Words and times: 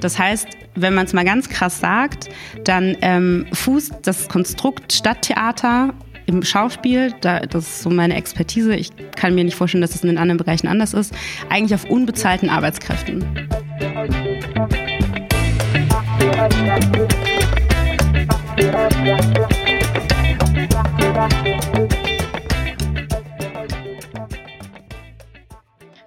Das 0.00 0.18
heißt, 0.18 0.48
wenn 0.74 0.94
man 0.94 1.06
es 1.06 1.12
mal 1.12 1.24
ganz 1.24 1.48
krass 1.48 1.80
sagt, 1.80 2.30
dann 2.64 2.96
ähm, 3.02 3.46
fußt 3.52 3.96
das 4.02 4.28
Konstrukt 4.28 4.92
Stadttheater 4.92 5.92
im 6.26 6.42
Schauspiel, 6.42 7.12
da, 7.20 7.40
das 7.40 7.66
ist 7.66 7.82
so 7.82 7.90
meine 7.90 8.14
Expertise, 8.14 8.74
ich 8.74 8.90
kann 9.16 9.34
mir 9.34 9.44
nicht 9.44 9.56
vorstellen, 9.56 9.82
dass 9.82 9.94
es 9.94 10.04
in 10.04 10.16
anderen 10.16 10.38
Bereichen 10.38 10.68
anders 10.68 10.94
ist, 10.94 11.12
eigentlich 11.48 11.74
auf 11.74 11.90
unbezahlten 11.90 12.48
Arbeitskräften. 12.48 13.24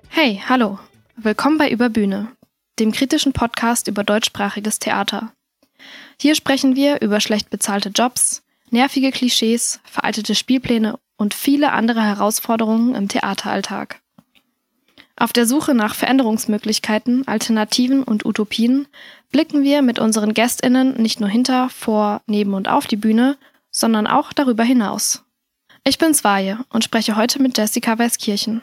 Hey, 0.10 0.42
hallo. 0.48 0.80
Willkommen 1.16 1.58
bei 1.58 1.70
Überbühne, 1.70 2.30
dem 2.80 2.92
kritischen 2.92 3.34
Podcast 3.34 3.88
über 3.88 4.04
deutschsprachiges 4.04 4.80
Theater. 4.80 5.34
Hier 6.20 6.36
sprechen 6.36 6.76
wir 6.76 7.02
über 7.02 7.20
schlecht 7.20 7.50
bezahlte 7.50 7.90
Jobs, 7.90 8.44
nervige 8.70 9.12
Klischees, 9.12 9.80
veraltete 9.84 10.36
Spielpläne 10.36 11.00
und 11.18 11.34
viele 11.34 11.72
andere 11.72 12.02
Herausforderungen 12.02 12.96
im 12.96 13.08
Theateralltag. 13.08 14.02
Auf 15.16 15.32
der 15.32 15.46
Suche 15.46 15.76
nach 15.76 15.94
Veränderungsmöglichkeiten, 15.94 17.28
Alternativen 17.28 18.04
und 18.04 18.26
Utopien 18.26 18.88
blicken 19.32 19.64
wir 19.64 19.82
mit 19.82 20.00
unseren 20.00 20.34
Gästinnen 20.34 21.00
nicht 21.02 21.20
nur 21.20 21.30
hinter, 21.30 21.70
vor, 21.70 22.22
neben 22.26 22.54
und 22.54 22.68
auf 22.68 22.88
die 22.88 22.96
Bühne, 22.96 23.38
sondern 23.70 24.08
auch 24.08 24.34
darüber 24.34 24.64
hinaus. 24.64 25.24
Ich 25.84 25.98
bin 25.98 26.14
Swaje 26.14 26.60
und 26.70 26.84
spreche 26.84 27.16
heute 27.16 27.42
mit 27.42 27.58
Jessica 27.58 28.00
Weiskirchen. 28.00 28.62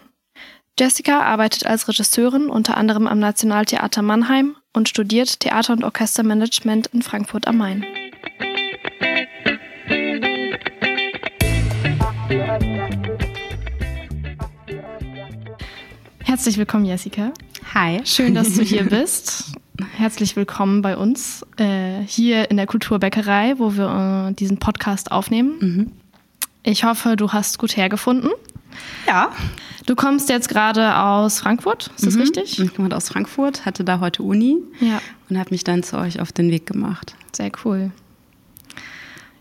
Jessica 0.81 1.21
arbeitet 1.21 1.67
als 1.67 1.89
Regisseurin 1.89 2.49
unter 2.49 2.79
anderem 2.79 3.07
am 3.07 3.19
Nationaltheater 3.19 4.01
Mannheim 4.01 4.57
und 4.73 4.89
studiert 4.89 5.41
Theater- 5.41 5.75
und 5.75 5.85
Orchestermanagement 5.85 6.87
in 6.87 7.03
Frankfurt 7.03 7.47
am 7.47 7.59
Main. 7.59 7.85
Herzlich 16.25 16.57
willkommen, 16.57 16.87
Jessica. 16.87 17.35
Hi. 17.75 18.01
Schön, 18.07 18.35
dass 18.35 18.55
du 18.55 18.63
hier 18.63 18.85
bist. 18.89 19.53
Herzlich 19.99 20.35
willkommen 20.35 20.81
bei 20.81 20.97
uns 20.97 21.45
äh, 21.59 22.01
hier 22.07 22.51
in 22.51 22.57
der 22.57 22.67
Kulturbäckerei, 22.67 23.59
wo 23.59 23.77
wir 23.77 24.31
äh, 24.31 24.33
diesen 24.33 24.57
Podcast 24.57 25.13
aufnehmen. 25.13 25.59
Mhm. 25.61 25.93
Ich 26.63 26.85
hoffe, 26.85 27.17
du 27.17 27.35
hast 27.35 27.59
gut 27.59 27.77
hergefunden. 27.77 28.31
Ja. 29.07 29.31
Du 29.87 29.97
kommst 29.97 30.29
jetzt 30.29 30.49
gerade 30.49 30.97
aus 30.97 31.41
Frankfurt, 31.41 31.91
ist 31.97 32.07
das 32.07 32.15
mhm. 32.15 32.21
richtig? 32.21 32.61
Ich 32.61 32.75
komme 32.75 32.95
aus 32.95 33.09
Frankfurt, 33.09 33.65
hatte 33.67 33.83
da 33.83 33.99
heute 34.01 34.23
Uni 34.23 34.59
ja. 34.79 35.01
und 35.29 35.39
habe 35.39 35.51
mich 35.51 35.65
dann 35.65 35.83
zu 35.83 35.99
euch 35.99 36.21
auf 36.21 36.33
den 36.33 36.51
Weg 36.51 36.67
gemacht. 36.67 37.15
Sehr 37.33 37.51
cool. 37.65 37.91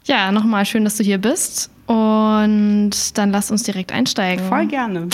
Ja, 0.06 0.32
nochmal 0.32 0.66
schön, 0.66 0.84
dass 0.86 0.98
du 0.98 1.04
hier 1.04 1.20
bist. 1.20 1.70
Und 1.86 3.18
dann 3.18 3.32
lass 3.32 3.52
uns 3.52 3.64
direkt 3.64 3.92
einsteigen. 3.92 4.48
Voll 4.48 4.68
gerne. 4.68 5.10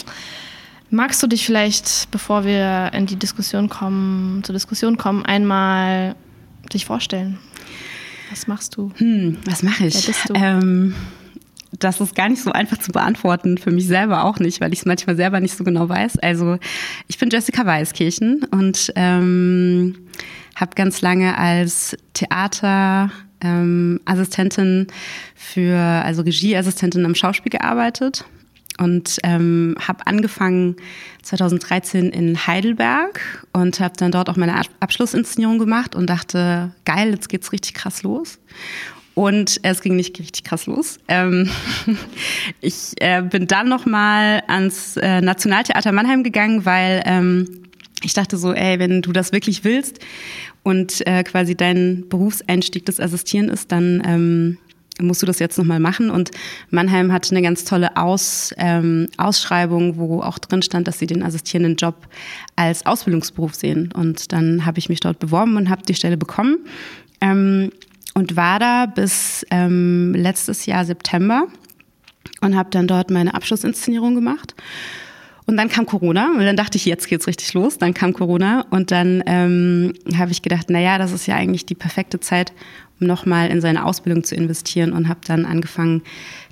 Magst 0.90 1.22
du 1.24 1.28
dich 1.28 1.46
vielleicht, 1.46 2.10
bevor 2.12 2.46
wir 2.46 2.92
in 2.94 3.06
die 3.06 3.16
Diskussion 3.16 3.70
kommen, 3.70 4.44
zur 4.44 4.54
Diskussion 4.54 4.98
kommen, 4.98 5.26
einmal 5.26 6.16
dich 6.72 6.86
vorstellen? 6.86 7.40
Was 8.30 8.48
machst 8.48 8.78
du? 8.78 8.92
Hm, 8.96 9.38
was 9.46 9.64
mache 9.64 9.86
ich? 9.86 9.96
Wer 9.96 10.14
bist 10.14 10.30
du? 10.30 10.34
Ähm, 10.34 10.96
das 11.80 12.02
ist 12.02 12.16
gar 12.16 12.30
nicht 12.30 12.42
so 12.42 12.52
einfach 12.52 12.78
zu 12.78 12.92
beantworten, 12.92 13.58
für 13.58 13.72
mich 13.72 13.88
selber 13.88 14.26
auch 14.26 14.40
nicht, 14.40 14.62
weil 14.62 14.74
ich 14.74 14.80
es 14.80 14.86
manchmal 14.86 15.16
selber 15.16 15.40
nicht 15.40 15.58
so 15.58 15.64
genau 15.64 15.90
weiß. 15.90 16.20
Also 16.20 16.58
ich 17.08 17.18
bin 17.18 17.30
Jessica 17.30 17.66
Weiskirchen 17.66 18.44
und 18.52 18.92
ähm, 18.96 19.96
habe 20.56 20.76
ganz 20.76 21.02
lange 21.02 21.38
als 21.38 21.98
Theaterassistentin 22.14 24.80
ähm, 24.80 24.88
für, 25.36 25.78
also 25.78 26.22
Regieassistentin 26.22 27.06
am 27.06 27.16
Schauspiel 27.16 27.52
gearbeitet 27.52 28.26
und 28.78 29.20
ähm, 29.24 29.76
habe 29.86 30.06
angefangen 30.08 30.76
2013 31.24 32.10
in 32.10 32.48
Heidelberg 32.48 33.46
und 33.54 33.80
habe 33.80 33.96
dann 33.98 34.12
dort 34.12 34.30
auch 34.30 34.36
meine 34.36 34.62
Abschlussinszenierung 34.80 35.60
gemacht 35.60 35.96
und 35.96 36.10
dachte, 36.10 36.72
geil, 36.84 37.12
jetzt 37.12 37.30
geht's 37.30 37.52
richtig 37.52 37.74
krass 37.74 38.04
los. 38.04 38.40
Und 39.16 39.62
es 39.64 39.82
ging 39.82 39.96
nicht 39.96 40.20
richtig 40.20 40.44
krass 40.44 40.68
los. 40.68 41.00
Ähm, 41.08 41.50
ich 42.62 42.94
äh, 43.00 43.22
bin 43.22 43.48
dann 43.48 43.70
nochmal 43.70 44.44
ans 44.48 44.98
äh, 44.98 45.22
Nationaltheater 45.22 45.94
Mannheim 45.94 46.22
gegangen, 46.22 46.66
weil 46.66 47.02
ähm, 47.06 47.64
ich 48.04 48.14
dachte 48.14 48.38
so, 48.38 48.54
ey, 48.54 48.78
wenn 48.78 49.02
du 49.02 49.14
das 49.14 49.32
wirklich 49.32 49.64
willst 49.64 50.00
und 50.64 51.06
äh, 51.08 51.24
quasi 51.24 51.56
dein 51.56 52.04
Berufseinstieg 52.10 52.86
das 52.86 53.00
Assistieren 53.00 53.48
ist, 53.48 53.72
dann 53.72 54.04
ähm, 54.06 54.58
musst 55.02 55.22
du 55.22 55.26
das 55.26 55.40
jetzt 55.40 55.58
nochmal 55.58 55.80
machen. 55.80 56.10
Und 56.10 56.32
Mannheim 56.70 57.12
hatte 57.14 57.32
eine 57.32 57.42
ganz 57.42 57.64
tolle 57.64 57.96
Aus, 57.96 58.54
ähm, 58.58 59.08
Ausschreibung, 59.18 59.98
wo 59.98 60.22
auch 60.22 60.40
drin 60.40 60.62
stand, 60.62 60.88
dass 60.88 61.00
sie 61.00 61.08
den 61.08 61.24
assistierenden 61.24 61.78
Job 61.78 62.08
als 62.56 62.86
Ausbildungsberuf 62.86 63.56
sehen. 63.56 63.92
Und 63.94 64.32
dann 64.32 64.66
habe 64.66 64.80
ich 64.80 64.90
mich 64.90 65.00
dort 65.00 65.20
beworben 65.20 65.56
und 65.58 65.70
habe 65.70 65.84
die 65.84 65.96
Stelle 65.96 66.18
bekommen. 66.18 66.58
Ähm, 67.22 67.72
und 68.16 68.36
war 68.36 68.60
da 68.60 68.86
bis 68.88 69.46
ähm, 69.52 70.14
letztes 70.16 70.66
Jahr 70.66 70.86
September 70.86 71.48
und 72.42 72.56
habe 72.56 72.70
dann 72.72 72.88
dort 72.88 73.12
meine 73.12 73.34
Abschlussinszenierung 73.36 74.16
gemacht. 74.16 74.56
Und 75.46 75.58
dann 75.58 75.70
kam 75.70 75.86
Corona 75.86 76.32
und 76.32 76.40
dann 76.40 76.56
dachte 76.56 76.78
ich, 76.78 76.86
jetzt 76.86 77.08
geht's 77.08 77.28
richtig 77.28 77.54
los. 77.54 77.78
Dann 77.78 77.94
kam 77.94 78.14
Corona 78.14 78.66
und 78.72 78.90
dann 78.90 79.22
ähm, 79.28 79.94
habe 80.18 80.32
ich 80.32 80.42
gedacht, 80.42 80.68
na 80.70 80.80
ja, 80.80 80.98
das 80.98 81.12
ist 81.12 81.28
ja 81.28 81.36
eigentlich 81.36 81.68
die 81.68 81.76
perfekte 81.76 82.20
Zeit, 82.20 82.52
um 83.00 83.06
nochmal 83.06 83.50
in 83.50 83.62
seine 83.62 83.86
Ausbildung 83.86 84.24
zu 84.24 84.34
investieren 84.34 84.92
und 84.92 85.08
habe 85.08 85.20
dann 85.28 85.46
angefangen, 85.46 86.02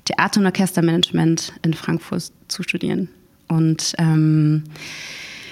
Theater- 0.04 0.40
und 0.40 0.46
Orchestermanagement 0.46 1.54
in 1.62 1.74
Frankfurt 1.74 2.30
zu 2.46 2.62
studieren. 2.62 3.08
Und 3.48 3.94
ähm, 3.98 4.62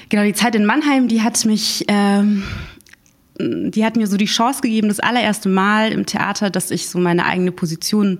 genau 0.08 0.22
die 0.24 0.34
Zeit 0.34 0.54
in 0.54 0.64
Mannheim, 0.64 1.08
die 1.08 1.22
hat 1.22 1.44
mich 1.44 1.84
ähm, 1.88 2.44
die 3.42 3.84
hat 3.84 3.96
mir 3.96 4.06
so 4.06 4.16
die 4.16 4.26
Chance 4.26 4.60
gegeben, 4.62 4.88
das 4.88 5.00
allererste 5.00 5.48
Mal 5.48 5.92
im 5.92 6.06
Theater, 6.06 6.50
dass 6.50 6.70
ich 6.70 6.88
so 6.88 6.98
meine 6.98 7.26
eigene 7.26 7.52
Position 7.52 8.18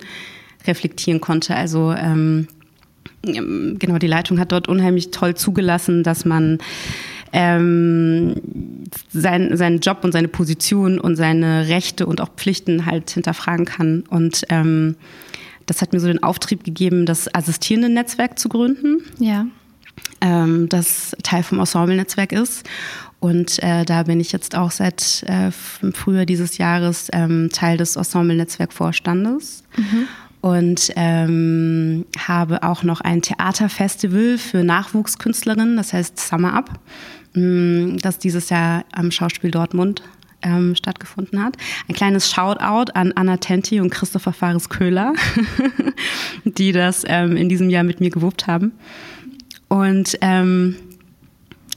reflektieren 0.66 1.21
konnte. 1.21 1.55
Also 1.55 1.93
ähm, 1.93 2.49
genau, 3.22 3.99
die 3.99 4.06
Leitung 4.06 4.38
hat 4.38 4.53
dort 4.53 4.69
unheimlich 4.69 5.11
toll 5.11 5.34
zugelassen, 5.34 6.03
dass 6.03 6.25
man 6.25 6.59
ähm, 7.32 8.34
sein, 9.11 9.56
seinen 9.56 9.81
Job 9.81 9.99
und 10.03 10.12
seine 10.12 10.28
Position 10.28 10.99
und 10.99 11.16
seine 11.16 11.69
Rechte 11.69 12.06
und 12.06 12.21
auch 12.21 12.31
Pflichten 12.37 12.87
halt 12.87 13.11
hinterfragen 13.11 13.65
kann. 13.65 14.05
Und 14.09 14.43
ähm, 14.50 14.97
das 15.66 15.81
hat 15.81 15.93
mir 15.93 16.00
so 16.00 16.09
den 16.09 16.22
Auftrieb 16.22 16.65
gegeben, 16.65 17.06
das 17.06 17.32
assistierende 17.34 17.88
Netzwerk 17.88 18.38
zu 18.38 18.49
gründen. 18.49 18.99
Ja. 19.19 19.47
Ähm, 20.20 20.69
das 20.69 21.16
Teil 21.22 21.42
vom 21.42 21.58
Ensemble-Netzwerk 21.58 22.32
ist. 22.32 22.69
Und 23.22 23.62
äh, 23.62 23.84
da 23.84 24.03
bin 24.03 24.19
ich 24.19 24.32
jetzt 24.32 24.56
auch 24.56 24.70
seit 24.72 25.25
äh, 25.28 25.50
Frühjahr 25.53 26.26
dieses 26.26 26.58
Jahres 26.58 27.08
ähm, 27.12 27.50
Teil 27.53 27.76
des 27.76 27.97
Ensemble-Netzwerk-Vorstandes. 27.97 29.62
Mhm. 29.76 30.08
Und 30.41 30.92
ähm, 30.97 32.04
habe 32.19 32.64
auch 32.64 32.82
noch 32.82 33.00
ein 33.00 33.22
Theaterfestival 33.22 34.38
für 34.38 34.64
Nachwuchskünstlerinnen, 34.64 35.76
das 35.76 35.92
heißt 35.92 36.19
Summer 36.19 36.54
Up, 36.54 36.81
mh, 37.34 37.98
das 38.02 38.19
dieses 38.19 38.50
Jahr 38.50 38.84
am 38.91 39.12
Schauspiel 39.12 39.52
Dortmund 39.52 40.02
ähm, 40.42 40.75
stattgefunden 40.75 41.42
hat. 41.42 41.56
Ein 41.88 41.94
kleines 41.94 42.31
Shoutout 42.31 42.91
an 42.94 43.12
Anna 43.14 43.36
Tenti 43.36 43.81
und 43.81 43.91
Christopher 43.91 44.32
Fares 44.32 44.69
Köhler, 44.69 45.14
die 46.44 46.72
das 46.72 47.04
ähm, 47.06 47.36
in 47.36 47.48
diesem 47.48 47.70
Jahr 47.70 47.84
mit 47.84 48.00
mir 48.00 48.11
gewuppt 48.11 48.49
haben. 48.49 48.72
Und 49.72 50.19
ähm, 50.20 50.76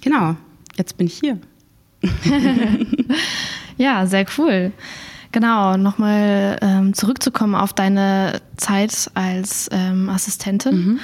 genau, 0.02 0.36
jetzt 0.76 0.98
bin 0.98 1.08
ich 1.08 1.18
hier. 1.18 1.40
ja, 3.78 4.06
sehr 4.06 4.26
cool. 4.38 4.74
Genau, 5.32 5.78
nochmal 5.78 6.58
ähm, 6.62 6.94
zurückzukommen 6.94 7.56
auf 7.56 7.72
deine 7.72 8.42
Zeit 8.58 9.10
als 9.14 9.70
ähm, 9.72 10.10
Assistentin. 10.10 10.76
Mhm. 10.76 11.00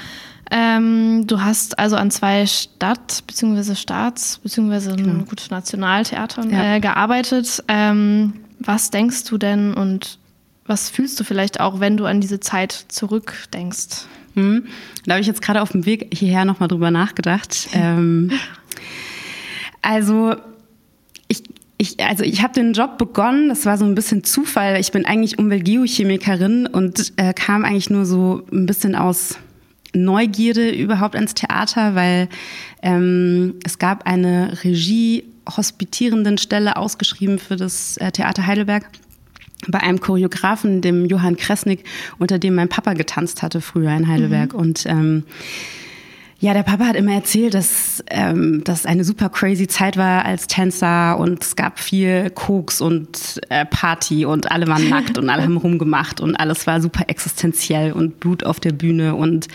Ähm, 0.52 1.28
du 1.28 1.40
hast 1.40 1.80
also 1.80 1.96
an 1.96 2.12
zwei 2.12 2.46
Stadt- 2.46 3.24
bzw. 3.26 3.76
Staats- 3.76 4.40
bzw. 4.40 4.98
Genau. 4.98 5.24
gut 5.24 5.48
Nationaltheatern 5.50 6.50
ja. 6.50 6.76
äh, 6.76 6.80
gearbeitet. 6.82 7.64
Ähm, 7.70 8.34
was 8.60 8.90
denkst 8.90 9.24
du 9.24 9.38
denn 9.38 9.74
und 9.76 10.20
was 10.66 10.90
fühlst 10.90 11.18
du 11.22 11.24
vielleicht 11.24 11.62
auch, 11.62 11.80
wenn 11.80 11.96
du 11.96 12.06
an 12.06 12.20
diese 12.20 12.42
Zeit 12.42 12.74
zurückdenkst? 12.90 14.08
Mhm. 14.36 14.66
Da 15.06 15.14
habe 15.14 15.22
ich 15.22 15.28
jetzt 15.28 15.42
gerade 15.42 15.62
auf 15.62 15.72
dem 15.72 15.86
Weg 15.86 16.14
hierher 16.14 16.46
nochmal 16.46 16.70
drüber 16.70 16.92
nachgedacht. 16.92 17.70
Ähm, 17.82 18.32
also 19.82 20.36
ich, 21.28 21.44
ich, 21.78 22.00
also 22.04 22.24
ich 22.24 22.44
habe 22.44 22.54
den 22.54 22.74
Job 22.74 22.98
begonnen, 22.98 23.50
das 23.50 23.66
war 23.66 23.78
so 23.78 23.86
ein 23.86 23.96
bisschen 23.96 24.24
Zufall. 24.24 24.80
Ich 24.80 24.92
bin 24.92 25.06
eigentlich 25.06 25.40
Umweltgeochemikerin 25.40 26.68
und 26.68 27.14
äh, 27.16 27.34
kam 27.34 27.66
eigentlich 27.66 27.90
nur 27.90 28.06
so 28.06 28.44
ein 28.52 28.66
bisschen 28.66 28.96
aus 28.96 29.38
Neugierde 29.94 30.70
überhaupt 30.70 31.16
ans 31.16 31.34
Theater, 31.34 31.96
weil 31.96 32.30
ähm, 32.82 33.56
es 33.66 33.80
gab 33.80 34.06
eine 34.06 34.58
Regie 34.64 35.24
hospitierenden 35.50 36.38
Stelle 36.38 36.78
ausgeschrieben 36.78 37.40
für 37.40 37.56
das 37.56 37.98
äh, 37.98 38.12
Theater 38.12 38.46
Heidelberg 38.46 38.86
bei 39.68 39.80
einem 39.80 40.00
Choreografen, 40.00 40.82
dem 40.82 41.06
Johann 41.06 41.38
Kresnik, 41.38 41.84
unter 42.18 42.40
dem 42.40 42.56
mein 42.56 42.70
Papa 42.70 42.94
getanzt 42.94 43.42
hatte 43.42 43.62
früher 43.62 43.96
in 43.96 44.08
Heidelberg. 44.08 44.54
Mhm. 44.54 44.60
Und 44.60 44.86
ähm, 44.86 45.24
ja, 46.42 46.56
der 46.56 46.64
Papa 46.64 46.88
hat 46.88 46.96
immer 46.96 47.14
erzählt, 47.14 47.54
dass 47.54 48.04
ähm, 48.10 48.64
das 48.64 48.88
eine 48.88 49.04
super 49.04 49.30
crazy 49.30 49.68
Zeit 49.68 49.96
war 49.96 50.26
als 50.26 50.48
Tänzer 50.48 51.20
und 51.20 51.44
es 51.44 51.56
gab 51.56 51.80
viel 51.80 52.32
Koks 52.32 52.82
und 52.82 53.40
äh, 53.50 53.64
Party 53.68 54.26
und 54.26 54.52
alle 54.52 54.68
waren 54.68 54.90
nackt 54.90 55.20
und 55.20 55.30
alle 55.30 55.44
haben 55.44 55.58
rumgemacht 55.58 56.20
und 56.20 56.36
alles 56.36 56.66
war 56.66 56.82
super 56.82 57.04
existenziell 57.10 57.92
und 57.92 58.20
Blut 58.20 58.44
auf 58.44 58.60
der 58.60 58.72
Bühne 58.72 59.14
und 59.14 59.50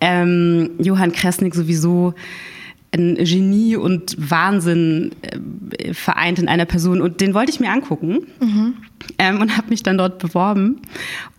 ähm, 0.00 0.70
Johann 0.78 1.12
Kresnik 1.12 1.54
sowieso 1.54 2.14
ein 2.94 3.16
Genie 3.16 3.76
und 3.76 4.16
Wahnsinn 4.18 5.12
äh, 5.22 5.94
vereint 5.94 6.38
in 6.38 6.48
einer 6.48 6.66
Person. 6.66 7.00
Und 7.00 7.20
den 7.20 7.34
wollte 7.34 7.50
ich 7.50 7.58
mir 7.58 7.70
angucken 7.70 8.26
mhm. 8.40 8.74
ähm, 9.18 9.40
und 9.40 9.56
habe 9.56 9.70
mich 9.70 9.82
dann 9.82 9.98
dort 9.98 10.18
beworben 10.18 10.82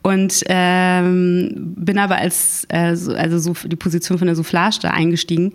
und 0.02 0.44
ähm, 0.48 1.74
bin 1.78 1.98
aber 2.00 2.18
als 2.18 2.66
äh, 2.70 2.96
so, 2.96 3.14
also 3.14 3.38
so 3.38 3.68
die 3.68 3.76
Position 3.76 4.18
von 4.18 4.28
der 4.28 4.36
Soufflage 4.36 4.80
da 4.82 4.90
eingestiegen. 4.90 5.54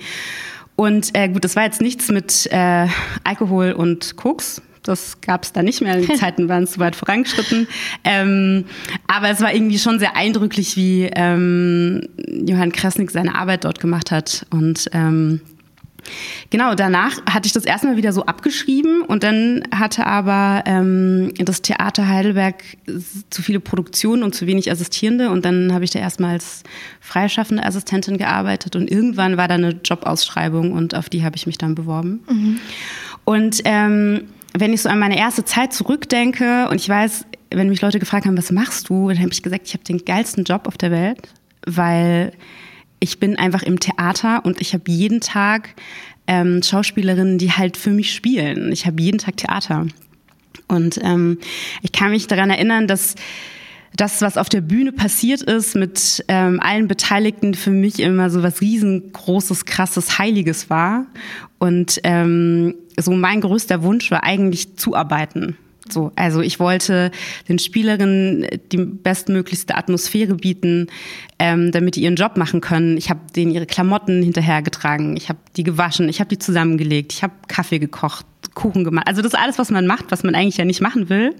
Und 0.76 1.10
äh, 1.14 1.28
gut, 1.28 1.42
das 1.42 1.56
war 1.56 1.64
jetzt 1.64 1.80
nichts 1.80 2.08
mit 2.08 2.48
äh, 2.52 2.86
Alkohol 3.24 3.72
und 3.72 4.14
Koks. 4.14 4.62
Das 4.84 5.20
gab 5.20 5.42
es 5.42 5.52
da 5.52 5.62
nicht 5.64 5.80
mehr. 5.80 5.96
Die 5.96 6.14
Zeiten 6.14 6.48
waren 6.48 6.68
zu 6.68 6.78
weit 6.78 6.94
vorangeschritten. 6.94 7.66
Ähm, 8.04 8.64
aber 9.08 9.30
es 9.30 9.40
war 9.40 9.52
irgendwie 9.52 9.78
schon 9.78 9.98
sehr 9.98 10.16
eindrücklich, 10.16 10.76
wie 10.76 11.10
ähm, 11.12 12.08
Johann 12.46 12.70
Kresnik 12.70 13.10
seine 13.10 13.34
Arbeit 13.34 13.64
dort 13.64 13.80
gemacht 13.80 14.12
hat. 14.12 14.46
Und 14.50 14.88
ähm, 14.92 15.40
Genau, 16.50 16.74
danach 16.74 17.18
hatte 17.26 17.46
ich 17.46 17.52
das 17.52 17.64
erstmal 17.64 17.96
wieder 17.96 18.12
so 18.12 18.24
abgeschrieben 18.26 19.02
und 19.02 19.22
dann 19.22 19.62
hatte 19.74 20.06
aber 20.06 20.62
ähm, 20.66 21.32
das 21.38 21.62
Theater 21.62 22.08
Heidelberg 22.08 22.62
zu 23.30 23.42
viele 23.42 23.60
Produktionen 23.60 24.22
und 24.22 24.34
zu 24.34 24.46
wenig 24.46 24.70
Assistierende 24.70 25.30
und 25.30 25.44
dann 25.44 25.72
habe 25.72 25.84
ich 25.84 25.90
da 25.90 25.98
erstmal 25.98 26.32
als 26.32 26.62
freischaffende 27.00 27.64
Assistentin 27.64 28.18
gearbeitet 28.18 28.76
und 28.76 28.90
irgendwann 28.90 29.36
war 29.36 29.48
da 29.48 29.54
eine 29.54 29.80
Jobausschreibung 29.84 30.72
und 30.72 30.94
auf 30.94 31.08
die 31.08 31.24
habe 31.24 31.36
ich 31.36 31.46
mich 31.46 31.58
dann 31.58 31.74
beworben. 31.74 32.20
Mhm. 32.28 32.58
Und 33.24 33.60
ähm, 33.64 34.24
wenn 34.54 34.72
ich 34.72 34.82
so 34.82 34.88
an 34.88 34.98
meine 34.98 35.18
erste 35.18 35.44
Zeit 35.44 35.72
zurückdenke 35.72 36.68
und 36.70 36.80
ich 36.80 36.88
weiß, 36.88 37.26
wenn 37.50 37.68
mich 37.68 37.80
Leute 37.80 37.98
gefragt 37.98 38.26
haben, 38.26 38.36
was 38.36 38.50
machst 38.50 38.88
du, 38.88 39.08
dann 39.08 39.18
habe 39.18 39.32
ich 39.32 39.42
gesagt, 39.42 39.66
ich 39.66 39.74
habe 39.74 39.84
den 39.84 40.04
geilsten 40.04 40.44
Job 40.44 40.66
auf 40.66 40.76
der 40.76 40.90
Welt, 40.90 41.28
weil 41.66 42.32
ich 43.00 43.18
bin 43.18 43.36
einfach 43.36 43.62
im 43.62 43.80
Theater 43.80 44.44
und 44.44 44.60
ich 44.60 44.74
habe 44.74 44.90
jeden 44.90 45.20
Tag 45.20 45.74
ähm, 46.26 46.62
Schauspielerinnen, 46.62 47.38
die 47.38 47.52
halt 47.52 47.76
für 47.76 47.90
mich 47.90 48.14
spielen. 48.14 48.72
Ich 48.72 48.86
habe 48.86 49.02
jeden 49.02 49.18
Tag 49.18 49.36
Theater. 49.36 49.86
Und 50.68 50.98
ähm, 51.02 51.38
ich 51.82 51.92
kann 51.92 52.10
mich 52.10 52.26
daran 52.26 52.50
erinnern, 52.50 52.86
dass 52.86 53.14
das, 53.96 54.20
was 54.20 54.36
auf 54.36 54.48
der 54.48 54.60
Bühne 54.60 54.92
passiert 54.92 55.42
ist, 55.42 55.74
mit 55.74 56.24
ähm, 56.28 56.60
allen 56.60 56.86
Beteiligten 56.88 57.54
für 57.54 57.70
mich 57.70 58.00
immer 58.00 58.30
so 58.30 58.42
was 58.42 58.60
riesengroßes, 58.60 59.64
krasses, 59.64 60.18
heiliges 60.18 60.68
war. 60.68 61.06
Und 61.58 62.00
ähm, 62.04 62.74
so 62.98 63.12
mein 63.12 63.40
größter 63.40 63.82
Wunsch 63.82 64.10
war 64.10 64.22
eigentlich 64.24 64.76
zuarbeiten. 64.76 65.56
So, 65.92 66.12
also 66.16 66.40
ich 66.40 66.60
wollte 66.60 67.10
den 67.48 67.58
Spielerinnen 67.58 68.46
die 68.72 68.78
bestmöglichste 68.78 69.76
Atmosphäre 69.76 70.34
bieten, 70.34 70.88
ähm, 71.38 71.72
damit 71.72 71.96
die 71.96 72.02
ihren 72.02 72.16
Job 72.16 72.36
machen 72.36 72.60
können. 72.60 72.96
Ich 72.96 73.10
habe 73.10 73.20
denen 73.34 73.52
ihre 73.52 73.66
Klamotten 73.66 74.22
hinterhergetragen, 74.22 75.16
ich 75.16 75.28
habe 75.28 75.38
die 75.56 75.62
gewaschen, 75.64 76.08
ich 76.08 76.20
habe 76.20 76.28
die 76.28 76.38
zusammengelegt, 76.38 77.12
ich 77.12 77.22
habe 77.22 77.34
Kaffee 77.48 77.78
gekocht, 77.78 78.26
Kuchen 78.54 78.84
gemacht. 78.84 79.06
Also 79.06 79.22
das 79.22 79.32
ist 79.32 79.38
alles, 79.38 79.58
was 79.58 79.70
man 79.70 79.86
macht, 79.86 80.06
was 80.10 80.24
man 80.24 80.34
eigentlich 80.34 80.56
ja 80.56 80.64
nicht 80.64 80.80
machen 80.80 81.08
will 81.08 81.34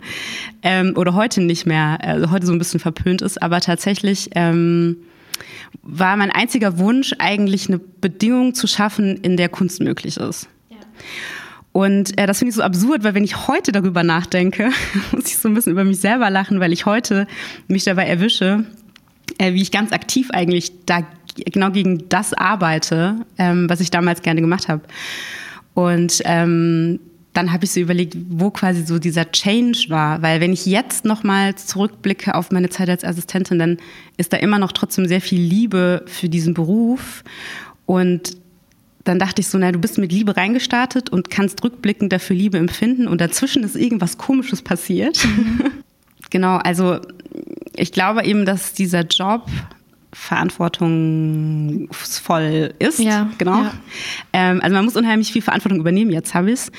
ähm, 0.63 0.95
oder 0.97 1.15
heute 1.15 1.43
nicht 1.43 1.67
mehr, 1.67 1.99
also 2.01 2.31
heute 2.31 2.47
so 2.47 2.53
ein 2.53 2.59
bisschen 2.59 2.81
verpönt 2.81 3.23
ist, 3.23 3.43
aber 3.43 3.61
tatsächlich 3.61 4.31
ähm, 4.35 4.99
war 5.83 6.17
mein 6.17 6.31
einziger 6.31 6.79
Wunsch 6.79 7.15
eigentlich 7.19 7.69
eine 7.69 7.79
Bedingung 7.79 8.55
zu 8.55 8.67
schaffen, 8.67 9.17
in 9.19 9.37
der 9.37 9.49
Kunst 9.49 9.81
möglich 9.81 10.17
ist. 10.17 10.49
Ja. 10.71 10.77
Und 11.79 12.19
äh, 12.19 12.27
das 12.27 12.41
finde 12.41 12.51
ich 12.51 12.57
so 12.57 12.63
absurd, 12.63 13.05
weil 13.05 13.15
wenn 13.15 13.23
ich 13.23 13.47
heute 13.47 13.71
darüber 13.71 14.03
nachdenke, 14.03 14.71
muss 15.13 15.29
ich 15.29 15.39
so 15.39 15.47
ein 15.47 15.55
bisschen 15.55 15.71
über 15.71 15.85
mich 15.85 16.01
selber 16.01 16.29
lachen, 16.29 16.59
weil 16.59 16.73
ich 16.73 16.87
heute 16.87 17.29
mich 17.69 17.85
dabei 17.85 18.07
erwische, 18.07 18.65
äh, 19.39 19.55
wie 19.55 19.63
ich 19.63 19.71
ganz 19.71 19.93
aktiv 19.93 20.29
eigentlich 20.33 20.73
da 20.87 21.07
genau 21.37 21.71
gegen 21.71 22.09
das 22.09 22.35
arbeite, 22.35 23.25
ähm, 23.39 23.71
was 23.71 23.79
ich 23.79 23.93
damals 23.93 24.23
gerne 24.23 24.41
gemacht 24.41 24.67
habe. 24.67 24.83
Und 25.75 26.21
ähm, 26.25 26.99
dann 27.33 27.53
habe 27.53 27.65
ich 27.65 27.71
so 27.71 27.79
überlegt, 27.79 28.17
wo 28.29 28.51
quasi 28.51 28.85
so 28.85 28.99
dieser 28.99 29.31
Change 29.31 29.85
war, 29.89 30.21
weil 30.21 30.41
wenn 30.41 30.53
ich 30.53 30.67
jetzt 30.67 31.05
nochmal 31.05 31.55
zurückblicke 31.55 32.35
auf 32.35 32.51
meine 32.51 32.71
Zeit 32.71 32.91
als 32.91 33.05
Assistentin, 33.05 33.61
dann 33.61 33.77
ist 34.17 34.33
da 34.33 34.39
immer 34.39 34.59
noch 34.59 34.73
trotzdem 34.73 35.07
sehr 35.07 35.21
viel 35.21 35.41
Liebe 35.41 36.03
für 36.07 36.29
diesen 36.29 36.55
Beruf 36.55 37.23
und 37.87 38.37
dann 39.05 39.19
dachte 39.19 39.41
ich 39.41 39.49
so, 39.49 39.59
na, 39.59 39.73
du 39.73 39.79
bist 39.79 39.99
mit 39.99 40.13
Liebe 40.13 40.37
reingestartet 40.37 41.11
und 41.11 41.31
kannst 41.31 41.63
rückblickend 41.65 42.13
dafür 42.13 42.37
Liebe 42.37 42.59
empfinden 42.59 43.09
und 43.09 43.21
dazwischen 43.21 43.63
ist 43.63 43.77
irgendwas 43.77 44.19
Komisches 44.19 44.63
passiert. 44.63 45.25
Mhm. 45.25 45.61
genau, 46.31 46.57
also 46.57 46.99
ich 47.75 47.93
glaube 47.93 48.25
eben, 48.25 48.45
dass 48.45 48.73
dieser 48.73 49.03
Job 49.03 49.47
verantwortungsvoll 50.13 52.75
ist. 52.79 52.99
Ja, 52.99 53.31
genau. 53.39 53.63
Ja. 53.63 53.73
Ähm, 54.33 54.61
also 54.63 54.75
man 54.75 54.85
muss 54.85 54.97
unheimlich 54.97 55.33
viel 55.33 55.43
Verantwortung 55.43 55.81
übernehmen, 55.81 56.11
jetzt 56.11 56.35
habe 56.35 56.49
ich 56.49 56.55
es. 56.55 56.73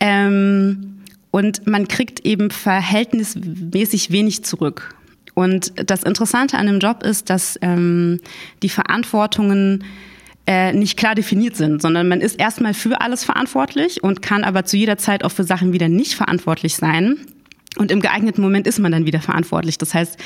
Ähm, 0.00 1.00
und 1.30 1.66
man 1.66 1.88
kriegt 1.88 2.24
eben 2.24 2.50
verhältnismäßig 2.50 4.10
wenig 4.10 4.44
zurück. 4.44 4.94
Und 5.34 5.72
das 5.90 6.02
Interessante 6.02 6.56
an 6.56 6.66
dem 6.66 6.78
Job 6.78 7.02
ist, 7.02 7.28
dass 7.28 7.58
ähm, 7.60 8.20
die 8.62 8.70
Verantwortungen 8.70 9.84
äh, 10.46 10.72
nicht 10.72 10.96
klar 10.96 11.14
definiert 11.14 11.56
sind, 11.56 11.82
sondern 11.82 12.08
man 12.08 12.20
ist 12.20 12.38
erstmal 12.38 12.74
für 12.74 13.00
alles 13.00 13.24
verantwortlich 13.24 14.02
und 14.02 14.22
kann 14.22 14.44
aber 14.44 14.64
zu 14.64 14.76
jeder 14.76 14.96
Zeit 14.96 15.24
auch 15.24 15.32
für 15.32 15.44
Sachen 15.44 15.72
wieder 15.72 15.88
nicht 15.88 16.14
verantwortlich 16.14 16.76
sein. 16.76 17.18
Und 17.76 17.90
im 17.90 18.00
geeigneten 18.00 18.40
Moment 18.40 18.66
ist 18.66 18.78
man 18.78 18.92
dann 18.92 19.06
wieder 19.06 19.20
verantwortlich. 19.20 19.76
Das 19.76 19.92
heißt, 19.92 20.16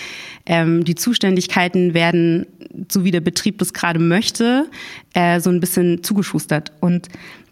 ähm, 0.46 0.84
die 0.84 0.94
Zuständigkeiten 0.94 1.94
werden, 1.94 2.46
so 2.90 3.04
wie 3.04 3.10
der 3.10 3.20
Betrieb 3.20 3.58
das 3.58 3.72
gerade 3.72 3.98
möchte, 3.98 4.66
äh, 5.14 5.40
so 5.40 5.50
ein 5.50 5.58
bisschen 5.58 6.04
zugeschustert. 6.04 6.72
Und 6.80 7.08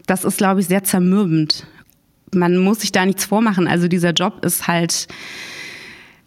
das 0.06 0.24
ist, 0.24 0.38
glaube 0.38 0.60
ich, 0.60 0.66
sehr 0.66 0.84
zermürbend. 0.84 1.66
Man 2.32 2.58
muss 2.58 2.80
sich 2.80 2.92
da 2.92 3.04
nichts 3.04 3.24
vormachen. 3.24 3.66
Also 3.66 3.88
dieser 3.88 4.12
Job 4.12 4.44
ist 4.44 4.68
halt 4.68 5.08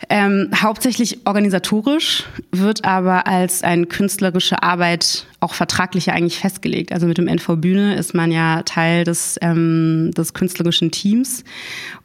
ähm, 0.09 0.49
hauptsächlich 0.55 1.25
organisatorisch, 1.25 2.23
wird 2.51 2.85
aber 2.85 3.27
als 3.27 3.63
eine 3.63 3.85
künstlerische 3.85 4.61
Arbeit 4.63 5.25
auch 5.39 5.53
vertraglich 5.53 6.11
eigentlich 6.11 6.39
festgelegt. 6.39 6.91
Also 6.91 7.07
mit 7.07 7.17
dem 7.17 7.27
NV 7.27 7.57
Bühne 7.57 7.95
ist 7.95 8.13
man 8.13 8.31
ja 8.31 8.63
Teil 8.63 9.03
des, 9.03 9.37
ähm, 9.41 10.11
des 10.15 10.33
künstlerischen 10.33 10.91
Teams 10.91 11.43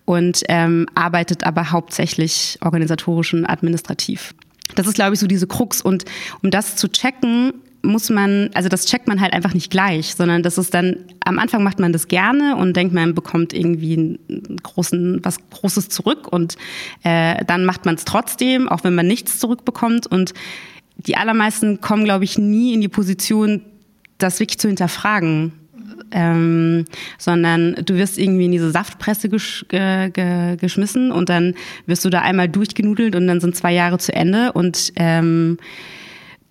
und 0.05 0.43
ähm, 0.49 0.87
arbeitet 0.95 1.45
aber 1.45 1.71
hauptsächlich 1.71 2.59
organisatorisch 2.61 3.35
und 3.35 3.47
administrativ. 3.47 4.35
Das 4.75 4.87
ist, 4.87 4.95
glaube 4.95 5.15
ich, 5.15 5.21
so 5.21 5.27
diese 5.27 5.47
Krux. 5.47 5.81
Und 5.81 6.05
um 6.43 6.51
das 6.51 6.77
zu 6.77 6.89
checken, 6.89 7.53
muss 7.87 8.11
man, 8.11 8.51
also 8.55 8.69
das 8.69 8.87
checkt 8.87 9.09
man 9.09 9.21
halt 9.21 9.33
einfach 9.33 9.55
nicht 9.55 9.71
gleich, 9.71 10.15
sondern 10.15 10.43
das 10.43 10.59
ist 10.59 10.75
dann, 10.75 10.97
am 11.25 11.39
Anfang 11.39 11.63
macht 11.63 11.79
man 11.79 11.93
das 11.93 12.09
gerne 12.09 12.57
und 12.57 12.77
denkt, 12.77 12.93
man 12.93 13.15
bekommt 13.15 13.53
irgendwie 13.53 13.95
einen 13.95 14.57
großen, 14.63 15.21
was 15.23 15.39
Großes 15.51 15.89
zurück 15.89 16.29
und 16.31 16.57
äh, 17.05 17.45
dann 17.45 17.65
macht 17.65 17.85
man 17.85 17.95
es 17.95 18.05
trotzdem, 18.05 18.69
auch 18.69 18.85
wenn 18.85 18.95
man 18.95 19.07
nichts 19.07 19.39
zurückbekommt. 19.39 20.07
Und 20.07 20.35
die 20.97 21.17
allermeisten 21.17 21.81
kommen, 21.81 22.05
glaube 22.05 22.25
ich, 22.25 22.39
nie 22.39 22.75
in 22.75 22.81
die 22.81 22.89
Position, 22.89 23.63
das 24.19 24.41
wirklich 24.41 24.59
zu 24.59 24.69
hinterfragen. 24.69 25.53
Ähm, 26.13 26.85
sondern 27.19 27.75
du 27.85 27.95
wirst 27.95 28.17
irgendwie 28.17 28.45
in 28.45 28.53
diese 28.53 28.71
Saftpresse 28.71 29.29
gesch 29.29 29.67
ge 29.69 30.11
ge 30.11 30.57
geschmissen 30.57 31.11
und 31.11 31.29
dann 31.29 31.55
wirst 31.87 32.05
du 32.05 32.11
da 32.11 32.21
einmal 32.21 32.49
durchgenudelt 32.49 33.17
und 33.17 33.27
dann 33.27 33.41
sind 33.41 33.57
zwei 33.57 33.73
Jahre 33.73 33.99
zu 33.99 34.15
Ende 34.15 34.53
und 34.53 34.93
ähm, 34.95 35.59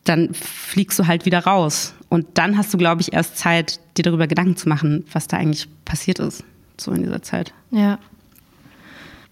dann 0.05 0.33
fliegst 0.33 0.97
du 0.97 1.07
halt 1.07 1.25
wieder 1.25 1.39
raus. 1.39 1.93
Und 2.09 2.25
dann 2.35 2.57
hast 2.57 2.74
du, 2.74 2.77
glaube 2.77 3.01
ich, 3.01 3.13
erst 3.13 3.38
Zeit, 3.38 3.79
dir 3.97 4.03
darüber 4.03 4.27
Gedanken 4.27 4.55
zu 4.55 4.69
machen, 4.69 5.05
was 5.12 5.27
da 5.27 5.38
eigentlich 5.38 5.67
passiert 5.83 6.19
ist, 6.19 6.43
so 6.79 6.91
in 6.91 7.03
dieser 7.03 7.21
Zeit. 7.21 7.53
Ja. 7.71 8.00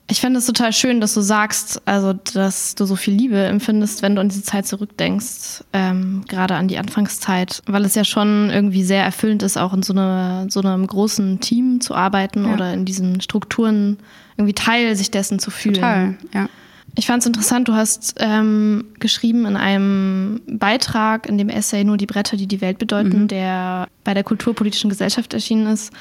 Ich 0.09 0.19
finde 0.19 0.39
es 0.39 0.45
total 0.45 0.73
schön, 0.73 0.99
dass 0.99 1.13
du 1.13 1.21
sagst, 1.21 1.81
also 1.87 2.11
dass 2.13 2.75
du 2.75 2.85
so 2.85 2.97
viel 2.97 3.13
Liebe 3.13 3.41
empfindest, 3.45 4.01
wenn 4.01 4.15
du 4.15 4.21
an 4.21 4.27
diese 4.27 4.43
Zeit 4.43 4.67
zurückdenkst, 4.67 5.63
ähm, 5.71 6.25
gerade 6.27 6.55
an 6.55 6.67
die 6.67 6.77
Anfangszeit, 6.77 7.61
weil 7.67 7.85
es 7.85 7.95
ja 7.95 8.03
schon 8.03 8.49
irgendwie 8.49 8.83
sehr 8.83 9.03
erfüllend 9.03 9.43
ist, 9.43 9.57
auch 9.57 9.73
in 9.73 9.81
so, 9.81 9.93
eine, 9.93 10.47
so 10.49 10.59
einem 10.59 10.85
großen 10.85 11.39
Team 11.39 11.79
zu 11.79 11.95
arbeiten 11.95 12.45
ja. 12.45 12.53
oder 12.53 12.73
in 12.73 12.83
diesen 12.83 13.21
Strukturen 13.21 13.97
irgendwie 14.35 14.53
Teil 14.53 14.95
sich 14.97 15.09
dessen 15.09 15.39
zu 15.39 15.51
fühlen. 15.51 15.75
Total, 15.75 16.17
ja. 16.33 16.49
Ich 16.95 17.07
fand 17.07 17.23
es 17.23 17.27
interessant, 17.27 17.67
du 17.67 17.73
hast 17.73 18.15
ähm, 18.19 18.85
geschrieben 18.99 19.45
in 19.45 19.57
einem 19.57 20.41
Beitrag, 20.47 21.27
in 21.27 21.37
dem 21.37 21.49
Essay 21.49 21.83
Nur 21.83 21.97
die 21.97 22.05
Bretter, 22.05 22.37
die 22.37 22.47
die 22.47 22.61
Welt 22.61 22.77
bedeuten, 22.77 23.23
mhm. 23.23 23.27
der 23.27 23.87
bei 24.03 24.13
der 24.13 24.23
Kulturpolitischen 24.23 24.89
Gesellschaft 24.89 25.33
erschienen 25.33 25.67
ist, 25.67 25.91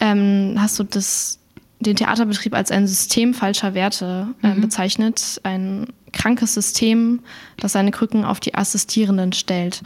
ähm, 0.00 0.54
hast 0.58 0.78
du 0.78 0.84
das, 0.84 1.38
den 1.80 1.96
Theaterbetrieb 1.96 2.54
als 2.54 2.70
ein 2.70 2.86
System 2.86 3.34
falscher 3.34 3.74
Werte 3.74 4.28
äh, 4.42 4.54
mhm. 4.54 4.62
bezeichnet. 4.62 5.40
Ein 5.42 5.88
krankes 6.12 6.54
System, 6.54 7.20
das 7.58 7.72
seine 7.72 7.90
Krücken 7.90 8.24
auf 8.24 8.40
die 8.40 8.54
Assistierenden 8.54 9.34
stellt. 9.34 9.82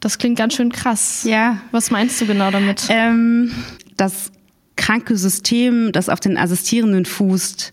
Das 0.00 0.18
klingt 0.18 0.36
ganz 0.36 0.54
schön 0.54 0.72
krass. 0.72 1.24
Ja. 1.24 1.58
Was 1.72 1.90
meinst 1.90 2.20
du 2.20 2.26
genau 2.26 2.50
damit? 2.50 2.86
Ähm, 2.90 3.52
das 3.96 4.30
kranke 4.76 5.16
System, 5.16 5.92
das 5.92 6.08
auf 6.08 6.20
den 6.20 6.36
Assistierenden 6.36 7.04
fußt, 7.06 7.72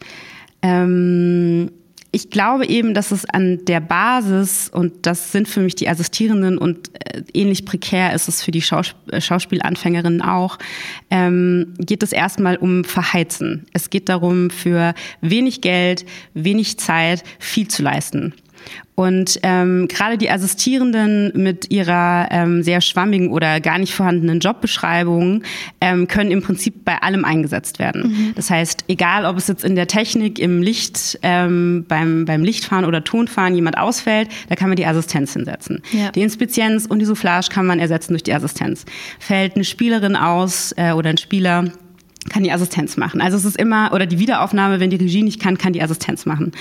ähm, 0.61 1.71
ich 2.11 2.29
glaube 2.29 2.65
eben, 2.67 2.93
dass 2.93 3.11
es 3.11 3.25
an 3.25 3.65
der 3.65 3.79
Basis, 3.79 4.69
und 4.69 5.05
das 5.05 5.31
sind 5.31 5.47
für 5.47 5.59
mich 5.59 5.75
die 5.75 5.89
Assistierenden 5.89 6.57
und 6.57 6.89
äh, 7.05 7.21
ähnlich 7.33 7.65
prekär 7.65 8.13
ist 8.13 8.27
es 8.27 8.41
für 8.41 8.51
die 8.51 8.61
Schaus 8.61 8.95
äh, 9.11 9.19
Schauspielanfängerinnen 9.19 10.21
auch, 10.21 10.57
ähm, 11.09 11.73
geht 11.79 12.03
es 12.03 12.13
erstmal 12.13 12.57
um 12.57 12.83
Verheizen. 12.83 13.65
Es 13.73 13.89
geht 13.89 14.09
darum, 14.09 14.49
für 14.49 14.93
wenig 15.21 15.61
Geld, 15.61 16.05
wenig 16.33 16.79
Zeit 16.79 17.23
viel 17.39 17.67
zu 17.67 17.83
leisten. 17.83 18.33
Und 18.95 19.39
ähm, 19.43 19.87
gerade 19.87 20.17
die 20.17 20.31
Assistierenden 20.31 21.31
mit 21.35 21.69
ihrer 21.69 22.29
ähm, 22.31 22.63
sehr 22.63 22.81
schwammigen 22.81 23.29
oder 23.29 23.59
gar 23.59 23.77
nicht 23.77 23.93
vorhandenen 23.93 24.39
Jobbeschreibung 24.39 25.43
ähm, 25.81 26.07
können 26.07 26.31
im 26.31 26.41
Prinzip 26.41 26.83
bei 26.83 26.99
allem 27.03 27.23
eingesetzt 27.23 27.77
werden. 27.77 28.01
Mhm. 28.01 28.33
Das 28.35 28.49
heißt, 28.49 28.85
egal 28.87 29.25
ob 29.25 29.37
es 29.37 29.47
jetzt 29.47 29.63
in 29.63 29.75
der 29.75 29.85
Technik, 29.85 30.39
im 30.39 30.63
Licht, 30.63 31.19
ähm, 31.21 31.85
beim, 31.87 32.25
beim 32.25 32.43
Lichtfahren 32.43 32.85
oder 32.85 33.03
Tonfahren 33.03 33.53
jemand 33.53 33.77
ausfällt, 33.77 34.29
da 34.49 34.55
kann 34.55 34.69
man 34.69 34.77
die 34.77 34.85
Assistenz 34.87 35.33
hinsetzen. 35.33 35.83
Ja. 35.91 36.11
Die 36.11 36.21
Inspizienz 36.21 36.87
und 36.87 36.97
die 36.97 37.05
Soufflage 37.05 37.49
kann 37.51 37.67
man 37.67 37.77
ersetzen 37.77 38.13
durch 38.13 38.23
die 38.23 38.33
Assistenz. 38.33 38.83
Fällt 39.19 39.53
eine 39.53 39.63
Spielerin 39.63 40.15
aus 40.15 40.73
äh, 40.75 40.93
oder 40.93 41.11
ein 41.11 41.19
Spieler, 41.19 41.65
kann 42.29 42.43
die 42.43 42.51
Assistenz 42.51 42.97
machen. 42.97 43.21
Also 43.21 43.37
es 43.37 43.45
ist 43.45 43.57
immer, 43.57 43.93
oder 43.93 44.07
die 44.07 44.17
Wiederaufnahme, 44.17 44.79
wenn 44.79 44.89
die 44.89 44.97
Regie 44.97 45.21
nicht 45.21 45.39
kann, 45.39 45.59
kann 45.59 45.73
die 45.73 45.83
Assistenz 45.83 46.25
machen 46.25 46.51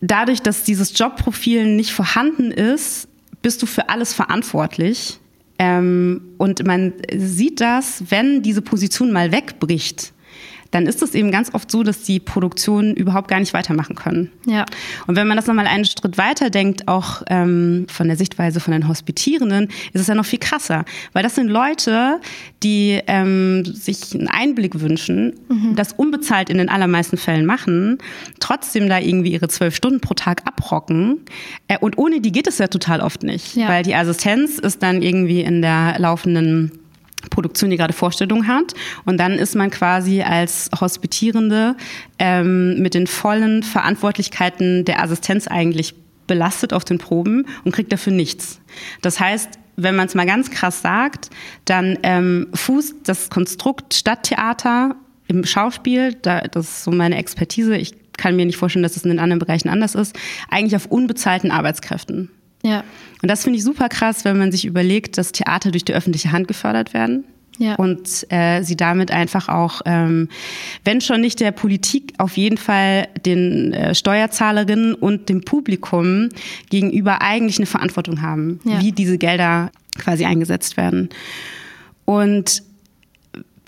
dadurch, 0.00 0.40
dass 0.42 0.64
dieses 0.64 0.96
Jobprofil 0.98 1.66
nicht 1.66 1.92
vorhanden 1.92 2.50
ist, 2.50 3.08
bist 3.42 3.62
du 3.62 3.66
für 3.66 3.88
alles 3.88 4.12
verantwortlich. 4.12 5.18
Ähm, 5.58 6.22
und 6.38 6.66
man 6.66 6.94
sieht 7.14 7.60
das, 7.60 8.04
wenn 8.08 8.42
diese 8.42 8.62
Position 8.62 9.12
mal 9.12 9.32
wegbricht, 9.32 10.12
dann 10.70 10.86
ist 10.86 11.02
es 11.02 11.14
eben 11.14 11.30
ganz 11.30 11.52
oft 11.54 11.70
so, 11.70 11.82
dass 11.82 12.02
die 12.02 12.20
Produktionen 12.20 12.94
überhaupt 12.94 13.28
gar 13.28 13.40
nicht 13.40 13.52
weitermachen 13.54 13.96
können. 13.96 14.30
Ja. 14.46 14.66
Und 15.06 15.16
wenn 15.16 15.26
man 15.26 15.36
das 15.36 15.46
nochmal 15.46 15.66
einen 15.66 15.84
Schritt 15.84 16.16
weiter 16.16 16.50
denkt, 16.50 16.86
auch 16.88 17.22
ähm, 17.28 17.86
von 17.88 18.06
der 18.06 18.16
Sichtweise 18.16 18.60
von 18.60 18.72
den 18.72 18.86
Hospitierenden, 18.86 19.68
ist 19.92 20.00
es 20.00 20.06
ja 20.06 20.14
noch 20.14 20.24
viel 20.24 20.38
krasser. 20.38 20.84
Weil 21.12 21.22
das 21.22 21.34
sind 21.34 21.48
Leute, 21.48 22.20
die 22.62 23.00
ähm, 23.06 23.64
sich 23.64 24.14
einen 24.14 24.28
Einblick 24.28 24.80
wünschen, 24.80 25.34
mhm. 25.48 25.74
das 25.74 25.92
unbezahlt 25.92 26.50
in 26.50 26.58
den 26.58 26.68
allermeisten 26.68 27.16
Fällen 27.16 27.46
machen, 27.46 27.98
trotzdem 28.38 28.88
da 28.88 28.98
irgendwie 28.98 29.32
ihre 29.32 29.48
zwölf 29.48 29.74
Stunden 29.74 30.00
pro 30.00 30.14
Tag 30.14 30.46
abrocken. 30.46 31.20
Äh, 31.68 31.78
und 31.78 31.98
ohne 31.98 32.20
die 32.20 32.32
geht 32.32 32.46
es 32.46 32.58
ja 32.58 32.68
total 32.68 33.00
oft 33.00 33.22
nicht. 33.22 33.56
Ja. 33.56 33.68
Weil 33.68 33.82
die 33.82 33.94
Assistenz 33.94 34.58
ist 34.58 34.82
dann 34.82 35.02
irgendwie 35.02 35.40
in 35.40 35.62
der 35.62 35.96
laufenden 35.98 36.72
Produktion, 37.28 37.70
die 37.70 37.76
gerade 37.76 37.92
Vorstellung 37.92 38.46
hat. 38.46 38.74
Und 39.04 39.18
dann 39.18 39.32
ist 39.32 39.54
man 39.54 39.70
quasi 39.70 40.22
als 40.22 40.70
Hospitierende 40.80 41.76
ähm, 42.18 42.80
mit 42.80 42.94
den 42.94 43.06
vollen 43.06 43.62
Verantwortlichkeiten 43.62 44.84
der 44.84 45.02
Assistenz 45.02 45.46
eigentlich 45.46 45.94
belastet 46.26 46.72
auf 46.72 46.84
den 46.84 46.98
Proben 46.98 47.46
und 47.64 47.72
kriegt 47.72 47.92
dafür 47.92 48.12
nichts. 48.12 48.60
Das 49.02 49.18
heißt, 49.18 49.58
wenn 49.76 49.96
man 49.96 50.06
es 50.06 50.14
mal 50.14 50.26
ganz 50.26 50.50
krass 50.50 50.82
sagt, 50.82 51.30
dann 51.64 51.98
ähm, 52.02 52.48
fußt 52.54 52.96
das 53.04 53.30
Konstrukt 53.30 53.94
Stadttheater 53.94 54.96
im 55.26 55.44
Schauspiel, 55.44 56.14
da, 56.14 56.40
das 56.42 56.68
ist 56.68 56.84
so 56.84 56.90
meine 56.90 57.16
Expertise, 57.16 57.76
ich 57.76 57.94
kann 58.16 58.36
mir 58.36 58.44
nicht 58.44 58.58
vorstellen, 58.58 58.82
dass 58.82 58.96
es 58.96 59.04
in 59.04 59.10
den 59.10 59.18
anderen 59.18 59.38
Bereichen 59.38 59.68
anders 59.68 59.94
ist, 59.94 60.16
eigentlich 60.50 60.76
auf 60.76 60.86
unbezahlten 60.86 61.50
Arbeitskräften. 61.50 62.30
Ja. 62.62 62.84
Und 63.22 63.30
das 63.30 63.44
finde 63.44 63.58
ich 63.58 63.64
super 63.64 63.88
krass, 63.88 64.24
wenn 64.24 64.38
man 64.38 64.52
sich 64.52 64.64
überlegt, 64.64 65.18
dass 65.18 65.32
Theater 65.32 65.70
durch 65.70 65.84
die 65.84 65.94
öffentliche 65.94 66.32
Hand 66.32 66.48
gefördert 66.48 66.94
werden. 66.94 67.24
Ja. 67.58 67.74
Und 67.74 68.26
äh, 68.30 68.62
sie 68.62 68.76
damit 68.76 69.10
einfach 69.10 69.50
auch, 69.50 69.82
ähm, 69.84 70.28
wenn 70.82 71.02
schon 71.02 71.20
nicht 71.20 71.40
der 71.40 71.52
Politik, 71.52 72.14
auf 72.16 72.38
jeden 72.38 72.56
Fall 72.56 73.08
den 73.26 73.74
äh, 73.74 73.94
Steuerzahlerinnen 73.94 74.94
und 74.94 75.28
dem 75.28 75.42
Publikum 75.42 76.30
gegenüber 76.70 77.20
eigentlich 77.20 77.58
eine 77.58 77.66
Verantwortung 77.66 78.22
haben, 78.22 78.60
ja. 78.64 78.80
wie 78.80 78.92
diese 78.92 79.18
Gelder 79.18 79.70
quasi 79.98 80.24
eingesetzt 80.24 80.78
werden. 80.78 81.10
Und 82.06 82.62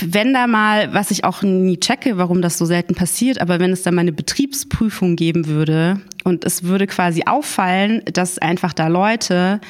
wenn 0.08 0.32
da 0.32 0.46
mal, 0.46 0.92
was 0.92 1.10
ich 1.10 1.24
auch 1.24 1.42
nie 1.42 1.78
checke, 1.78 2.16
warum 2.16 2.42
das 2.42 2.58
so 2.58 2.64
selten 2.64 2.94
passiert, 2.94 3.40
aber 3.40 3.60
wenn 3.60 3.72
es 3.72 3.82
da 3.82 3.90
mal 3.90 4.02
eine 4.02 4.12
Betriebsprüfung 4.12 5.16
geben 5.16 5.46
würde 5.46 6.00
und 6.24 6.44
es 6.44 6.64
würde 6.64 6.86
quasi 6.86 7.24
auffallen, 7.26 8.02
dass 8.12 8.38
einfach 8.38 8.72
da 8.72 8.88
Leute, 8.88 9.60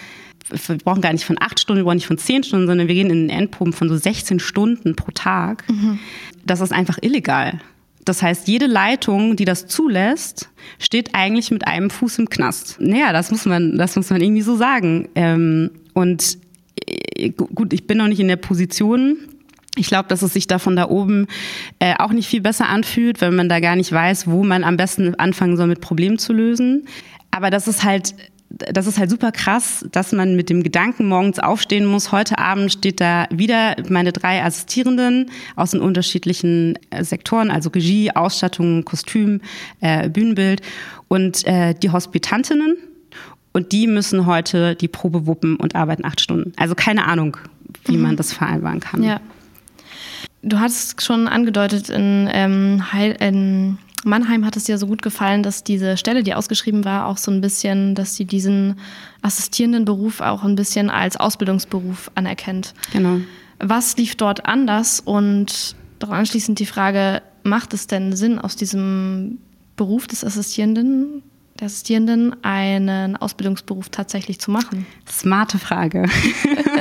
wir 0.51 0.79
brauchen 0.79 1.03
gar 1.03 1.13
nicht 1.13 1.25
von 1.25 1.37
acht 1.41 1.61
Stunden, 1.61 1.81
wir 1.81 1.85
brauchen 1.85 1.97
nicht 1.97 2.07
von 2.07 2.19
zehn 2.19 2.43
Stunden, 2.43 2.67
sondern 2.67 2.89
wir 2.89 2.95
gehen 2.95 3.11
in 3.11 3.29
den 3.29 3.31
Endproben 3.31 3.73
von 3.73 3.89
so 3.89 3.97
16 3.97 4.41
Stunden 4.41 4.97
pro 4.97 5.11
Tag, 5.13 5.69
mhm. 5.69 5.99
das 6.45 6.61
ist 6.61 6.73
einfach 6.73 6.99
illegal. 7.01 7.61
Das 8.05 8.21
heißt, 8.21 8.49
jede 8.49 8.67
Leitung, 8.67 9.37
die 9.37 9.45
das 9.45 9.69
zulässt, 9.69 10.51
steht 10.79 11.15
eigentlich 11.15 11.51
mit 11.53 11.67
einem 11.67 11.89
Fuß 11.89 12.19
im 12.19 12.29
Knast. 12.29 12.79
Naja, 12.81 13.13
das 13.13 13.31
muss 13.31 13.47
man, 13.47 13.79
das 13.79 13.95
muss 13.95 14.11
man 14.11 14.21
irgendwie 14.21 14.43
so 14.43 14.57
sagen. 14.57 15.09
Ähm, 15.15 15.71
und 15.95 16.39
äh, 16.85 17.31
gut, 17.31 17.73
ich 17.73 17.87
bin 17.87 17.99
noch 17.99 18.09
nicht 18.09 18.19
in 18.19 18.27
der 18.27 18.37
Position, 18.37 19.19
ich 19.77 19.87
glaube, 19.87 20.09
dass 20.09 20.23
es 20.23 20.35
sich 20.35 20.47
da 20.47 20.59
von 20.59 20.77
da 20.77 20.89
oben 20.89 21.27
äh, 21.79 21.95
auch 21.99 22.13
nicht 22.13 22.29
viel 22.29 22.43
besser 22.43 22.69
anfühlt, 22.69 23.21
wenn 23.21 23.35
man 23.35 23.49
da 23.49 23.61
gar 23.61 23.77
nicht 23.77 23.91
weiß, 23.91 24.27
wo 24.27 24.45
man 24.45 24.65
am 24.65 24.77
besten 24.77 25.15
anfangen 25.15 25.57
soll, 25.57 25.67
mit 25.67 25.81
Problemen 25.81 26.19
zu 26.19 26.33
lösen. 26.33 26.87
Aber 27.31 27.51
das 27.51 27.69
ist 27.69 27.85
halt 27.85 28.15
das 28.59 28.87
ist 28.87 28.99
halt 28.99 29.11
super 29.11 29.33
krass, 29.33 29.85
dass 29.93 30.13
man 30.13 30.37
mit 30.37 30.51
dem 30.51 30.63
Gedanken 30.63 31.07
morgens 31.07 31.39
aufstehen 31.39 31.87
muss. 31.87 32.13
Heute 32.13 32.39
Abend 32.39 32.73
steht 32.73 33.01
da 33.01 33.27
wieder 33.31 33.77
meine 33.89 34.13
drei 34.13 34.43
Assistierenden 34.45 35.31
aus 35.57 35.71
den 35.71 35.81
unterschiedlichen 35.81 36.79
äh, 36.91 37.05
Sektoren, 37.05 37.51
also 37.51 37.71
Regie, 37.71 38.11
Ausstattung, 38.11 38.85
Kostüm, 38.85 39.41
äh, 39.81 40.09
Bühnenbild 40.09 40.63
und 41.09 41.47
äh, 41.47 41.75
die 41.75 41.91
Hospitantinnen. 41.91 42.77
Und 43.53 43.73
die 43.73 43.87
müssen 43.87 44.27
heute 44.27 44.75
die 44.75 44.89
Probe 44.89 45.27
wuppen 45.27 45.57
und 45.57 45.75
arbeiten 45.75 46.05
acht 46.05 46.21
Stunden. 46.21 46.53
Also 46.57 46.75
keine 46.75 47.07
Ahnung, 47.07 47.37
wie 47.85 47.97
mhm. 47.97 48.03
man 48.03 48.17
das 48.17 48.33
vereinbaren 48.33 48.81
kann. 48.81 49.03
Ja. 49.03 49.21
Du 50.43 50.59
hattest 50.59 51.03
schon 51.03 51.29
angedeutet, 51.29 51.89
in, 51.89 52.29
ähm, 52.33 52.93
Heil, 52.93 53.17
in 53.21 53.79
Mannheim 54.05 54.45
hat 54.45 54.57
es 54.57 54.65
dir 54.65 54.79
so 54.79 54.89
gut 54.89 55.01
gefallen, 55.01 55.43
dass 55.43 55.63
diese 55.63 55.97
Stelle, 55.97 56.25
die 56.25 56.35
ausgeschrieben 56.35 56.85
war, 56.85 57.07
auch 57.07 57.17
so 57.17 57.31
ein 57.31 57.41
bisschen, 57.41 57.95
dass 57.95 58.17
sie 58.17 58.25
diesen 58.25 58.79
assistierenden 59.23 59.85
Beruf 59.85 60.21
auch 60.21 60.43
ein 60.43 60.57
bisschen 60.57 60.91
als 60.91 61.17
Ausbildungsberuf 61.17 62.11
anerkennt. 62.17 62.75
Genau. 62.93 63.21
Was 63.61 63.97
lief 63.97 64.17
dort 64.17 64.45
anders? 64.47 64.99
Und 64.99 65.77
anschließend 66.01 66.59
die 66.59 66.67
Frage, 66.67 67.23
macht 67.45 67.75
es 67.75 67.87
denn 67.87 68.17
Sinn, 68.17 68.41
aus 68.41 68.57
diesem 68.57 69.39
Beruf 69.77 70.09
des 70.09 70.25
Assistierenden 70.25 71.23
der 71.63 71.67
Assistierenden 71.67 72.35
einen 72.43 73.15
Ausbildungsberuf 73.15 73.89
tatsächlich 73.89 74.41
zu 74.41 74.51
machen? 74.51 74.85
Smarte 75.09 75.61
Frage. 75.61 76.09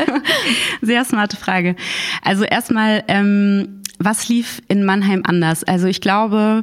Sehr 0.81 1.05
smarte 1.05 1.37
Frage. 1.37 1.75
Also 2.23 2.43
erstmal, 2.43 3.03
ähm, 3.07 3.83
was 3.99 4.27
lief 4.27 4.59
in 4.69 4.83
Mannheim 4.83 5.21
anders? 5.23 5.63
Also 5.63 5.85
ich 5.85 6.01
glaube, 6.01 6.61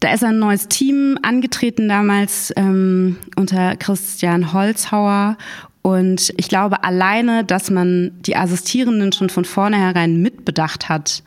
da 0.00 0.12
ist 0.12 0.24
ein 0.24 0.40
neues 0.40 0.66
Team 0.66 1.16
angetreten 1.22 1.88
damals 1.88 2.52
ähm, 2.56 3.16
unter 3.36 3.76
Christian 3.76 4.52
Holzhauer 4.52 5.36
und 5.82 6.34
ich 6.36 6.48
glaube 6.48 6.82
alleine, 6.82 7.44
dass 7.44 7.70
man 7.70 8.10
die 8.22 8.34
Assistierenden 8.34 9.12
schon 9.12 9.30
von 9.30 9.44
vornherein 9.44 10.20
mitbedacht 10.20 10.88
hat, 10.88 11.22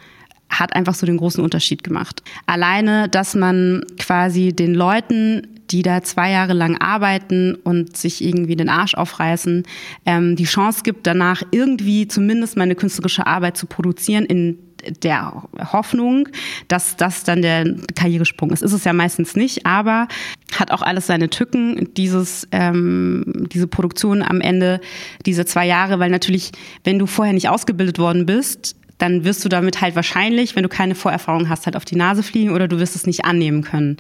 hat 0.50 0.76
einfach 0.76 0.96
so 0.96 1.06
den 1.06 1.18
großen 1.18 1.42
Unterschied 1.42 1.84
gemacht. 1.84 2.22
Alleine, 2.46 3.08
dass 3.08 3.36
man 3.36 3.86
quasi 3.98 4.52
den 4.52 4.76
Leuten, 4.76 5.48
die 5.72 5.82
da 5.82 6.02
zwei 6.02 6.32
Jahre 6.32 6.54
lang 6.54 6.78
arbeiten 6.78 7.56
und 7.56 7.96
sich 7.96 8.24
irgendwie 8.24 8.56
den 8.56 8.70
Arsch 8.70 8.96
aufreißen, 8.96 9.64
ähm, 10.06 10.36
die 10.36 10.44
Chance 10.44 10.82
gibt, 10.84 11.08
danach 11.08 11.44
irgendwie 11.52 12.08
zumindest 12.08 12.58
meine 12.58 12.76
künstlerische 12.76 13.26
Arbeit 13.26 13.58
zu 13.58 13.66
produzieren 13.66 14.26
in 14.26 14.58
der 15.04 15.44
Hoffnung, 15.72 16.28
dass 16.68 16.96
das 16.96 17.24
dann 17.24 17.42
der 17.42 17.76
Karrieresprung 17.96 18.52
ist. 18.52 18.62
Ist 18.62 18.74
es 18.74 18.84
ja 18.84 18.94
meistens 18.94 19.36
nicht, 19.36 19.66
aber 19.66 20.08
hat 20.56 20.72
auch 20.72 20.82
alles 20.82 21.08
seine 21.08 21.30
Tücken, 21.30 21.90
dieses, 21.96 22.48
ähm, 22.52 23.48
diese 23.52 23.68
Produktion 23.68 24.22
am 24.22 24.42
Ende, 24.42 24.82
diese 25.26 25.46
zwei 25.46 25.68
Jahre, 25.68 26.00
weil 26.00 26.10
natürlich, 26.10 26.52
wenn 26.84 27.00
du 27.00 27.06
vorher 27.06 27.34
nicht 27.34 27.50
ausgebildet 27.50 28.00
worden 28.00 28.26
bist, 28.26 28.76
dann 29.02 29.24
wirst 29.24 29.44
du 29.44 29.50
damit 29.50 29.82
halt 29.82 29.96
wahrscheinlich, 29.96 30.56
wenn 30.56 30.64
du 30.64 30.70
keine 30.70 30.96
Vorerfahrung 30.96 31.50
hast, 31.50 31.66
halt 31.66 31.76
auf 31.76 31.86
die 31.86 31.96
Nase 31.96 32.24
fliegen 32.24 32.52
oder 32.52 32.68
du 32.68 32.80
wirst 32.80 32.96
es 32.96 33.08
nicht 33.08 33.26
annehmen 33.26 33.64
können. 33.64 33.98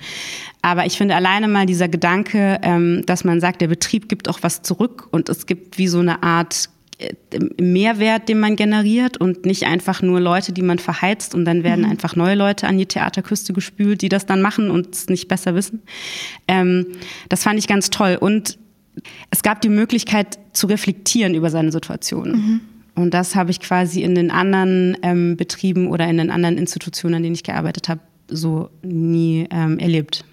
Aber 0.62 0.86
ich 0.86 0.98
finde 0.98 1.15
alleine 1.15 1.48
mal 1.48 1.65
dieser 1.65 1.88
Gedanke, 1.88 2.60
ähm, 2.62 3.03
dass 3.05 3.24
man 3.24 3.39
sagt, 3.39 3.62
der 3.62 3.67
Betrieb 3.67 4.10
gibt 4.10 4.29
auch 4.29 4.39
was 4.41 4.62
zurück 4.62 5.08
und 5.12 5.29
es 5.29 5.46
gibt 5.46 5.77
wie 5.77 5.88
so 5.88 6.00
eine 6.00 6.22
Art 6.22 6.70
Mehrwert, 7.60 8.29
den 8.29 8.39
man 8.39 8.55
generiert 8.55 9.17
und 9.17 9.46
nicht 9.46 9.65
einfach 9.65 10.03
nur 10.03 10.20
Leute, 10.20 10.53
die 10.53 10.62
man 10.62 10.77
verheizt 10.77 11.34
und 11.34 11.46
dann 11.46 11.63
werden 11.63 11.86
mhm. 11.86 11.91
einfach 11.91 12.15
neue 12.15 12.36
Leute 12.36 12.67
an 12.67 12.77
die 12.77 12.86
Theaterküste 12.86 13.53
gespült, 13.53 14.03
die 14.03 14.10
das 14.10 14.25
dann 14.25 14.41
machen 14.41 14.70
und 14.70 14.93
es 14.93 15.08
nicht 15.08 15.27
besser 15.27 15.55
wissen. 15.55 15.81
Ähm, 16.48 16.86
das 17.29 17.43
fand 17.43 17.58
ich 17.58 17.67
ganz 17.67 17.89
toll 17.89 18.17
und 18.20 18.60
es 19.29 19.41
gab 19.41 19.62
die 19.62 19.70
Möglichkeit 19.70 20.38
zu 20.53 20.67
reflektieren 20.67 21.34
über 21.34 21.50
seine 21.50 21.72
Situation. 21.72 22.31
Mhm. 22.31 22.62
Und 22.95 23.13
das 23.13 23.36
habe 23.36 23.51
ich 23.51 23.60
quasi 23.60 24.01
in 24.01 24.15
den 24.15 24.31
anderen 24.31 24.98
ähm, 25.01 25.38
Betrieben 25.38 25.88
oder 25.88 26.07
in 26.07 26.17
den 26.17 26.29
anderen 26.29 26.57
Institutionen, 26.57 27.15
an 27.15 27.24
denen 27.24 27.36
ich 27.36 27.43
gearbeitet 27.43 27.89
habe, 27.89 28.01
so 28.27 28.69
nie 28.81 29.48
ähm, 29.51 29.79
erlebt. 29.79 30.25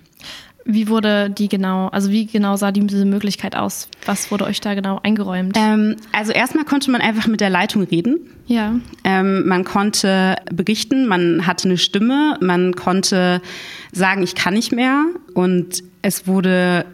Wie 0.70 0.88
wurde 0.88 1.30
die 1.30 1.48
genau, 1.48 1.88
also 1.88 2.10
wie 2.10 2.26
genau 2.26 2.56
sah 2.56 2.72
diese 2.72 3.06
Möglichkeit 3.06 3.56
aus? 3.56 3.88
Was 4.04 4.30
wurde 4.30 4.44
euch 4.44 4.60
da 4.60 4.74
genau 4.74 5.00
eingeräumt? 5.02 5.56
Ähm, 5.58 5.96
also 6.12 6.32
erstmal 6.32 6.66
konnte 6.66 6.90
man 6.90 7.00
einfach 7.00 7.26
mit 7.26 7.40
der 7.40 7.48
Leitung 7.48 7.84
reden. 7.84 8.18
Ja. 8.46 8.74
Ähm, 9.02 9.48
man 9.48 9.64
konnte 9.64 10.36
berichten, 10.52 11.06
man 11.06 11.46
hatte 11.46 11.68
eine 11.68 11.78
Stimme, 11.78 12.36
man 12.42 12.74
konnte 12.74 13.40
sagen, 13.92 14.22
ich 14.22 14.34
kann 14.34 14.52
nicht 14.52 14.70
mehr. 14.70 15.06
Und 15.32 15.82
es 16.02 16.26
wurde 16.26 16.84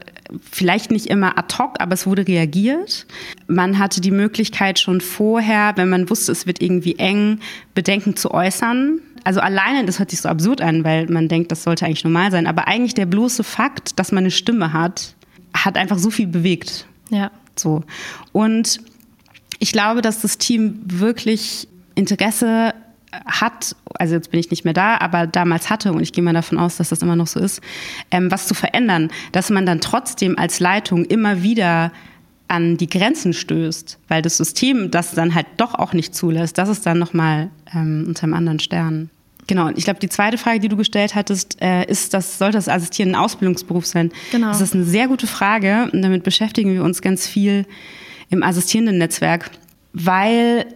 vielleicht 0.50 0.90
nicht 0.90 1.06
immer 1.06 1.38
ad 1.38 1.54
hoc, 1.58 1.80
aber 1.80 1.94
es 1.94 2.06
wurde 2.06 2.26
reagiert. 2.26 3.06
Man 3.46 3.78
hatte 3.78 4.00
die 4.00 4.10
Möglichkeit 4.10 4.78
schon 4.78 5.00
vorher, 5.00 5.72
wenn 5.76 5.88
man 5.88 6.08
wusste, 6.10 6.32
es 6.32 6.46
wird 6.46 6.62
irgendwie 6.62 6.96
eng, 6.96 7.40
Bedenken 7.74 8.16
zu 8.16 8.32
äußern 8.32 9.00
also 9.24 9.40
alleine, 9.40 9.86
das 9.86 9.98
hört 9.98 10.10
sich 10.10 10.20
so 10.20 10.28
absurd 10.28 10.60
an, 10.60 10.84
weil 10.84 11.06
man 11.06 11.28
denkt, 11.28 11.50
das 11.50 11.62
sollte 11.62 11.86
eigentlich 11.86 12.04
normal 12.04 12.30
sein, 12.30 12.46
aber 12.46 12.68
eigentlich 12.68 12.94
der 12.94 13.06
bloße 13.06 13.42
Fakt, 13.42 13.98
dass 13.98 14.12
man 14.12 14.24
eine 14.24 14.30
Stimme 14.30 14.72
hat, 14.72 15.14
hat 15.54 15.76
einfach 15.76 15.98
so 15.98 16.10
viel 16.10 16.26
bewegt. 16.26 16.86
Ja. 17.08 17.30
So. 17.56 17.82
Und 18.32 18.80
ich 19.58 19.72
glaube, 19.72 20.02
dass 20.02 20.20
das 20.20 20.36
Team 20.36 20.78
wirklich 20.84 21.68
Interesse 21.94 22.74
hat, 23.26 23.76
also 23.94 24.14
jetzt 24.14 24.30
bin 24.30 24.40
ich 24.40 24.50
nicht 24.50 24.64
mehr 24.64 24.74
da, 24.74 24.98
aber 24.98 25.26
damals 25.26 25.70
hatte, 25.70 25.92
und 25.92 26.02
ich 26.02 26.12
gehe 26.12 26.24
mal 26.24 26.34
davon 26.34 26.58
aus, 26.58 26.76
dass 26.76 26.90
das 26.90 27.02
immer 27.02 27.16
noch 27.16 27.26
so 27.26 27.40
ist, 27.40 27.60
ähm, 28.10 28.30
was 28.30 28.46
zu 28.46 28.54
verändern, 28.54 29.10
dass 29.32 29.50
man 29.50 29.66
dann 29.66 29.80
trotzdem 29.80 30.38
als 30.38 30.60
Leitung 30.60 31.04
immer 31.04 31.42
wieder 31.42 31.92
an 32.48 32.76
die 32.76 32.88
Grenzen 32.88 33.32
stößt, 33.32 33.98
weil 34.08 34.22
das 34.22 34.36
System 34.36 34.90
das 34.90 35.12
dann 35.12 35.34
halt 35.34 35.46
doch 35.56 35.74
auch 35.74 35.92
nicht 35.92 36.14
zulässt, 36.14 36.58
das 36.58 36.68
ist 36.68 36.86
dann 36.86 36.98
nochmal 36.98 37.50
ähm, 37.74 38.04
unter 38.08 38.24
einem 38.24 38.34
anderen 38.34 38.60
Stern. 38.60 39.10
Genau, 39.46 39.66
und 39.66 39.78
ich 39.78 39.84
glaube, 39.84 40.00
die 40.00 40.08
zweite 40.08 40.38
Frage, 40.38 40.60
die 40.60 40.68
du 40.68 40.76
gestellt 40.76 41.14
hattest, 41.14 41.60
äh, 41.60 41.84
ist, 41.84 42.14
das, 42.14 42.38
sollte 42.38 42.56
das 42.56 42.68
Assistieren 42.68 43.10
ein 43.10 43.14
Ausbildungsberuf 43.16 43.84
sein? 43.84 44.10
Genau. 44.32 44.48
Das 44.48 44.60
ist 44.60 44.74
eine 44.74 44.84
sehr 44.84 45.08
gute 45.08 45.26
Frage 45.26 45.90
und 45.92 46.02
damit 46.02 46.22
beschäftigen 46.22 46.72
wir 46.72 46.82
uns 46.82 47.02
ganz 47.02 47.26
viel 47.26 47.66
im 48.30 48.42
assistierenden 48.42 48.98
Netzwerk, 48.98 49.50
weil, 49.92 50.66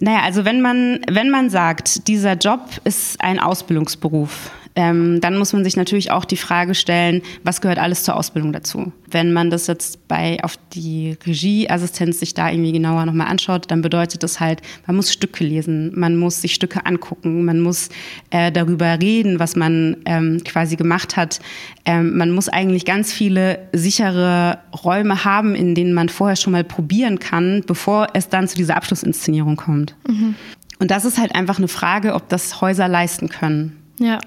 naja, 0.00 0.20
also 0.22 0.44
wenn 0.44 0.60
man, 0.60 1.00
wenn 1.10 1.30
man 1.30 1.50
sagt, 1.50 2.08
dieser 2.08 2.34
Job 2.34 2.60
ist 2.84 3.20
ein 3.20 3.38
Ausbildungsberuf, 3.38 4.50
ähm, 4.78 5.20
dann 5.20 5.36
muss 5.36 5.52
man 5.52 5.64
sich 5.64 5.76
natürlich 5.76 6.12
auch 6.12 6.24
die 6.24 6.36
Frage 6.36 6.76
stellen, 6.76 7.22
was 7.42 7.60
gehört 7.60 7.80
alles 7.80 8.04
zur 8.04 8.14
Ausbildung 8.14 8.52
dazu? 8.52 8.92
Wenn 9.10 9.32
man 9.32 9.50
das 9.50 9.66
jetzt 9.66 10.06
bei 10.06 10.38
auf 10.44 10.56
die 10.72 11.16
Regieassistenz 11.26 12.20
sich 12.20 12.32
da 12.32 12.48
irgendwie 12.48 12.70
genauer 12.70 13.04
nochmal 13.04 13.26
anschaut, 13.26 13.72
dann 13.72 13.82
bedeutet 13.82 14.22
das 14.22 14.38
halt, 14.38 14.62
man 14.86 14.94
muss 14.94 15.12
Stücke 15.12 15.42
lesen, 15.42 15.98
man 15.98 16.16
muss 16.16 16.42
sich 16.42 16.54
Stücke 16.54 16.86
angucken, 16.86 17.44
man 17.44 17.58
muss 17.58 17.88
äh, 18.30 18.52
darüber 18.52 19.00
reden, 19.02 19.40
was 19.40 19.56
man 19.56 19.96
ähm, 20.04 20.42
quasi 20.44 20.76
gemacht 20.76 21.16
hat. 21.16 21.40
Ähm, 21.84 22.16
man 22.16 22.30
muss 22.30 22.48
eigentlich 22.48 22.84
ganz 22.84 23.12
viele 23.12 23.58
sichere 23.72 24.60
Räume 24.84 25.24
haben, 25.24 25.56
in 25.56 25.74
denen 25.74 25.92
man 25.92 26.08
vorher 26.08 26.36
schon 26.36 26.52
mal 26.52 26.62
probieren 26.62 27.18
kann, 27.18 27.64
bevor 27.66 28.06
es 28.14 28.28
dann 28.28 28.46
zu 28.46 28.54
dieser 28.54 28.76
Abschlussinszenierung 28.76 29.56
kommt. 29.56 29.96
Mhm. 30.06 30.36
Und 30.78 30.92
das 30.92 31.04
ist 31.04 31.18
halt 31.18 31.34
einfach 31.34 31.58
eine 31.58 31.66
Frage, 31.66 32.14
ob 32.14 32.28
das 32.28 32.60
Häuser 32.60 32.86
leisten 32.86 33.28
können. 33.28 33.78
Ja. 33.98 34.18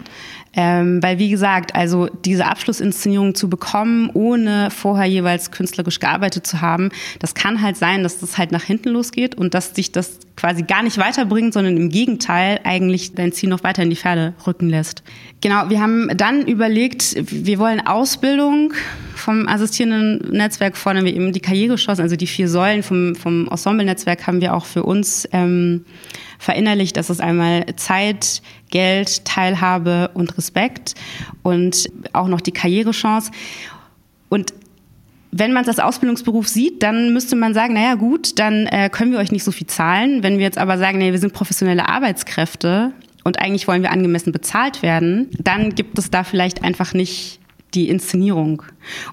Ähm, 0.54 1.02
weil, 1.02 1.18
wie 1.18 1.30
gesagt, 1.30 1.76
also 1.76 2.08
diese 2.26 2.46
Abschlussinszenierung 2.46 3.36
zu 3.36 3.50
bekommen, 3.50 4.10
ohne 4.14 4.70
vorher 4.70 5.06
jeweils 5.06 5.52
künstlerisch 5.52 6.00
gearbeitet 6.00 6.46
zu 6.46 6.60
haben, 6.60 6.90
das 7.20 7.36
kann 7.36 7.62
halt 7.62 7.78
sein, 7.78 8.04
dass 8.04 8.20
das 8.20 8.38
halt 8.38 8.52
nach 8.52 8.64
hinten 8.64 8.90
losgeht 8.90 9.36
und 9.36 9.54
dass 9.54 9.74
sich 9.74 9.94
das 9.94 10.20
quasi 10.36 10.64
gar 10.64 10.84
nicht 10.84 10.98
weiterbringt, 10.98 11.54
sondern 11.54 11.78
im 11.78 11.90
Gegenteil 11.90 12.60
eigentlich 12.66 13.14
dein 13.16 13.32
Ziel 13.32 13.48
noch 13.48 13.64
weiter 13.64 13.84
in 13.84 13.90
die 13.90 13.96
Pferde 13.96 14.34
rücken 14.46 14.70
lässt. 14.70 15.04
Genau, 15.40 15.70
wir 15.70 15.82
haben 15.82 16.10
dann 16.18 16.46
überlegt, 16.46 17.16
wir 17.32 17.58
wollen 17.58 17.86
Ausbildung 17.86 18.74
vom 19.22 19.48
assistierenden 19.48 20.32
Netzwerk 20.32 20.76
fordern 20.76 21.06
wir 21.06 21.14
eben 21.14 21.32
die 21.32 21.40
Karrierechancen, 21.40 22.04
also 22.04 22.16
die 22.16 22.28
vier 22.28 22.50
Säulen 22.50 22.84
vom, 22.84 23.16
vom 23.16 23.48
Ensemble-Netzwerk 23.48 24.28
haben 24.28 24.42
wir 24.42 24.54
auch 24.54 24.66
für 24.66 24.84
uns 24.84 25.28
ähm, 25.32 25.86
verinnerlicht. 26.40 26.98
Das 26.98 27.10
ist 27.10 27.22
einmal 27.22 27.66
Zeit, 27.76 28.42
Geld, 28.70 29.24
Teilhabe 29.26 30.10
und 30.14 30.38
Respekt 30.38 30.96
und 31.44 31.88
auch 32.14 32.28
noch 32.28 32.42
die 32.42 32.52
Karrierechance. 32.52 33.32
Und 34.30 34.54
wenn 35.32 35.54
man 35.54 35.64
es 35.64 35.70
als 35.70 35.80
Ausbildungsberuf 35.80 36.48
sieht, 36.48 36.84
dann 36.84 37.14
müsste 37.14 37.36
man 37.36 37.54
sagen, 37.54 37.74
naja 37.76 37.96
gut, 37.96 38.40
dann 38.40 38.66
äh, 38.68 38.90
können 38.92 39.12
wir 39.12 39.20
euch 39.20 39.32
nicht 39.32 39.44
so 39.44 39.52
viel 39.52 39.68
zahlen. 39.68 40.24
Wenn 40.24 40.38
wir 40.38 40.46
jetzt 40.46 40.58
aber 40.58 40.78
sagen, 40.78 40.98
nee, 40.98 41.12
wir 41.12 41.20
sind 41.20 41.34
professionelle 41.34 41.88
Arbeitskräfte 41.88 42.92
und 43.24 43.40
eigentlich 43.40 43.68
wollen 43.68 43.84
wir 43.84 43.92
angemessen 43.92 44.32
bezahlt 44.32 44.82
werden, 44.82 45.30
dann 45.40 45.76
gibt 45.76 45.98
es 46.00 46.10
da 46.10 46.24
vielleicht 46.24 46.64
einfach 46.64 46.94
nicht 46.94 47.41
die 47.74 47.90
Inszenierung. 47.90 48.64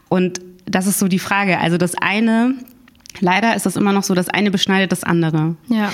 Und 0.08 0.40
das 0.66 0.86
ist 0.86 0.98
so 0.98 1.08
die 1.08 1.18
Frage. 1.18 1.58
Also 1.58 1.78
das 1.78 1.94
eine, 1.94 2.54
leider 3.20 3.54
ist 3.56 3.66
das 3.66 3.76
immer 3.76 3.92
noch 3.92 4.02
so, 4.02 4.14
das 4.14 4.28
eine 4.28 4.50
beschneidet 4.50 4.92
das 4.92 5.04
andere. 5.04 5.56
Ja. 5.68 5.92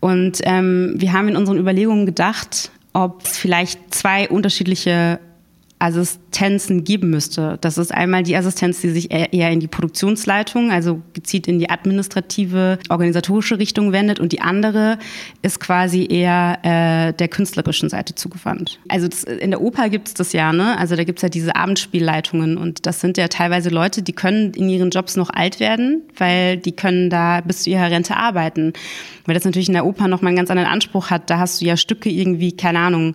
Und 0.00 0.40
ähm, 0.44 0.94
wir 0.96 1.12
haben 1.12 1.28
in 1.28 1.36
unseren 1.36 1.58
Überlegungen 1.58 2.06
gedacht, 2.06 2.70
ob 2.92 3.24
es 3.24 3.36
vielleicht 3.36 3.94
zwei 3.94 4.28
unterschiedliche 4.28 5.20
Assistenzen 5.78 6.84
geben 6.84 7.10
müsste. 7.10 7.58
Das 7.60 7.76
ist 7.76 7.92
einmal 7.92 8.22
die 8.22 8.34
Assistenz, 8.34 8.80
die 8.80 8.88
sich 8.88 9.10
eher 9.10 9.50
in 9.50 9.60
die 9.60 9.66
Produktionsleitung, 9.66 10.70
also 10.70 11.02
gezielt 11.12 11.48
in 11.48 11.58
die 11.58 11.68
administrative, 11.68 12.78
organisatorische 12.88 13.58
Richtung 13.58 13.92
wendet 13.92 14.18
und 14.18 14.32
die 14.32 14.40
andere 14.40 14.98
ist 15.42 15.60
quasi 15.60 16.06
eher 16.08 16.58
äh, 16.62 17.12
der 17.12 17.28
künstlerischen 17.28 17.90
Seite 17.90 18.14
zugewandt. 18.14 18.78
Also 18.88 19.06
das, 19.08 19.24
in 19.24 19.50
der 19.50 19.60
Oper 19.60 19.90
gibt 19.90 20.08
es 20.08 20.14
das 20.14 20.32
ja, 20.32 20.52
ne? 20.52 20.78
Also 20.78 20.96
da 20.96 21.04
gibt 21.04 21.18
es 21.18 21.22
ja 21.22 21.28
diese 21.28 21.54
Abendspielleitungen 21.54 22.56
und 22.56 22.86
das 22.86 23.00
sind 23.00 23.18
ja 23.18 23.28
teilweise 23.28 23.68
Leute, 23.68 24.02
die 24.02 24.12
können 24.14 24.54
in 24.54 24.70
ihren 24.70 24.88
Jobs 24.88 25.16
noch 25.16 25.28
alt 25.28 25.60
werden, 25.60 26.02
weil 26.16 26.56
die 26.56 26.72
können 26.72 27.10
da 27.10 27.42
bis 27.42 27.64
zu 27.64 27.70
ihrer 27.70 27.90
Rente 27.90 28.16
arbeiten. 28.16 28.72
Weil 29.26 29.34
das 29.34 29.44
natürlich 29.44 29.68
in 29.68 29.74
der 29.74 29.84
Oper 29.84 30.08
nochmal 30.08 30.28
einen 30.28 30.36
ganz 30.36 30.50
anderen 30.50 30.70
Anspruch 30.70 31.10
hat. 31.10 31.28
Da 31.28 31.38
hast 31.38 31.60
du 31.60 31.66
ja 31.66 31.76
Stücke 31.76 32.08
irgendwie, 32.08 32.52
keine 32.52 32.78
Ahnung, 32.78 33.14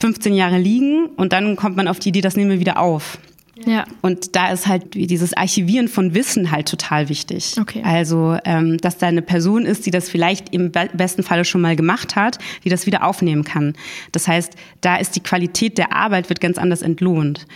15 0.00 0.34
Jahre 0.34 0.58
liegen 0.58 1.06
und 1.16 1.32
dann 1.32 1.56
kommt 1.56 1.76
man 1.76 1.88
auf 1.88 1.98
die 1.98 2.10
Idee, 2.10 2.20
das 2.20 2.36
nehmen 2.36 2.50
wir 2.50 2.60
wieder 2.60 2.78
auf. 2.78 3.18
Ja. 3.66 3.86
Und 4.02 4.34
da 4.34 4.52
ist 4.52 4.66
halt 4.66 4.94
dieses 4.94 5.36
Archivieren 5.36 5.88
von 5.88 6.14
Wissen 6.14 6.50
halt 6.50 6.68
total 6.68 7.08
wichtig. 7.08 7.54
Okay. 7.60 7.82
Also, 7.84 8.36
ähm, 8.44 8.78
dass 8.78 8.98
da 8.98 9.06
eine 9.06 9.22
Person 9.22 9.64
ist, 9.64 9.86
die 9.86 9.90
das 9.90 10.08
vielleicht 10.08 10.52
im 10.52 10.72
besten 10.72 11.22
Falle 11.22 11.44
schon 11.44 11.60
mal 11.60 11.76
gemacht 11.76 12.16
hat, 12.16 12.38
die 12.64 12.68
das 12.68 12.86
wieder 12.86 13.04
aufnehmen 13.04 13.44
kann. 13.44 13.74
Das 14.12 14.26
heißt, 14.26 14.54
da 14.80 14.96
ist 14.96 15.14
die 15.14 15.22
Qualität 15.22 15.78
der 15.78 15.92
Arbeit 15.94 16.28
wird 16.28 16.40
ganz 16.40 16.58
anders 16.58 16.82
entlohnt. 16.82 17.46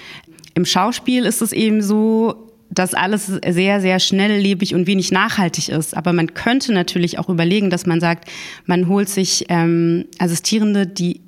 Im 0.55 0.64
Schauspiel 0.64 1.24
ist 1.24 1.42
es 1.42 1.53
eben 1.53 1.83
so, 1.83 2.48
dass 2.70 2.94
alles 2.94 3.27
sehr, 3.27 3.81
sehr 3.81 3.98
schnelllebig 3.98 4.74
und 4.74 4.87
wenig 4.87 5.11
nachhaltig 5.11 5.68
ist. 5.68 5.96
Aber 5.96 6.12
man 6.12 6.35
könnte 6.35 6.72
natürlich 6.72 7.18
auch 7.18 7.29
überlegen, 7.29 7.70
dass 7.70 7.87
man 7.87 8.01
sagt, 8.01 8.29
man 8.66 8.88
holt 8.88 9.09
sich 9.09 9.46
ähm, 9.48 10.05
Assistierende, 10.18 10.87
die 10.87 11.22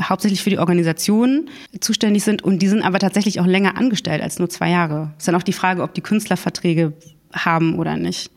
hauptsächlich 0.00 0.42
für 0.42 0.50
die 0.50 0.58
Organisation 0.58 1.48
zuständig 1.80 2.24
sind 2.24 2.42
und 2.42 2.60
die 2.60 2.68
sind 2.68 2.82
aber 2.82 2.98
tatsächlich 2.98 3.40
auch 3.40 3.46
länger 3.46 3.76
angestellt 3.76 4.22
als 4.22 4.38
nur 4.38 4.48
zwei 4.48 4.70
Jahre. 4.70 5.12
Ist 5.18 5.28
dann 5.28 5.34
auch 5.34 5.42
die 5.42 5.52
Frage, 5.52 5.82
ob 5.82 5.94
die 5.94 6.00
Künstlerverträge 6.00 6.92
haben 7.32 7.78
oder 7.78 7.96
nicht. 7.96 8.30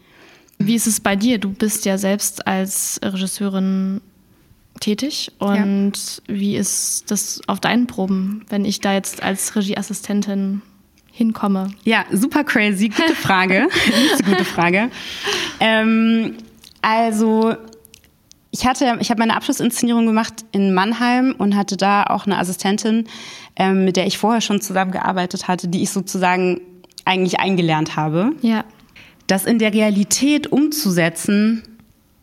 Wie 0.60 0.76
ist 0.76 0.88
es 0.88 1.00
bei 1.00 1.16
dir? 1.16 1.40
Du 1.40 1.50
bist 1.50 1.86
ja 1.86 1.98
selbst 1.98 2.46
als 2.46 3.00
Regisseurin 3.04 4.02
tätig 4.80 5.32
und 5.40 5.94
ja. 6.28 6.36
wie 6.36 6.56
ist 6.56 7.10
das 7.10 7.42
auf 7.48 7.60
deinen 7.60 7.88
Proben, 7.88 8.46
wenn 8.50 8.66
ich 8.66 8.80
da 8.80 8.94
jetzt 8.94 9.24
als 9.24 9.56
Regieassistentin 9.56 10.62
hinkomme? 11.12 11.72
Ja, 11.84 12.06
super 12.12 12.44
crazy, 12.44 12.90
gute 12.90 13.16
Frage. 13.16 13.68
gute 14.26 14.46
Frage. 14.46 14.90
Ähm, 15.60 16.36
also 16.82 17.56
ich 18.52 18.66
hatte, 18.66 18.98
ich 19.00 19.10
habe 19.10 19.20
meine 19.20 19.36
Abschlussinszenierung 19.36 20.06
gemacht 20.06 20.46
in 20.52 20.74
Mannheim 20.74 21.34
und 21.38 21.56
hatte 21.56 21.78
da 21.78 22.04
auch 22.04 22.26
eine 22.26 22.38
Assistentin, 22.38 23.06
ähm, 23.56 23.86
mit 23.86 23.96
der 23.96 24.08
ich 24.08 24.18
vorher 24.18 24.42
schon 24.42 24.62
zusammengearbeitet 24.62 25.48
hatte, 25.48 25.68
die 25.68 25.82
ich 25.84 25.90
sozusagen 25.90 26.62
eigentlich 27.06 27.40
eingelernt 27.40 27.96
habe. 27.96 28.34
Ja. 28.42 28.66
Das 29.28 29.46
in 29.46 29.60
der 29.60 29.74
Realität 29.74 30.52
umzusetzen, 30.52 31.64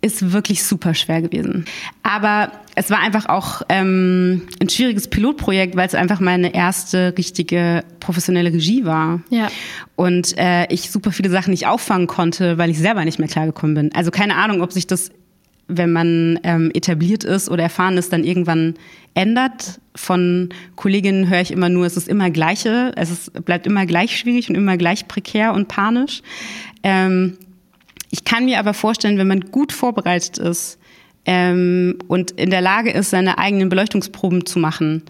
ist 0.01 0.33
wirklich 0.33 0.62
super 0.62 0.95
schwer 0.95 1.23
gewesen. 1.23 1.64
Aber 2.03 2.53
es 2.77 2.91
war 2.91 3.01
einfach 3.01 3.27
auch 3.27 3.62
ähm, 3.69 4.47
ein 4.61 4.69
schwieriges 4.69 5.09
Pilotprojekt, 5.09 5.75
weil 5.75 5.88
es 5.88 5.95
einfach 5.95 6.21
meine 6.21 6.55
erste 6.55 7.14
richtige 7.19 7.83
professionelle 7.99 8.53
Regie 8.53 8.85
war. 8.85 9.21
Ja. 9.31 9.51
Und 9.97 10.38
äh, 10.38 10.73
ich 10.73 10.91
super 10.91 11.11
viele 11.11 11.31
Sachen 11.31 11.51
nicht 11.51 11.67
auffangen 11.67 12.07
konnte, 12.07 12.59
weil 12.59 12.71
ich 12.71 12.79
selber 12.79 13.05
nicht 13.05 13.19
mehr 13.19 13.29
klargekommen 13.29 13.75
bin. 13.75 13.93
Also 13.93 14.12
keine 14.12 14.37
Ahnung, 14.37 14.62
ob 14.62 14.73
sich 14.73 14.87
das, 14.87 15.11
wenn 15.68 15.92
man 15.92 16.40
ähm, 16.42 16.70
etabliert 16.74 17.24
ist 17.24 17.50
oder 17.50 17.62
erfahren 17.62 17.98
ist, 17.98 18.12
dann 18.12 18.24
irgendwann 18.24 18.74
ändert. 19.14 19.81
Von 19.94 20.48
Kolleginnen 20.76 21.28
höre 21.28 21.42
ich 21.42 21.50
immer 21.50 21.68
nur, 21.68 21.87
es 21.87 21.96
ist 21.96 22.09
immer 22.09 22.31
gleiche, 22.31 22.92
es 22.96 23.11
ist, 23.11 23.44
bleibt 23.44 23.66
immer 23.66 23.85
gleich 23.85 24.18
schwierig 24.18 24.48
und 24.48 24.54
immer 24.54 24.76
gleich 24.76 25.07
prekär 25.09 25.52
und 25.52 25.68
panisch. 25.68 26.22
Ähm, 26.83 27.37
ich 28.11 28.24
kann 28.24 28.46
mir 28.46 28.59
aber 28.59 28.74
vorstellen, 28.74 29.18
wenn 29.18 29.28
man 29.28 29.40
gut 29.40 29.72
vorbereitet 29.72 30.38
ist 30.38 30.78
ähm, 31.26 31.98
und 32.09 32.31
in 32.33 32.48
der 32.48 32.62
Lage 32.62 32.90
ist, 32.90 33.11
seine 33.11 33.37
eigenen 33.37 33.68
Beleuchtungsproben 33.68 34.46
zu 34.46 34.59
machen, 34.59 35.02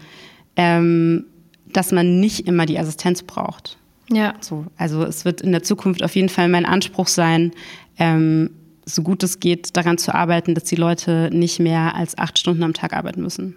ähm, 0.57 1.25
dass 1.71 1.91
man 1.93 2.19
nicht 2.19 2.47
immer 2.47 2.65
die 2.65 2.77
Assistenz 2.77 3.23
braucht. 3.23 3.77
Ja. 4.11 4.33
So, 4.41 4.65
also 4.75 5.03
es 5.03 5.23
wird 5.23 5.41
in 5.41 5.51
der 5.51 5.63
Zukunft 5.63 6.03
auf 6.03 6.15
jeden 6.15 6.29
Fall 6.29 6.49
mein 6.49 6.65
Anspruch 6.65 7.07
sein, 7.07 7.51
ähm, 7.97 8.49
so 8.95 9.01
gut 9.01 9.23
es 9.23 9.39
geht, 9.39 9.75
daran 9.77 9.97
zu 9.97 10.13
arbeiten, 10.13 10.55
dass 10.55 10.65
die 10.65 10.75
Leute 10.75 11.29
nicht 11.31 11.59
mehr 11.59 11.95
als 11.95 12.17
acht 12.17 12.37
Stunden 12.39 12.63
am 12.63 12.73
Tag 12.73 12.93
arbeiten 12.93 13.21
müssen. 13.21 13.55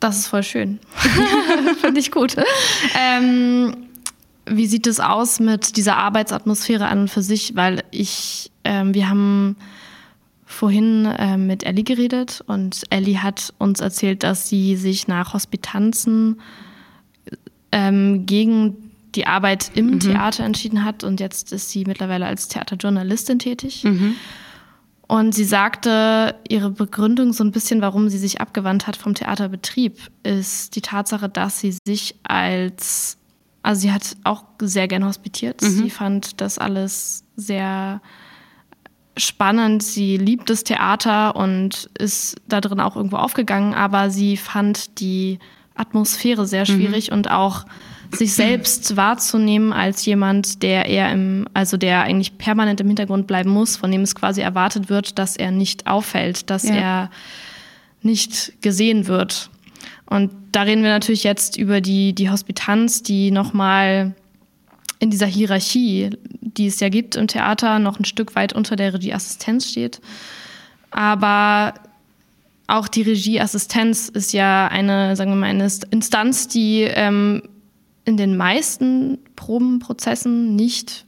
Das 0.00 0.18
ist 0.18 0.26
voll 0.28 0.42
schön. 0.42 0.78
Finde 1.80 2.00
ich 2.00 2.10
gut. 2.10 2.36
Ähm, 2.98 3.76
wie 4.46 4.66
sieht 4.66 4.86
es 4.86 5.00
aus 5.00 5.40
mit 5.40 5.76
dieser 5.76 5.96
Arbeitsatmosphäre 5.96 6.86
an 6.86 7.00
und 7.00 7.10
für 7.10 7.22
sich? 7.22 7.56
Weil 7.56 7.82
ich, 7.90 8.50
ähm, 8.64 8.94
wir 8.94 9.08
haben 9.08 9.56
vorhin 10.44 11.08
ähm, 11.18 11.46
mit 11.46 11.64
Ellie 11.64 11.82
geredet 11.82 12.44
und 12.46 12.84
Ellie 12.90 13.22
hat 13.22 13.52
uns 13.58 13.80
erzählt, 13.80 14.22
dass 14.22 14.48
sie 14.48 14.76
sich 14.76 15.08
nach 15.08 15.34
Hospitanzen 15.34 16.40
ähm, 17.72 18.26
gegen 18.26 18.85
die 19.16 19.26
Arbeit 19.26 19.72
im 19.74 19.86
mhm. 19.86 20.00
Theater 20.00 20.44
entschieden 20.44 20.84
hat 20.84 21.02
und 21.02 21.20
jetzt 21.20 21.52
ist 21.52 21.70
sie 21.70 21.84
mittlerweile 21.84 22.26
als 22.26 22.48
Theaterjournalistin 22.48 23.38
tätig. 23.38 23.84
Mhm. 23.84 24.14
Und 25.08 25.34
sie 25.34 25.44
sagte, 25.44 26.34
ihre 26.48 26.70
Begründung 26.70 27.32
so 27.32 27.44
ein 27.44 27.52
bisschen, 27.52 27.80
warum 27.80 28.08
sie 28.08 28.18
sich 28.18 28.40
abgewandt 28.40 28.86
hat 28.86 28.96
vom 28.96 29.14
Theaterbetrieb, 29.14 29.98
ist 30.24 30.74
die 30.74 30.80
Tatsache, 30.80 31.28
dass 31.28 31.60
sie 31.60 31.76
sich 31.86 32.16
als 32.24 33.18
also 33.66 33.80
sie 33.80 33.90
hat 33.90 34.16
auch 34.22 34.44
sehr 34.60 34.86
gern 34.86 35.04
hospitiert. 35.04 35.60
Mhm. 35.60 35.66
Sie 35.66 35.90
fand 35.90 36.40
das 36.40 36.56
alles 36.56 37.24
sehr 37.34 38.00
spannend. 39.16 39.82
Sie 39.82 40.16
liebt 40.16 40.50
das 40.50 40.62
Theater 40.62 41.34
und 41.34 41.90
ist 41.98 42.36
da 42.46 42.60
drin 42.60 42.78
auch 42.78 42.94
irgendwo 42.94 43.16
aufgegangen, 43.16 43.74
aber 43.74 44.10
sie 44.10 44.36
fand 44.36 45.00
die 45.00 45.40
Atmosphäre 45.74 46.46
sehr 46.46 46.60
mhm. 46.60 46.66
schwierig 46.66 47.10
mhm. 47.10 47.16
und 47.16 47.30
auch 47.32 47.64
sich 48.12 48.34
selbst 48.34 48.96
wahrzunehmen 48.96 49.72
als 49.72 50.04
jemand, 50.04 50.62
der 50.62 50.86
eher 50.86 51.10
im, 51.12 51.46
also 51.54 51.76
der 51.76 52.02
eigentlich 52.02 52.38
permanent 52.38 52.80
im 52.80 52.86
Hintergrund 52.86 53.26
bleiben 53.26 53.50
muss, 53.50 53.76
von 53.76 53.90
dem 53.90 54.02
es 54.02 54.14
quasi 54.14 54.40
erwartet 54.40 54.88
wird, 54.88 55.18
dass 55.18 55.36
er 55.36 55.50
nicht 55.50 55.86
auffällt, 55.86 56.50
dass 56.50 56.64
ja. 56.64 56.74
er 56.74 57.10
nicht 58.02 58.60
gesehen 58.62 59.06
wird. 59.06 59.50
Und 60.06 60.30
da 60.52 60.62
reden 60.62 60.82
wir 60.82 60.90
natürlich 60.90 61.24
jetzt 61.24 61.56
über 61.56 61.80
die, 61.80 62.14
die 62.14 62.30
Hospitanz, 62.30 63.02
die 63.02 63.30
nochmal 63.30 64.14
in 64.98 65.10
dieser 65.10 65.26
Hierarchie, 65.26 66.10
die 66.40 66.66
es 66.68 66.80
ja 66.80 66.88
gibt 66.88 67.16
im 67.16 67.26
Theater, 67.26 67.78
noch 67.78 67.98
ein 67.98 68.04
Stück 68.04 68.34
weit 68.34 68.52
unter 68.52 68.76
der 68.76 68.94
Regieassistenz 68.94 69.68
steht. 69.68 70.00
Aber 70.90 71.74
auch 72.66 72.88
die 72.88 73.02
Regieassistenz 73.02 74.08
ist 74.08 74.32
ja 74.32 74.68
eine, 74.68 75.16
sagen 75.16 75.32
wir 75.32 75.36
mal, 75.36 75.46
eine 75.46 75.68
Instanz, 75.90 76.48
die 76.48 76.82
ähm, 76.82 77.42
in 78.06 78.16
den 78.16 78.36
meisten 78.36 79.18
Probenprozessen 79.34 80.56
nicht 80.56 81.04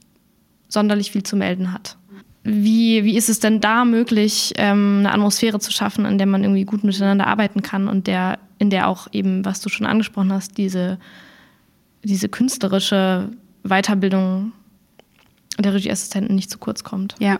sonderlich 0.67 1.11
viel 1.11 1.23
zu 1.23 1.35
melden 1.35 1.73
hat. 1.73 1.97
Wie, 2.43 3.03
wie 3.03 3.17
ist 3.17 3.29
es 3.29 3.39
denn 3.39 3.59
da 3.59 3.85
möglich, 3.85 4.53
ähm, 4.57 4.97
eine 4.99 5.11
Atmosphäre 5.11 5.59
zu 5.59 5.71
schaffen, 5.71 6.05
in 6.05 6.17
der 6.17 6.27
man 6.27 6.43
irgendwie 6.43 6.65
gut 6.65 6.83
miteinander 6.83 7.27
arbeiten 7.27 7.61
kann 7.61 7.87
und 7.87 8.05
der 8.05 8.37
in 8.59 8.69
der 8.69 8.87
auch 8.87 9.07
eben, 9.11 9.45
was 9.45 9.61
du 9.61 9.69
schon 9.69 9.87
angesprochen 9.87 10.31
hast, 10.31 10.57
diese, 10.57 10.99
diese 12.03 12.29
künstlerische 12.29 13.29
Weiterbildung 13.63 14.51
der 15.57 15.73
Regieassistenten 15.73 16.35
nicht 16.35 16.49
zu 16.49 16.57
kurz 16.57 16.83
kommt. 16.83 17.15
Ja. 17.19 17.39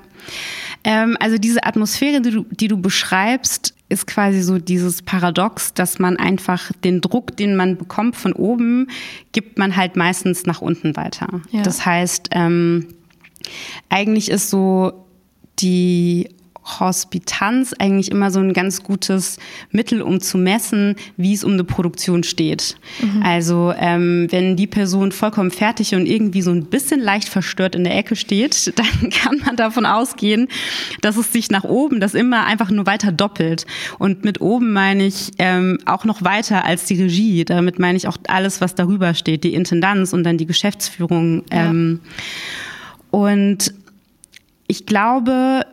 Ähm, 0.83 1.17
also 1.19 1.37
diese 1.37 1.63
Atmosphäre, 1.63 2.21
die 2.21 2.31
du, 2.31 2.45
die 2.51 2.67
du 2.67 2.77
beschreibst, 2.77 3.73
ist 3.89 4.05
quasi 4.05 4.41
so 4.41 4.59
dieses 4.59 5.01
Paradox, 5.01 5.73
dass 5.73 5.99
man 5.99 6.17
einfach 6.17 6.71
den 6.83 7.01
Druck, 7.01 7.35
den 7.35 7.55
man 7.55 7.75
bekommt 7.75 8.15
von 8.15 8.33
oben, 8.33 8.87
gibt 9.31 9.57
man 9.57 9.75
halt 9.75 9.95
meistens 9.95 10.45
nach 10.45 10.61
unten 10.61 10.95
weiter. 10.95 11.41
Ja. 11.51 11.63
Das 11.63 11.85
heißt, 11.85 12.29
ähm, 12.31 12.87
eigentlich 13.89 14.29
ist 14.29 14.49
so 14.49 15.05
die 15.59 16.29
Hospitanz 16.79 17.73
eigentlich 17.77 18.11
immer 18.11 18.31
so 18.31 18.39
ein 18.39 18.53
ganz 18.53 18.83
gutes 18.83 19.37
Mittel, 19.71 20.01
um 20.01 20.19
zu 20.19 20.37
messen, 20.37 20.95
wie 21.17 21.33
es 21.33 21.43
um 21.43 21.53
eine 21.53 21.63
Produktion 21.63 22.23
steht. 22.23 22.77
Mhm. 23.01 23.23
Also 23.23 23.73
ähm, 23.77 24.27
wenn 24.29 24.55
die 24.55 24.67
Person 24.67 25.11
vollkommen 25.11 25.51
fertig 25.51 25.95
und 25.95 26.05
irgendwie 26.05 26.41
so 26.41 26.51
ein 26.51 26.65
bisschen 26.65 26.99
leicht 26.99 27.29
verstört 27.29 27.75
in 27.75 27.83
der 27.83 27.97
Ecke 27.97 28.15
steht, 28.15 28.73
dann 28.77 29.09
kann 29.09 29.39
man 29.45 29.55
davon 29.55 29.85
ausgehen, 29.85 30.47
dass 31.01 31.17
es 31.17 31.33
sich 31.33 31.49
nach 31.49 31.63
oben 31.63 31.99
das 31.99 32.13
immer 32.13 32.45
einfach 32.45 32.69
nur 32.69 32.85
weiter 32.85 33.11
doppelt. 33.11 33.65
Und 33.97 34.23
mit 34.23 34.41
oben 34.41 34.71
meine 34.73 35.05
ich 35.05 35.31
ähm, 35.37 35.79
auch 35.85 36.05
noch 36.05 36.23
weiter 36.23 36.65
als 36.65 36.85
die 36.85 37.01
Regie. 37.01 37.45
Damit 37.45 37.79
meine 37.79 37.97
ich 37.97 38.07
auch 38.07 38.17
alles, 38.27 38.61
was 38.61 38.75
darüber 38.75 39.13
steht, 39.13 39.43
die 39.43 39.53
Intendanz 39.53 40.13
und 40.13 40.23
dann 40.23 40.37
die 40.37 40.45
Geschäftsführung. 40.45 41.43
Ähm, 41.51 42.01
ja. 42.03 42.09
Und 43.11 43.73
ich 44.67 44.85
glaube, 44.85 45.65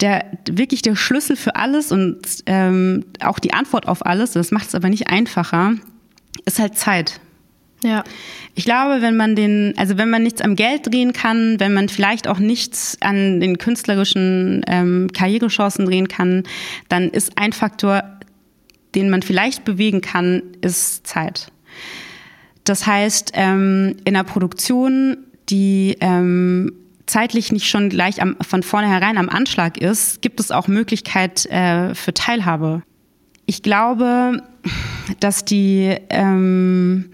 der 0.00 0.24
wirklich 0.50 0.82
der 0.82 0.96
Schlüssel 0.96 1.36
für 1.36 1.56
alles 1.56 1.92
und 1.92 2.20
ähm, 2.46 3.04
auch 3.20 3.38
die 3.38 3.52
Antwort 3.52 3.86
auf 3.88 4.04
alles, 4.06 4.32
das 4.32 4.50
macht 4.50 4.68
es 4.68 4.74
aber 4.74 4.88
nicht 4.88 5.08
einfacher, 5.08 5.74
ist 6.46 6.58
halt 6.58 6.78
Zeit. 6.78 7.20
Ja. 7.82 8.04
Ich 8.54 8.64
glaube, 8.64 9.00
wenn 9.00 9.16
man 9.16 9.36
den, 9.36 9.74
also 9.76 9.96
wenn 9.96 10.10
man 10.10 10.22
nichts 10.22 10.42
am 10.42 10.54
Geld 10.54 10.86
drehen 10.86 11.12
kann, 11.12 11.58
wenn 11.60 11.72
man 11.72 11.88
vielleicht 11.88 12.28
auch 12.28 12.38
nichts 12.38 12.98
an 13.00 13.40
den 13.40 13.58
künstlerischen 13.58 14.62
ähm, 14.66 15.08
Karrierechancen 15.12 15.86
drehen 15.86 16.08
kann, 16.08 16.44
dann 16.88 17.08
ist 17.08 17.38
ein 17.38 17.52
Faktor, 17.52 18.02
den 18.94 19.08
man 19.08 19.22
vielleicht 19.22 19.64
bewegen 19.64 20.00
kann, 20.00 20.42
ist 20.60 21.06
Zeit. 21.06 21.50
Das 22.64 22.86
heißt, 22.86 23.32
ähm, 23.34 23.96
in 24.04 24.14
der 24.14 24.24
Produktion, 24.24 25.16
die 25.48 25.96
ähm, 26.00 26.72
zeitlich 27.10 27.52
nicht 27.52 27.68
schon 27.68 27.88
gleich 27.88 28.22
am, 28.22 28.36
von 28.40 28.62
vornherein 28.62 29.18
am 29.18 29.28
Anschlag 29.28 29.78
ist, 29.78 30.22
gibt 30.22 30.40
es 30.40 30.50
auch 30.50 30.68
Möglichkeit 30.68 31.46
äh, 31.46 31.94
für 31.94 32.14
Teilhabe. 32.14 32.82
Ich 33.46 33.62
glaube, 33.62 34.42
dass 35.18 35.44
die, 35.44 35.96
ähm, 36.08 37.10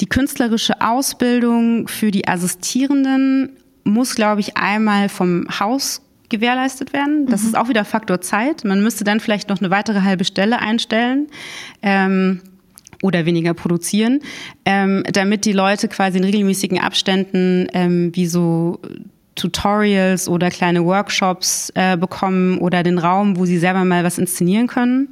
die 0.00 0.06
künstlerische 0.06 0.80
Ausbildung 0.80 1.88
für 1.88 2.10
die 2.10 2.28
Assistierenden 2.28 3.56
muss, 3.84 4.14
glaube 4.14 4.40
ich, 4.40 4.56
einmal 4.56 5.08
vom 5.08 5.46
Haus 5.58 6.02
gewährleistet 6.28 6.92
werden. 6.92 7.26
Das 7.26 7.42
mhm. 7.42 7.48
ist 7.48 7.56
auch 7.56 7.68
wieder 7.68 7.84
Faktor 7.84 8.20
Zeit. 8.20 8.64
Man 8.64 8.82
müsste 8.82 9.04
dann 9.04 9.20
vielleicht 9.20 9.48
noch 9.48 9.60
eine 9.60 9.70
weitere 9.70 10.02
halbe 10.02 10.24
Stelle 10.24 10.60
einstellen. 10.60 11.28
Ähm, 11.82 12.40
oder 13.02 13.24
weniger 13.24 13.54
produzieren, 13.54 14.20
ähm, 14.66 15.04
damit 15.10 15.46
die 15.46 15.52
Leute 15.52 15.88
quasi 15.88 16.18
in 16.18 16.24
regelmäßigen 16.24 16.78
Abständen 16.78 17.66
ähm, 17.72 18.14
wie 18.14 18.26
so 18.26 18.78
Tutorials 19.40 20.28
oder 20.28 20.50
kleine 20.50 20.84
Workshops 20.84 21.72
äh, 21.74 21.96
bekommen 21.96 22.58
oder 22.58 22.82
den 22.82 22.98
Raum, 22.98 23.36
wo 23.36 23.44
sie 23.46 23.58
selber 23.58 23.84
mal 23.84 24.04
was 24.04 24.18
inszenieren 24.18 24.66
können. 24.66 25.08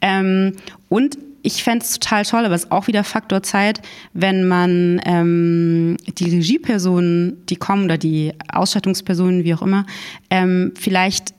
Ähm, 0.00 0.52
und 0.88 1.18
ich 1.42 1.62
fände 1.62 1.84
es 1.84 1.92
total 1.92 2.24
toll, 2.24 2.44
aber 2.44 2.54
es 2.54 2.64
ist 2.64 2.72
auch 2.72 2.88
wieder 2.88 3.04
Faktor 3.04 3.42
Zeit, 3.42 3.80
wenn 4.12 4.48
man 4.48 5.00
ähm, 5.04 5.96
die 6.18 6.30
Regiepersonen, 6.30 7.46
die 7.46 7.54
kommen 7.54 7.84
oder 7.84 7.98
die 7.98 8.32
Ausstattungspersonen, 8.52 9.44
wie 9.44 9.54
auch 9.54 9.62
immer, 9.62 9.86
ähm, 10.30 10.72
vielleicht 10.76 11.34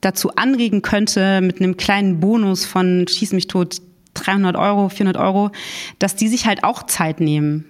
dazu 0.00 0.34
anregen 0.34 0.82
könnte 0.82 1.40
mit 1.40 1.60
einem 1.60 1.76
kleinen 1.76 2.18
Bonus 2.18 2.64
von 2.64 3.06
Schieß 3.08 3.32
mich 3.32 3.46
tot 3.46 3.80
300 4.14 4.56
Euro, 4.56 4.88
400 4.88 5.16
Euro, 5.16 5.50
dass 5.98 6.16
die 6.16 6.28
sich 6.28 6.46
halt 6.46 6.64
auch 6.64 6.84
Zeit 6.84 7.20
nehmen. 7.20 7.64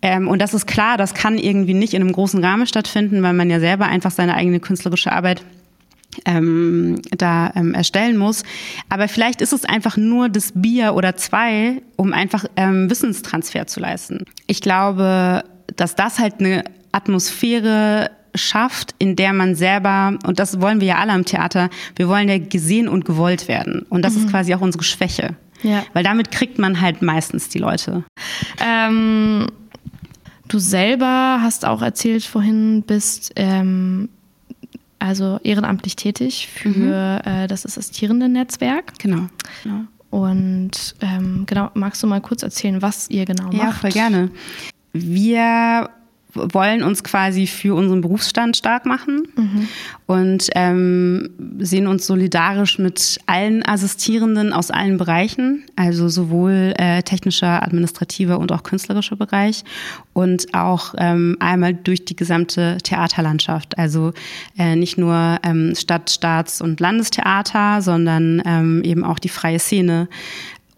Ähm, 0.00 0.28
und 0.28 0.40
das 0.40 0.54
ist 0.54 0.66
klar, 0.66 0.96
das 0.96 1.14
kann 1.14 1.38
irgendwie 1.38 1.74
nicht 1.74 1.94
in 1.94 2.02
einem 2.02 2.12
großen 2.12 2.42
Rahmen 2.44 2.66
stattfinden, 2.66 3.22
weil 3.22 3.32
man 3.32 3.50
ja 3.50 3.60
selber 3.60 3.86
einfach 3.86 4.10
seine 4.10 4.34
eigene 4.34 4.60
künstlerische 4.60 5.12
Arbeit 5.12 5.42
ähm, 6.24 7.00
da 7.16 7.52
ähm, 7.54 7.74
erstellen 7.74 8.16
muss. 8.16 8.42
Aber 8.88 9.08
vielleicht 9.08 9.40
ist 9.40 9.52
es 9.52 9.64
einfach 9.64 9.96
nur 9.96 10.28
das 10.28 10.52
Bier 10.54 10.94
oder 10.94 11.16
zwei, 11.16 11.82
um 11.96 12.12
einfach 12.12 12.44
ähm, 12.56 12.90
Wissenstransfer 12.90 13.66
zu 13.66 13.80
leisten. 13.80 14.24
Ich 14.46 14.60
glaube, 14.60 15.44
dass 15.76 15.94
das 15.94 16.18
halt 16.18 16.40
eine 16.40 16.64
Atmosphäre 16.92 18.10
schafft, 18.34 18.94
in 18.98 19.16
der 19.16 19.32
man 19.32 19.54
selber, 19.54 20.18
und 20.26 20.38
das 20.38 20.60
wollen 20.60 20.80
wir 20.80 20.88
ja 20.88 20.98
alle 20.98 21.12
am 21.12 21.24
Theater, 21.24 21.70
wir 21.96 22.08
wollen 22.08 22.28
ja 22.28 22.38
gesehen 22.38 22.88
und 22.88 23.04
gewollt 23.04 23.48
werden. 23.48 23.84
Und 23.88 24.02
das 24.02 24.14
mhm. 24.14 24.24
ist 24.24 24.30
quasi 24.30 24.54
auch 24.54 24.60
unsere 24.60 24.84
Schwäche. 24.84 25.34
Ja. 25.62 25.84
Weil 25.92 26.04
damit 26.04 26.30
kriegt 26.30 26.58
man 26.58 26.80
halt 26.80 27.02
meistens 27.02 27.48
die 27.48 27.58
Leute. 27.58 28.04
Ähm, 28.64 29.48
du 30.48 30.58
selber 30.58 31.38
hast 31.40 31.64
auch 31.64 31.82
erzählt 31.82 32.24
vorhin, 32.24 32.82
bist 32.82 33.32
ähm, 33.36 34.08
also 34.98 35.38
ehrenamtlich 35.42 35.96
tätig 35.96 36.48
für 36.48 36.68
mhm. 37.24 37.30
äh, 37.30 37.46
das 37.46 37.64
assistierende 37.64 38.28
Netzwerk. 38.28 38.98
Genau. 38.98 39.28
genau. 39.62 39.84
Und 40.10 40.96
ähm, 41.00 41.44
genau, 41.46 41.70
magst 41.74 42.02
du 42.02 42.06
mal 42.06 42.20
kurz 42.20 42.42
erzählen, 42.42 42.80
was 42.80 43.10
ihr 43.10 43.24
genau 43.26 43.44
macht? 43.44 43.54
Ja, 43.54 43.72
voll 43.72 43.90
gerne. 43.90 44.30
Wir 44.92 45.90
wollen 46.52 46.82
uns 46.82 47.04
quasi 47.04 47.46
für 47.46 47.74
unseren 47.74 48.00
Berufsstand 48.00 48.56
stark 48.56 48.86
machen 48.86 49.28
mhm. 49.36 49.68
und 50.06 50.48
ähm, 50.54 51.30
sehen 51.58 51.86
uns 51.86 52.06
solidarisch 52.06 52.78
mit 52.78 53.18
allen 53.26 53.64
Assistierenden 53.64 54.52
aus 54.52 54.70
allen 54.70 54.96
Bereichen, 54.96 55.64
also 55.76 56.08
sowohl 56.08 56.74
äh, 56.78 57.02
technischer, 57.02 57.62
administrativer 57.62 58.38
und 58.38 58.52
auch 58.52 58.62
künstlerischer 58.62 59.16
Bereich 59.16 59.64
und 60.12 60.54
auch 60.54 60.94
ähm, 60.98 61.36
einmal 61.40 61.74
durch 61.74 62.04
die 62.04 62.16
gesamte 62.16 62.78
Theaterlandschaft, 62.82 63.78
also 63.78 64.12
äh, 64.58 64.76
nicht 64.76 64.98
nur 64.98 65.38
ähm, 65.42 65.74
Stadt-, 65.76 66.10
Staats- 66.10 66.60
und 66.60 66.80
Landestheater, 66.80 67.82
sondern 67.82 68.42
ähm, 68.44 68.82
eben 68.84 69.04
auch 69.04 69.18
die 69.18 69.28
freie 69.28 69.58
Szene, 69.58 70.08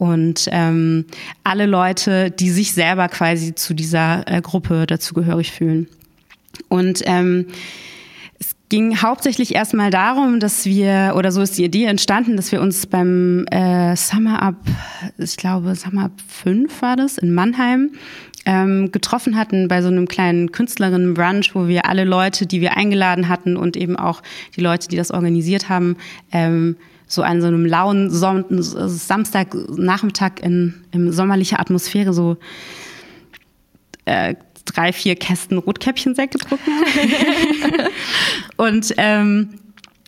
und 0.00 0.48
ähm, 0.50 1.04
alle 1.44 1.66
Leute, 1.66 2.30
die 2.30 2.48
sich 2.48 2.72
selber 2.72 3.08
quasi 3.08 3.54
zu 3.54 3.74
dieser 3.74 4.26
äh, 4.26 4.40
Gruppe 4.40 4.86
dazugehörig 4.86 5.52
fühlen. 5.52 5.88
Und 6.68 7.02
ähm, 7.04 7.48
es 8.38 8.56
ging 8.70 9.02
hauptsächlich 9.02 9.54
erstmal 9.54 9.90
darum, 9.90 10.40
dass 10.40 10.64
wir, 10.64 11.12
oder 11.16 11.30
so 11.32 11.42
ist 11.42 11.58
die 11.58 11.64
Idee 11.64 11.84
entstanden, 11.84 12.38
dass 12.38 12.50
wir 12.50 12.62
uns 12.62 12.86
beim 12.86 13.44
äh, 13.50 13.94
Summer 13.94 14.40
Up, 14.40 14.56
ich 15.18 15.36
glaube 15.36 15.74
Summer 15.74 16.04
Up 16.04 16.12
5 16.28 16.80
war 16.80 16.96
das, 16.96 17.18
in 17.18 17.34
Mannheim, 17.34 17.90
ähm, 18.46 18.92
getroffen 18.92 19.36
hatten 19.36 19.68
bei 19.68 19.82
so 19.82 19.88
einem 19.88 20.08
kleinen 20.08 20.50
Künstlerinnen-Brunch, 20.50 21.54
wo 21.54 21.68
wir 21.68 21.84
alle 21.84 22.04
Leute, 22.04 22.46
die 22.46 22.62
wir 22.62 22.74
eingeladen 22.74 23.28
hatten 23.28 23.54
und 23.54 23.76
eben 23.76 23.96
auch 23.96 24.22
die 24.56 24.62
Leute, 24.62 24.88
die 24.88 24.96
das 24.96 25.10
organisiert 25.10 25.68
haben, 25.68 25.98
ähm, 26.32 26.76
so 27.11 27.23
an 27.23 27.40
so 27.40 27.49
einem 27.49 27.66
lauen 27.66 28.09
Son 28.09 28.44
Samstagnachmittag 28.49 30.40
in, 30.42 30.75
in 30.92 31.11
sommerlicher 31.12 31.59
Atmosphäre 31.59 32.12
so 32.12 32.37
äh, 34.05 34.37
drei, 34.64 34.92
vier 34.92 35.16
Kästen 35.16 35.59
Rotkäppchen-Sekt 35.59 36.35
getrunken. 36.35 36.70
und 38.57 38.94
ähm, 38.96 39.49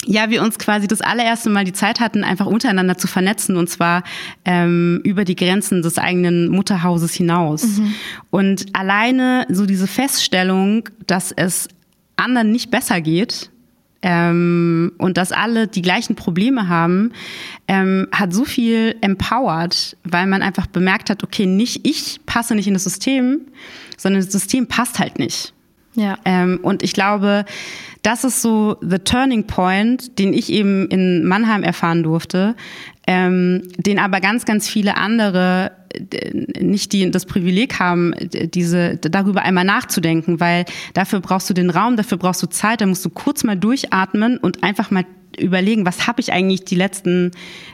ja, 0.07 0.31
wir 0.31 0.43
uns 0.43 0.61
quasi 0.61 0.87
das 0.87 1.01
allererste 1.01 1.51
Mal 1.51 1.65
die 1.65 1.73
Zeit 1.73 1.99
hatten, 1.99 2.23
einfach 2.23 2.47
untereinander 2.47 2.97
zu 2.97 3.09
vernetzen 3.09 3.57
und 3.57 3.69
zwar 3.69 4.05
ähm, 4.45 5.01
über 5.03 5.25
die 5.25 5.35
Grenzen 5.35 5.83
des 5.83 5.99
eigenen 5.99 6.49
Mutterhauses 6.51 7.15
hinaus. 7.15 7.65
Mhm. 7.65 7.95
Und 8.31 8.67
alleine 8.75 9.45
so 9.49 9.67
diese 9.67 9.89
Feststellung, 9.89 10.89
dass 11.09 11.33
es 11.33 11.67
anderen 12.15 12.53
nicht 12.53 12.71
besser 12.71 13.01
geht, 13.01 13.52
ähm, 14.03 14.93
und 14.99 15.17
dass 15.17 15.33
alle 15.33 15.69
die 15.69 15.83
gleichen 15.83 16.17
Probleme 16.17 16.69
haben, 16.69 17.13
ähm, 17.69 18.09
hat 18.13 18.33
so 18.33 18.45
viel 18.45 18.97
empowered, 19.01 19.97
weil 20.05 20.27
man 20.27 20.43
einfach 20.43 20.67
bemerkt 20.67 21.09
hat, 21.09 21.23
okay, 21.23 21.47
nicht 21.47 21.87
ich 21.87 22.21
passe 22.27 22.55
nicht 22.55 22.67
in 22.67 22.75
das 22.75 22.85
System, 22.85 23.43
sondern 23.97 24.23
das 24.23 24.33
System 24.33 24.67
passt 24.67 24.99
halt 24.99 25.19
nicht. 25.19 25.55
Ja. 25.95 26.19
Ähm, 26.25 26.59
und 26.63 26.83
ich 26.83 26.95
glaube, 26.95 27.45
das 28.03 28.25
ist 28.25 28.43
so 28.43 28.77
the 28.81 28.99
turning 28.99 29.47
point, 29.47 30.19
den 30.19 30.33
ich 30.33 30.51
eben 30.51 30.89
in 30.89 31.25
Mannheim 31.25 31.63
erfahren 31.63 32.03
durfte, 32.03 32.57
ähm, 33.07 33.63
den 33.77 33.99
aber 33.99 34.21
ganz, 34.21 34.45
ganz 34.45 34.69
viele 34.69 34.97
andere 34.97 35.73
nicht 36.59 36.93
die 36.93 37.11
das 37.11 37.27
Privileg 37.27 37.79
haben, 37.79 38.15
diese 38.33 38.97
darüber 38.97 39.43
einmal 39.43 39.65
nachzudenken, 39.65 40.41
weil 40.41 40.65
dafür 40.95 41.21
brauchst 41.21 41.51
du 41.51 41.55
den 41.55 41.71
Raum, 41.71 41.97
dafür 41.97 42.19
brauchst 42.19 42.43
du 42.43 42.47
Zeit, 42.47 42.81
da 42.81 42.87
musst 42.87 43.05
du 43.05 43.11
kurz 43.11 43.45
mal 43.45 43.57
durchatmen 43.57 44.39
und 44.39 44.63
einfach 44.63 44.91
mal 44.91 45.05
überlegen, 45.39 45.87
was 45.87 46.07
habe 46.07 46.21
ich 46.21 46.33
eigentlich 46.33 46.65
die 46.65 46.75
letzten, 46.75 47.31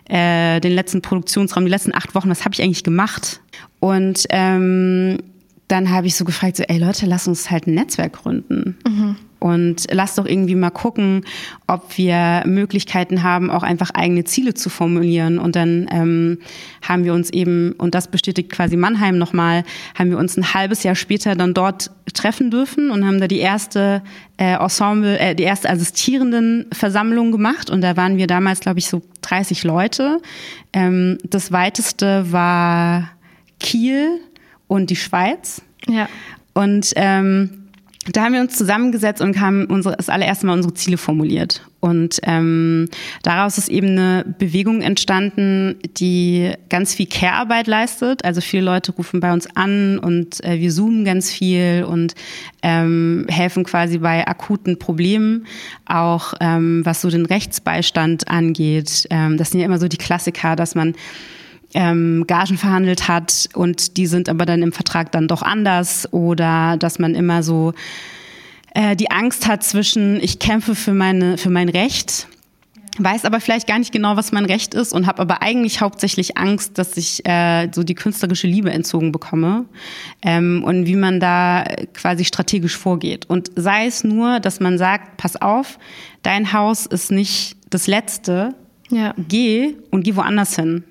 äh, 0.08 0.60
den 0.60 0.72
letzten 0.72 1.02
Produktionsraum, 1.02 1.64
die 1.64 1.70
letzten 1.70 1.94
acht 1.94 2.14
Wochen, 2.14 2.30
was 2.30 2.44
habe 2.44 2.54
ich 2.54 2.62
eigentlich 2.62 2.84
gemacht? 2.84 3.40
Und 3.80 4.26
ähm, 4.30 5.18
dann 5.66 5.90
habe 5.90 6.06
ich 6.06 6.14
so 6.14 6.24
gefragt, 6.24 6.56
so, 6.56 6.62
ey 6.64 6.78
Leute, 6.78 7.06
lass 7.06 7.28
uns 7.28 7.50
halt 7.50 7.66
ein 7.66 7.74
Netzwerk 7.74 8.14
gründen. 8.14 8.78
Mhm. 8.86 9.16
Und 9.40 9.86
lass 9.92 10.16
doch 10.16 10.26
irgendwie 10.26 10.56
mal 10.56 10.70
gucken, 10.70 11.24
ob 11.66 11.96
wir 11.96 12.42
Möglichkeiten 12.46 13.22
haben, 13.22 13.50
auch 13.50 13.62
einfach 13.62 13.90
eigene 13.90 14.24
Ziele 14.24 14.54
zu 14.54 14.68
formulieren. 14.68 15.38
Und 15.38 15.54
dann 15.54 15.86
ähm, 15.92 16.38
haben 16.82 17.04
wir 17.04 17.14
uns 17.14 17.30
eben, 17.30 17.72
und 17.78 17.94
das 17.94 18.08
bestätigt 18.08 18.50
quasi 18.50 18.76
Mannheim 18.76 19.16
nochmal, 19.16 19.64
haben 19.96 20.10
wir 20.10 20.18
uns 20.18 20.36
ein 20.36 20.54
halbes 20.54 20.82
Jahr 20.82 20.96
später 20.96 21.36
dann 21.36 21.54
dort 21.54 21.90
treffen 22.14 22.50
dürfen 22.50 22.90
und 22.90 23.06
haben 23.06 23.20
da 23.20 23.28
die 23.28 23.38
erste 23.38 24.02
äh, 24.38 24.54
Ensemble, 24.54 25.18
äh, 25.18 25.34
die 25.34 25.44
erste 25.44 25.70
Assistierendenversammlung 25.70 27.30
gemacht. 27.30 27.70
Und 27.70 27.80
da 27.82 27.96
waren 27.96 28.16
wir 28.16 28.26
damals, 28.26 28.60
glaube 28.60 28.80
ich, 28.80 28.88
so 28.88 29.02
30 29.22 29.62
Leute. 29.62 30.20
Ähm, 30.72 31.18
das 31.22 31.52
weiteste 31.52 32.32
war 32.32 33.10
Kiel 33.60 34.20
und 34.66 34.90
die 34.90 34.96
Schweiz. 34.96 35.62
Ja. 35.86 36.08
Und 36.54 36.92
ähm, 36.96 37.57
da 38.12 38.24
haben 38.24 38.34
wir 38.34 38.40
uns 38.40 38.56
zusammengesetzt 38.56 39.20
und 39.20 39.40
haben 39.40 39.66
unsere, 39.66 39.96
das 39.96 40.08
allererste 40.08 40.46
Mal 40.46 40.54
unsere 40.54 40.74
Ziele 40.74 40.96
formuliert. 40.96 41.62
Und 41.80 42.18
ähm, 42.24 42.88
daraus 43.22 43.56
ist 43.56 43.68
eben 43.68 43.90
eine 43.90 44.24
Bewegung 44.38 44.82
entstanden, 44.82 45.76
die 45.96 46.52
ganz 46.68 46.94
viel 46.94 47.06
Care-Arbeit 47.06 47.68
leistet. 47.68 48.24
Also 48.24 48.40
viele 48.40 48.64
Leute 48.64 48.92
rufen 48.92 49.20
bei 49.20 49.32
uns 49.32 49.46
an 49.54 49.98
und 49.98 50.42
äh, 50.44 50.58
wir 50.58 50.70
zoomen 50.70 51.04
ganz 51.04 51.30
viel 51.30 51.84
und 51.88 52.14
ähm, 52.62 53.26
helfen 53.28 53.62
quasi 53.62 53.98
bei 53.98 54.26
akuten 54.26 54.78
Problemen, 54.78 55.46
auch 55.86 56.34
ähm, 56.40 56.84
was 56.84 57.00
so 57.00 57.10
den 57.10 57.26
Rechtsbeistand 57.26 58.28
angeht. 58.28 59.06
Ähm, 59.10 59.36
das 59.36 59.50
sind 59.50 59.60
ja 59.60 59.66
immer 59.66 59.78
so 59.78 59.86
die 59.86 59.98
Klassiker, 59.98 60.56
dass 60.56 60.74
man 60.74 60.94
ähm, 61.74 62.24
Gagen 62.26 62.56
verhandelt 62.56 63.08
hat 63.08 63.48
und 63.54 63.96
die 63.96 64.06
sind 64.06 64.28
aber 64.28 64.46
dann 64.46 64.62
im 64.62 64.72
Vertrag 64.72 65.12
dann 65.12 65.28
doch 65.28 65.42
anders 65.42 66.12
oder 66.12 66.76
dass 66.78 66.98
man 66.98 67.14
immer 67.14 67.42
so 67.42 67.74
äh, 68.74 68.96
die 68.96 69.10
Angst 69.10 69.46
hat 69.46 69.62
zwischen 69.62 70.18
ich 70.22 70.38
kämpfe 70.38 70.74
für 70.74 70.94
meine 70.94 71.36
für 71.36 71.50
mein 71.50 71.68
Recht 71.68 72.26
weiß 72.98 73.24
aber 73.24 73.40
vielleicht 73.40 73.66
gar 73.66 73.78
nicht 73.78 73.92
genau, 73.92 74.16
was 74.16 74.32
mein 74.32 74.44
Recht 74.44 74.74
ist 74.74 74.92
und 74.92 75.06
habe 75.06 75.22
aber 75.22 75.42
eigentlich 75.42 75.80
hauptsächlich 75.80 76.36
Angst, 76.36 76.78
dass 76.78 76.96
ich 76.96 77.24
äh, 77.26 77.68
so 77.72 77.82
die 77.82 77.94
künstlerische 77.94 78.46
Liebe 78.46 78.70
entzogen 78.70 79.12
bekomme 79.12 79.66
ähm, 80.22 80.62
und 80.64 80.86
wie 80.86 80.96
man 80.96 81.20
da 81.20 81.64
quasi 81.94 82.24
strategisch 82.24 82.76
vorgeht. 82.76 83.26
Und 83.26 83.50
sei 83.56 83.86
es 83.86 84.04
nur, 84.04 84.40
dass 84.40 84.60
man 84.60 84.78
sagt, 84.78 85.16
pass 85.16 85.36
auf, 85.40 85.78
dein 86.22 86.52
Haus 86.52 86.86
ist 86.86 87.10
nicht 87.10 87.56
das 87.70 87.86
Letzte, 87.86 88.54
ja. 88.90 89.14
geh 89.16 89.76
und 89.90 90.02
geh 90.02 90.16
woanders 90.16 90.56
hin. 90.56 90.84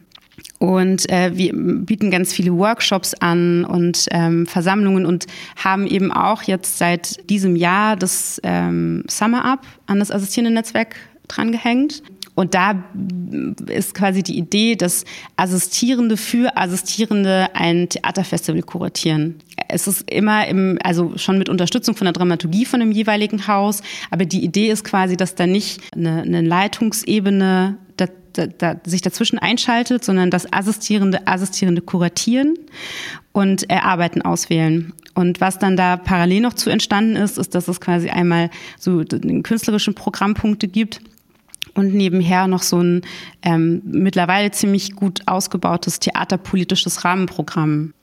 Und 0.60 1.10
äh, 1.12 1.38
wir 1.38 1.54
bieten 1.54 2.10
ganz 2.10 2.34
viele 2.34 2.56
Workshops 2.58 3.14
an 3.14 3.64
und 3.64 4.08
ähm, 4.12 4.48
Versammlungen 4.48 5.06
und 5.06 5.28
haben 5.56 5.86
eben 5.86 6.12
auch 6.12 6.44
jetzt 6.44 6.78
seit 6.80 7.30
diesem 7.30 7.56
Jahr 7.56 7.96
das 7.96 8.42
ähm, 8.44 9.04
Summer 9.08 9.46
Up 9.46 9.68
an 9.86 10.00
das 10.00 10.12
assistierende 10.12 10.54
Netzwerk 10.54 10.96
drangehängt. 11.28 12.02
Und 12.34 12.54
da 12.54 12.84
ist 13.68 13.96
quasi 13.96 14.22
die 14.22 14.38
Idee, 14.38 14.76
dass 14.76 15.06
Assistierende 15.38 16.18
für 16.18 16.56
Assistierende 16.56 17.50
ein 17.56 17.90
Theaterfestival 17.90 18.62
kuratieren. 18.62 19.40
Es 19.68 19.88
ist 19.88 20.10
immer 20.10 20.48
im, 20.48 20.78
also 20.84 21.14
schon 21.18 21.40
mit 21.40 21.50
Unterstützung 21.50 21.96
von 21.96 22.06
der 22.06 22.14
Dramaturgie 22.14 22.66
von 22.66 22.80
dem 22.80 22.92
jeweiligen 22.92 23.48
Haus. 23.48 23.82
Aber 24.12 24.26
die 24.26 24.44
Idee 24.44 24.70
ist 24.70 24.84
quasi, 24.84 25.18
dass 25.18 25.34
da 25.34 25.48
nicht 25.48 25.82
eine, 25.96 26.22
eine 26.22 26.42
Leitungsebene 26.42 27.80
da, 28.38 28.48
da, 28.48 28.76
sich 28.86 29.02
dazwischen 29.02 29.40
einschaltet, 29.40 30.04
sondern 30.04 30.32
dass 30.32 30.52
Assistierende 30.52 31.28
Assistierende 31.28 31.82
kuratieren 31.82 32.56
und 33.32 33.70
Arbeiten 33.70 34.22
auswählen. 34.22 34.94
Und 35.14 35.42
was 35.42 35.60
dann 35.60 35.78
da 35.78 35.98
parallel 35.98 36.42
noch 36.42 36.54
zu 36.54 36.70
entstanden 36.70 37.16
ist, 37.16 37.38
ist, 37.38 37.56
dass 37.56 37.68
es 37.68 37.82
quasi 37.82 38.10
einmal 38.10 38.50
so 38.78 39.04
künstlerischen 39.44 39.96
Programmpunkte 39.96 40.68
gibt 40.68 41.02
und 41.74 41.94
nebenher 41.94 42.48
noch 42.48 42.64
so 42.64 42.80
ein 42.82 43.02
ähm, 43.44 43.82
mittlerweile 43.86 44.52
ziemlich 44.52 44.96
gut 44.96 45.22
ausgebautes 45.26 46.00
theaterpolitisches 46.00 47.06
Rahmenprogramm. 47.06 47.94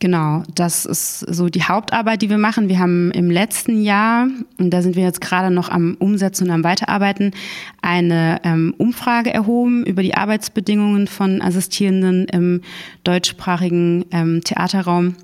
Genau, 0.00 0.42
das 0.54 0.84
ist 0.84 1.20
so 1.20 1.48
die 1.48 1.62
Hauptarbeit, 1.62 2.20
die 2.20 2.28
wir 2.28 2.38
machen. 2.38 2.68
Wir 2.68 2.78
haben 2.78 3.10
im 3.12 3.30
letzten 3.30 3.82
Jahr, 3.82 4.26
und 4.58 4.70
da 4.70 4.82
sind 4.82 4.96
wir 4.96 5.04
jetzt 5.04 5.20
gerade 5.20 5.54
noch 5.54 5.68
am 5.68 5.96
Umsetzen 5.98 6.44
und 6.44 6.50
am 6.50 6.64
Weiterarbeiten, 6.64 7.30
eine 7.80 8.40
ähm, 8.44 8.74
Umfrage 8.76 9.32
erhoben 9.32 9.86
über 9.86 10.02
die 10.02 10.14
Arbeitsbedingungen 10.14 11.06
von 11.06 11.40
Assistierenden 11.40 12.26
im 12.26 12.60
deutschsprachigen 13.04 14.04
ähm, 14.10 14.42
Theaterraum. 14.42 15.14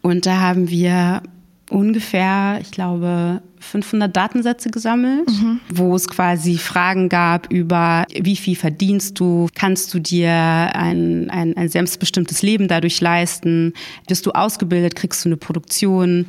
Und 0.00 0.26
da 0.26 0.40
haben 0.40 0.70
wir 0.70 1.22
ungefähr, 1.68 2.58
ich 2.60 2.70
glaube, 2.70 3.42
500 3.62 4.14
Datensätze 4.14 4.70
gesammelt, 4.70 5.28
mhm. 5.28 5.60
wo 5.72 5.94
es 5.94 6.08
quasi 6.08 6.58
Fragen 6.58 7.08
gab 7.08 7.50
über, 7.52 8.04
wie 8.14 8.36
viel 8.36 8.56
verdienst 8.56 9.18
du, 9.18 9.48
kannst 9.54 9.94
du 9.94 9.98
dir 9.98 10.30
ein, 10.30 11.30
ein, 11.30 11.56
ein 11.56 11.68
selbstbestimmtes 11.68 12.42
Leben 12.42 12.68
dadurch 12.68 13.00
leisten, 13.00 13.72
bist 14.08 14.26
du 14.26 14.32
ausgebildet, 14.32 14.96
kriegst 14.96 15.24
du 15.24 15.28
eine 15.28 15.36
Produktion, 15.36 16.26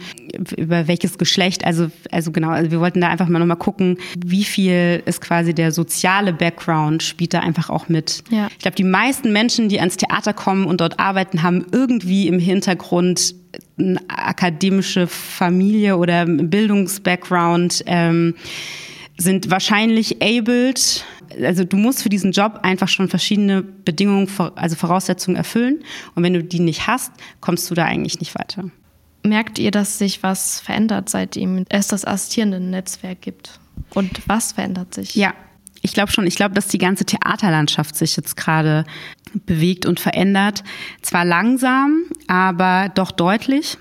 über 0.57 0.87
welches 0.87 1.17
Geschlecht, 1.17 1.65
also, 1.65 1.89
also 2.11 2.31
genau, 2.31 2.49
also 2.49 2.71
wir 2.71 2.79
wollten 2.79 3.01
da 3.01 3.09
einfach 3.09 3.27
mal 3.27 3.39
nochmal 3.39 3.57
gucken, 3.57 3.97
wie 4.17 4.43
viel 4.43 5.01
ist 5.05 5.21
quasi 5.21 5.53
der 5.53 5.71
soziale 5.71 6.33
Background 6.33 7.03
spielt 7.03 7.33
da 7.33 7.39
einfach 7.39 7.69
auch 7.69 7.89
mit. 7.89 8.23
Ja. 8.29 8.47
Ich 8.51 8.59
glaube, 8.59 8.75
die 8.75 8.83
meisten 8.83 9.31
Menschen, 9.31 9.69
die 9.69 9.79
ans 9.79 9.97
Theater 9.97 10.33
kommen 10.33 10.65
und 10.65 10.81
dort 10.81 10.99
arbeiten, 10.99 11.43
haben 11.43 11.65
irgendwie 11.71 12.27
im 12.27 12.39
Hintergrund 12.39 13.35
akademische 14.07 15.07
Familie 15.07 15.97
oder 15.97 16.25
Bildungsbackground, 16.25 17.83
ähm, 17.85 18.35
sind 19.17 19.49
wahrscheinlich 19.49 20.21
abled. 20.21 21.05
Also 21.41 21.63
du 21.63 21.77
musst 21.77 22.03
für 22.03 22.09
diesen 22.09 22.31
Job 22.31 22.59
einfach 22.63 22.87
schon 22.87 23.09
verschiedene 23.09 23.61
Bedingungen, 23.61 24.29
also 24.55 24.75
Voraussetzungen 24.75 25.37
erfüllen. 25.37 25.83
Und 26.15 26.23
wenn 26.23 26.33
du 26.33 26.43
die 26.43 26.59
nicht 26.59 26.87
hast, 26.87 27.11
kommst 27.41 27.69
du 27.69 27.75
da 27.75 27.85
eigentlich 27.85 28.19
nicht 28.19 28.35
weiter. 28.35 28.65
Merkt 29.23 29.57
ihr, 29.57 29.71
dass 29.71 29.97
sich 29.97 30.21
was 30.21 30.59
verändert, 30.59 31.09
seitdem 31.09 31.65
es 31.69 31.87
das 31.87 32.05
assistierende 32.05 32.59
Netzwerk 32.59 33.21
gibt? 33.21 33.59
Und 33.93 34.21
was 34.27 34.51
verändert 34.51 34.93
sich? 34.93 35.15
Ja, 35.15 35.33
ich 35.81 35.93
glaube 35.93 36.11
schon. 36.11 36.27
Ich 36.27 36.35
glaube, 36.35 36.55
dass 36.55 36.67
die 36.67 36.77
ganze 36.77 37.05
Theaterlandschaft 37.05 37.95
sich 37.95 38.15
jetzt 38.15 38.35
gerade 38.35 38.85
bewegt 39.33 39.85
und 39.85 39.99
verändert. 39.99 40.63
Zwar 41.01 41.25
langsam, 41.25 42.03
aber 42.27 42.89
doch 42.93 43.11
deutlich. 43.11 43.77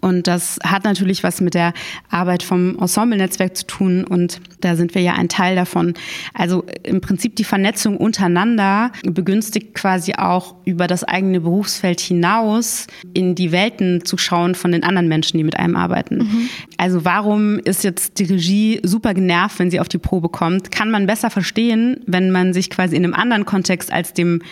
Und 0.00 0.26
das 0.26 0.58
hat 0.62 0.84
natürlich 0.84 1.22
was 1.22 1.40
mit 1.40 1.54
der 1.54 1.72
Arbeit 2.10 2.42
vom 2.42 2.78
Ensemble-Netzwerk 2.78 3.56
zu 3.56 3.66
tun 3.66 4.04
und 4.04 4.40
da 4.60 4.76
sind 4.76 4.94
wir 4.94 5.02
ja 5.02 5.14
ein 5.14 5.28
Teil 5.28 5.56
davon. 5.56 5.94
Also 6.34 6.64
im 6.82 7.00
Prinzip 7.00 7.36
die 7.36 7.44
Vernetzung 7.44 7.96
untereinander 7.96 8.92
begünstigt 9.04 9.74
quasi 9.74 10.14
auch 10.14 10.54
über 10.64 10.86
das 10.86 11.04
eigene 11.04 11.40
Berufsfeld 11.40 12.00
hinaus 12.00 12.86
in 13.14 13.34
die 13.34 13.52
Welten 13.52 14.04
zu 14.04 14.16
schauen 14.16 14.54
von 14.54 14.72
den 14.72 14.84
anderen 14.84 15.08
Menschen, 15.08 15.38
die 15.38 15.44
mit 15.44 15.56
einem 15.56 15.76
arbeiten. 15.76 16.18
Mhm. 16.18 16.48
Also 16.76 17.04
warum 17.04 17.58
ist 17.58 17.84
jetzt 17.84 18.18
die 18.18 18.24
Regie 18.24 18.80
super 18.82 19.14
genervt, 19.14 19.58
wenn 19.58 19.70
sie 19.70 19.80
auf 19.80 19.88
die 19.88 19.98
Probe 19.98 20.28
kommt? 20.28 20.70
Kann 20.70 20.90
man 20.90 21.06
besser 21.06 21.30
verstehen, 21.30 22.00
wenn 22.06 22.30
man 22.30 22.52
sich 22.52 22.70
quasi 22.70 22.96
in 22.96 23.04
einem 23.04 23.14
anderen 23.14 23.44
Kontext 23.44 23.92
als 23.92 24.12
dem 24.12 24.42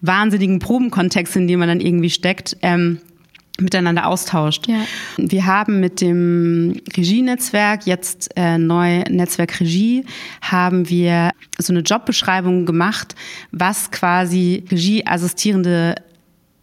wahnsinnigen 0.00 0.58
Probenkontext, 0.58 1.34
in 1.36 1.48
dem 1.48 1.60
man 1.60 1.68
dann 1.68 1.80
irgendwie 1.80 2.10
steckt, 2.10 2.56
ähm, 2.62 2.98
miteinander 3.60 4.06
austauscht. 4.06 4.66
Ja. 4.66 4.84
Wir 5.16 5.46
haben 5.46 5.80
mit 5.80 6.00
dem 6.00 6.80
Regienetzwerk, 6.96 7.86
jetzt 7.86 8.30
äh, 8.36 8.58
neu 8.58 9.02
Netzwerk 9.08 9.60
Regie, 9.60 10.04
haben 10.42 10.88
wir 10.88 11.30
so 11.58 11.72
eine 11.72 11.80
Jobbeschreibung 11.80 12.66
gemacht, 12.66 13.14
was 13.52 13.90
quasi 13.90 14.64
Regieassistierende 14.70 15.94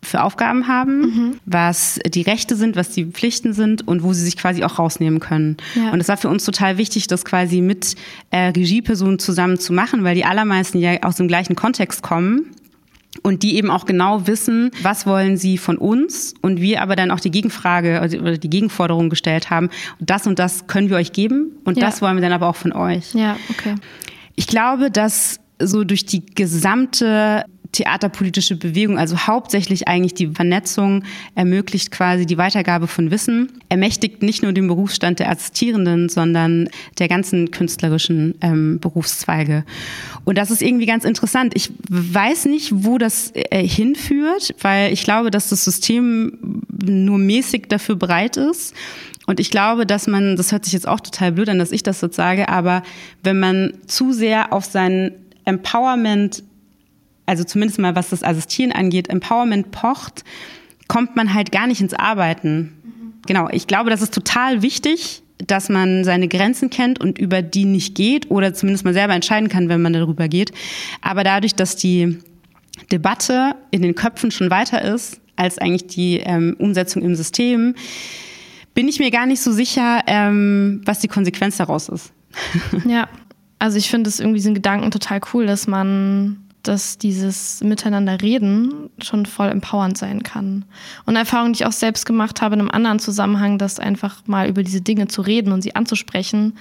für 0.03 0.23
Aufgaben 0.23 0.67
haben, 0.67 0.99
mhm. 1.01 1.39
was 1.45 1.99
die 2.05 2.23
Rechte 2.23 2.55
sind, 2.55 2.75
was 2.75 2.89
die 2.89 3.05
Pflichten 3.05 3.53
sind 3.53 3.87
und 3.87 4.01
wo 4.01 4.13
sie 4.13 4.25
sich 4.25 4.35
quasi 4.35 4.63
auch 4.63 4.79
rausnehmen 4.79 5.19
können. 5.19 5.57
Ja. 5.75 5.91
Und 5.91 5.99
es 5.99 6.07
war 6.07 6.17
für 6.17 6.27
uns 6.27 6.43
total 6.43 6.77
wichtig, 6.77 7.07
das 7.07 7.23
quasi 7.23 7.61
mit 7.61 7.95
äh, 8.31 8.47
Regiepersonen 8.47 9.19
zusammen 9.19 9.59
zu 9.59 9.73
machen, 9.73 10.03
weil 10.03 10.15
die 10.15 10.25
allermeisten 10.25 10.79
ja 10.79 11.03
aus 11.03 11.17
dem 11.17 11.27
gleichen 11.27 11.55
Kontext 11.55 12.01
kommen 12.01 12.47
und 13.23 13.43
die 13.43 13.55
eben 13.55 13.69
auch 13.69 13.85
genau 13.85 14.27
wissen, 14.27 14.71
was 14.81 15.05
wollen 15.05 15.37
sie 15.37 15.57
von 15.57 15.77
uns 15.77 16.33
und 16.41 16.61
wir 16.61 16.81
aber 16.81 16.95
dann 16.95 17.11
auch 17.11 17.19
die 17.19 17.31
Gegenfrage 17.31 17.99
also, 17.99 18.17
oder 18.17 18.37
die 18.37 18.49
Gegenforderung 18.49 19.09
gestellt 19.09 19.49
haben, 19.49 19.69
das 19.99 20.27
und 20.27 20.39
das 20.39 20.67
können 20.67 20.89
wir 20.89 20.97
euch 20.97 21.11
geben 21.11 21.57
und 21.65 21.77
ja. 21.77 21.85
das 21.85 22.01
wollen 22.01 22.15
wir 22.15 22.21
dann 22.21 22.33
aber 22.33 22.47
auch 22.47 22.55
von 22.55 22.73
euch. 22.73 23.13
Ja, 23.13 23.37
okay. 23.49 23.75
Ich 24.35 24.47
glaube, 24.47 24.89
dass 24.89 25.39
so 25.59 25.83
durch 25.83 26.05
die 26.05 26.25
gesamte 26.25 27.45
theaterpolitische 27.71 28.55
Bewegung, 28.55 28.97
also 28.97 29.17
hauptsächlich 29.17 29.87
eigentlich 29.87 30.13
die 30.13 30.27
Vernetzung, 30.27 31.03
ermöglicht 31.35 31.91
quasi 31.91 32.25
die 32.25 32.37
Weitergabe 32.37 32.87
von 32.87 33.11
Wissen, 33.11 33.51
ermächtigt 33.69 34.23
nicht 34.23 34.43
nur 34.43 34.53
den 34.53 34.67
Berufsstand 34.67 35.19
der 35.19 35.29
Assistierenden, 35.29 36.09
sondern 36.09 36.69
der 36.99 37.07
ganzen 37.07 37.51
künstlerischen 37.51 38.35
ähm, 38.41 38.79
Berufszweige. 38.79 39.63
Und 40.25 40.37
das 40.37 40.51
ist 40.51 40.61
irgendwie 40.61 40.85
ganz 40.85 41.05
interessant. 41.05 41.53
Ich 41.55 41.71
weiß 41.89 42.45
nicht, 42.45 42.71
wo 42.73 42.97
das 42.97 43.31
äh, 43.33 43.65
hinführt, 43.65 44.53
weil 44.61 44.91
ich 44.91 45.03
glaube, 45.03 45.31
dass 45.31 45.49
das 45.49 45.63
System 45.63 46.63
nur 46.83 47.17
mäßig 47.17 47.67
dafür 47.69 47.95
bereit 47.95 48.37
ist. 48.37 48.75
Und 49.27 49.39
ich 49.39 49.51
glaube, 49.51 49.85
dass 49.85 50.07
man, 50.07 50.35
das 50.35 50.51
hört 50.51 50.65
sich 50.65 50.73
jetzt 50.73 50.87
auch 50.87 50.99
total 50.99 51.31
blöd 51.31 51.47
an, 51.47 51.59
dass 51.59 51.71
ich 51.71 51.83
das 51.83 52.01
jetzt 52.01 52.15
sage, 52.15 52.49
aber 52.49 52.83
wenn 53.23 53.39
man 53.39 53.73
zu 53.87 54.11
sehr 54.11 54.51
auf 54.51 54.65
sein 54.65 55.11
Empowerment 55.45 56.43
also 57.25 57.43
zumindest 57.43 57.79
mal 57.79 57.95
was 57.95 58.09
das 58.09 58.23
Assistieren 58.23 58.71
angeht, 58.71 59.09
Empowerment 59.09 59.71
pocht, 59.71 60.23
kommt 60.87 61.15
man 61.15 61.33
halt 61.33 61.51
gar 61.51 61.67
nicht 61.67 61.81
ins 61.81 61.93
Arbeiten. 61.93 62.73
Mhm. 62.83 63.13
Genau, 63.27 63.49
ich 63.51 63.67
glaube, 63.67 63.89
das 63.89 64.01
ist 64.01 64.13
total 64.13 64.61
wichtig, 64.61 65.23
dass 65.47 65.69
man 65.69 66.03
seine 66.03 66.27
Grenzen 66.27 66.69
kennt 66.69 66.99
und 66.99 67.17
über 67.17 67.41
die 67.41 67.65
nicht 67.65 67.95
geht 67.95 68.29
oder 68.29 68.53
zumindest 68.53 68.85
mal 68.85 68.93
selber 68.93 69.13
entscheiden 69.13 69.49
kann, 69.49 69.69
wenn 69.69 69.81
man 69.81 69.93
darüber 69.93 70.27
geht. 70.27 70.51
Aber 71.01 71.23
dadurch, 71.23 71.55
dass 71.55 71.75
die 71.75 72.19
Debatte 72.91 73.55
in 73.71 73.81
den 73.81 73.95
Köpfen 73.95 74.31
schon 74.31 74.49
weiter 74.49 74.81
ist 74.81 75.19
als 75.35 75.57
eigentlich 75.57 75.87
die 75.87 76.17
ähm, 76.17 76.55
Umsetzung 76.59 77.01
im 77.01 77.15
System, 77.15 77.75
bin 78.73 78.87
ich 78.87 78.99
mir 78.99 79.11
gar 79.11 79.25
nicht 79.25 79.41
so 79.41 79.51
sicher, 79.51 80.01
ähm, 80.07 80.81
was 80.85 80.99
die 80.99 81.07
Konsequenz 81.07 81.57
daraus 81.57 81.89
ist. 81.89 82.13
Ja, 82.85 83.09
also 83.59 83.77
ich 83.77 83.89
finde 83.89 84.09
es 84.09 84.19
irgendwie 84.19 84.37
diesen 84.37 84.55
Gedanken 84.55 84.89
total 84.91 85.21
cool, 85.33 85.45
dass 85.45 85.67
man 85.67 86.37
dass 86.63 86.97
dieses 86.97 87.61
Miteinander 87.63 88.21
reden 88.21 88.89
schon 89.01 89.25
voll 89.25 89.49
empowernd 89.49 89.97
sein 89.97 90.23
kann. 90.23 90.65
Und 91.05 91.09
eine 91.09 91.19
Erfahrung, 91.19 91.53
die 91.53 91.61
ich 91.61 91.65
auch 91.65 91.71
selbst 91.71 92.05
gemacht 92.05 92.41
habe 92.41 92.55
in 92.55 92.61
einem 92.61 92.71
anderen 92.71 92.99
Zusammenhang, 92.99 93.57
dass 93.57 93.79
einfach 93.79 94.27
mal 94.27 94.47
über 94.47 94.63
diese 94.63 94.81
Dinge 94.81 95.07
zu 95.07 95.21
reden 95.21 95.51
und 95.51 95.61
sie 95.61 95.75
anzusprechen, 95.75 96.57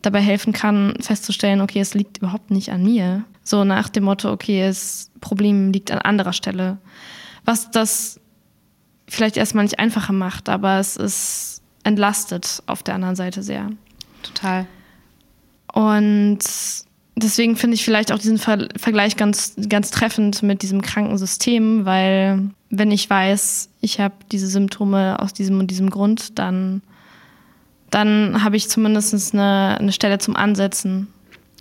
dabei 0.00 0.20
helfen 0.20 0.52
kann, 0.52 0.94
festzustellen, 1.00 1.60
okay, 1.60 1.80
es 1.80 1.94
liegt 1.94 2.18
überhaupt 2.18 2.50
nicht 2.50 2.70
an 2.70 2.82
mir. 2.82 3.24
So 3.44 3.64
nach 3.64 3.88
dem 3.88 4.04
Motto, 4.04 4.30
okay, 4.30 4.66
das 4.66 5.10
Problem 5.20 5.72
liegt 5.72 5.90
an 5.90 5.98
anderer 5.98 6.32
Stelle. 6.32 6.78
Was 7.44 7.70
das 7.70 8.20
vielleicht 9.08 9.36
erstmal 9.36 9.64
nicht 9.64 9.78
einfacher 9.78 10.12
macht, 10.12 10.48
aber 10.48 10.78
es 10.78 10.96
ist 10.96 11.62
entlastet 11.84 12.62
auf 12.66 12.82
der 12.82 12.94
anderen 12.94 13.16
Seite 13.16 13.42
sehr. 13.42 13.70
Total. 14.22 14.66
Und 15.72 16.38
deswegen 17.16 17.56
finde 17.56 17.74
ich 17.74 17.84
vielleicht 17.84 18.12
auch 18.12 18.18
diesen 18.18 18.38
Ver 18.38 18.68
Vergleich 18.76 19.16
ganz, 19.16 19.54
ganz 19.68 19.90
treffend 19.90 20.42
mit 20.42 20.62
diesem 20.62 20.82
Krankensystem, 20.82 21.84
weil 21.84 22.50
wenn 22.70 22.90
ich 22.90 23.08
weiß, 23.08 23.68
ich 23.80 24.00
habe 24.00 24.14
diese 24.30 24.46
Symptome 24.46 25.18
aus 25.20 25.32
diesem 25.32 25.58
und 25.58 25.70
diesem 25.70 25.90
Grund, 25.90 26.38
dann, 26.38 26.82
dann 27.90 28.42
habe 28.42 28.56
ich 28.56 28.68
zumindest 28.68 29.34
eine, 29.34 29.76
eine 29.78 29.92
Stelle 29.92 30.18
zum 30.18 30.36
Ansetzen. 30.36 31.08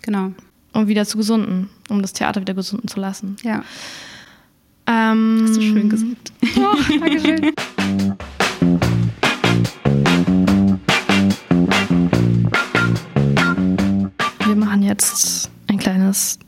Genau. 0.01 0.31
Um 0.73 0.87
wieder 0.87 1.05
zu 1.05 1.17
gesunden, 1.17 1.69
um 1.89 2.01
das 2.01 2.13
Theater 2.13 2.39
wieder 2.39 2.53
gesunden 2.53 2.87
zu 2.87 2.99
lassen. 2.99 3.35
Ja. 3.43 3.63
Ähm, 4.87 5.41
Hast 5.43 5.57
du 5.57 5.61
schön 5.61 5.89
gesagt. 5.89 6.31
Oh, 6.57 6.75
Dankeschön. 6.99 7.51
Machen 14.81 14.89
jetzt 14.89 15.51
ein 15.67 15.77
kleines 15.77 16.39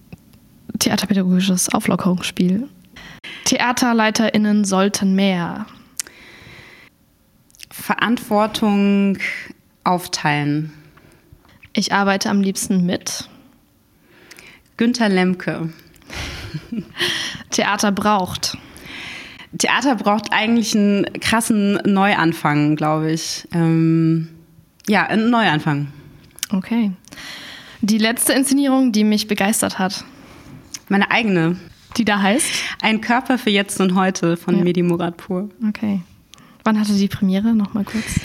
theaterpädagogisches 0.79 1.71
Auflockerungsspiel. 1.71 2.67
TheaterleiterInnen 3.45 4.65
sollten 4.65 5.13
mehr 5.13 5.67
Verantwortung 7.69 9.19
aufteilen. 9.83 10.73
Ich 11.73 11.93
arbeite 11.93 12.31
am 12.31 12.41
liebsten 12.41 12.87
mit 12.87 13.29
Günter 14.77 15.09
Lemke. 15.09 15.69
Theater 17.51 17.91
braucht. 17.91 18.57
Theater 19.59 19.93
braucht 19.93 20.33
eigentlich 20.33 20.75
einen 20.75 21.05
krassen 21.19 21.75
Neuanfang, 21.85 22.77
glaube 22.77 23.11
ich. 23.11 23.47
Ähm, 23.53 24.29
ja, 24.89 25.03
einen 25.03 25.29
Neuanfang. 25.29 25.89
Okay. 26.51 26.93
Die 27.85 27.97
letzte 27.97 28.31
Inszenierung, 28.31 28.93
die 28.93 29.03
mich 29.03 29.27
begeistert 29.27 29.77
hat. 29.77 30.05
Meine 30.87 31.11
eigene. 31.11 31.57
Die 31.97 32.05
da 32.05 32.21
heißt? 32.21 32.47
Ein 32.81 33.01
Körper 33.01 33.37
für 33.37 33.49
jetzt 33.49 33.81
und 33.81 33.93
heute 33.93 34.37
von 34.37 34.57
ja. 34.57 34.63
Medi 34.63 34.81
Muradpur. 34.81 35.49
Okay. 35.67 35.99
Wann 36.63 36.79
hatte 36.79 36.93
die 36.93 37.09
Premiere? 37.09 37.53
Nochmal 37.53 37.83
kurz. 37.83 38.21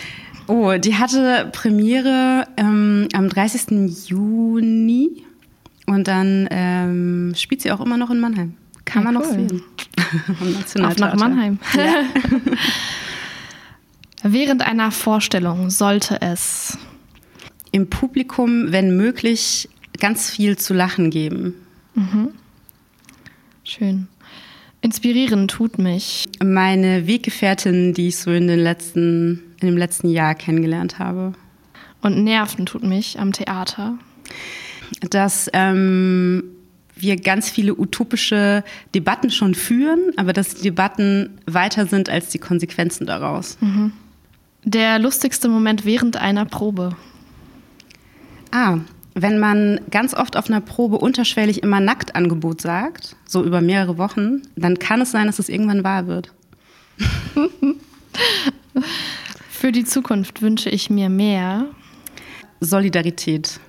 Oh, 0.47 0.71
die 0.77 0.95
hatte 0.95 1.49
Premiere 1.51 2.45
ähm, 2.55 3.09
am 3.11 3.27
30. 3.27 4.07
Juni 4.07 5.23
und 5.87 6.07
dann 6.07 6.47
ähm, 6.51 7.33
spielt 7.35 7.61
sie 7.61 7.73
auch 7.73 7.81
immer 7.81 7.97
noch 7.97 8.11
in 8.11 8.21
Mannheim. 8.21 8.53
Kann 8.85 9.03
ja, 9.03 9.11
man 9.11 9.21
cool. 9.21 9.37
noch 9.37 9.49
sehen. 9.49 10.85
Auf 10.85 10.97
nach 10.97 11.15
Mannheim. 11.15 11.59
Ja. 11.75 12.03
Während 14.23 14.65
einer 14.65 14.91
Vorstellung 14.91 15.69
sollte 15.69 16.21
es 16.21 16.77
im 17.71 17.89
Publikum, 17.89 18.71
wenn 18.71 18.95
möglich, 18.95 19.69
ganz 19.99 20.29
viel 20.29 20.57
zu 20.57 20.73
lachen 20.73 21.09
geben. 21.09 21.55
Mhm. 21.93 22.29
Schön. 23.63 24.07
Inspirieren 24.81 25.47
tut 25.47 25.77
mich. 25.77 26.27
Meine 26.41 27.05
Weggefährtin, 27.05 27.93
die 27.93 28.07
ich 28.07 28.17
so 28.17 28.31
in, 28.31 28.47
den 28.47 28.59
letzten, 28.59 29.43
in 29.59 29.67
dem 29.67 29.77
letzten 29.77 30.09
Jahr 30.09 30.35
kennengelernt 30.35 30.99
habe. 30.99 31.33
Und 32.01 32.23
nerven 32.23 32.65
tut 32.65 32.83
mich 32.83 33.19
am 33.19 33.33
Theater. 33.33 33.97
Dass 35.09 35.49
ähm, 35.51 36.43
wir 36.95 37.17
ganz 37.17 37.49
viele 37.49 37.75
utopische 37.75 38.63
Debatten 38.95 39.31
schon 39.31 39.53
führen, 39.53 40.13
aber 40.15 40.31
dass 40.31 40.55
die 40.55 40.63
Debatten 40.63 41.39
weiter 41.45 41.85
sind 41.85 42.09
als 42.09 42.29
die 42.29 42.39
Konsequenzen 42.39 43.05
daraus. 43.05 43.57
Mhm. 43.59 43.91
Der 44.63 44.99
lustigste 44.99 45.49
Moment 45.49 45.85
während 45.85 46.17
einer 46.17 46.45
Probe. 46.45 46.95
Ah, 48.51 48.79
wenn 49.13 49.39
man 49.39 49.81
ganz 49.91 50.13
oft 50.13 50.37
auf 50.37 50.49
einer 50.49 50.61
Probe 50.61 50.97
unterschwellig 50.97 51.63
immer 51.63 51.79
Nacktangebot 51.79 52.61
sagt, 52.61 53.15
so 53.25 53.43
über 53.43 53.61
mehrere 53.61 53.97
Wochen, 53.97 54.43
dann 54.55 54.79
kann 54.79 55.01
es 55.01 55.11
sein, 55.11 55.27
dass 55.27 55.39
es 55.39 55.49
irgendwann 55.49 55.83
wahr 55.83 56.07
wird. 56.07 56.31
Für 59.49 59.71
die 59.71 59.83
Zukunft 59.83 60.41
wünsche 60.41 60.69
ich 60.69 60.89
mir 60.89 61.09
mehr 61.09 61.65
Solidarität. 62.61 63.59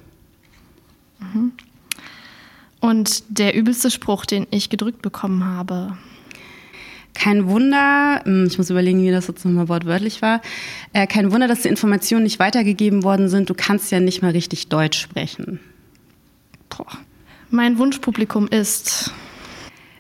Mhm. 1.19 1.53
Und 2.81 3.25
der 3.29 3.55
übelste 3.55 3.91
Spruch, 3.91 4.25
den 4.25 4.47
ich 4.51 4.71
gedrückt 4.71 5.03
bekommen 5.03 5.45
habe. 5.45 5.99
Kein 7.15 7.49
Wunder, 7.49 8.23
hm, 8.25 8.47
ich 8.47 8.57
muss 8.57 8.71
überlegen, 8.71 9.03
wie 9.03 9.11
das 9.11 9.27
jetzt 9.27 9.45
nochmal 9.45 9.69
wortwörtlich 9.69 10.23
war. 10.23 10.41
Äh, 10.93 11.07
kein 11.07 11.33
Wunder, 11.33 11.49
dass 11.49 11.63
die 11.63 11.69
Informationen 11.69 12.23
nicht 12.23 12.39
weitergegeben 12.39 13.03
worden 13.03 13.29
sind. 13.29 13.51
Du 13.51 13.55
kannst 13.55 13.91
ja 13.91 14.01
nicht 14.01 14.23
mal 14.23 14.33
richtig 14.33 14.69
Deutsch 14.69 14.99
sprechen. 14.99 15.61
Boah. 16.69 16.87
Mein 17.51 17.79
Wunschpublikum 17.79 18.47
ist. 18.49 19.13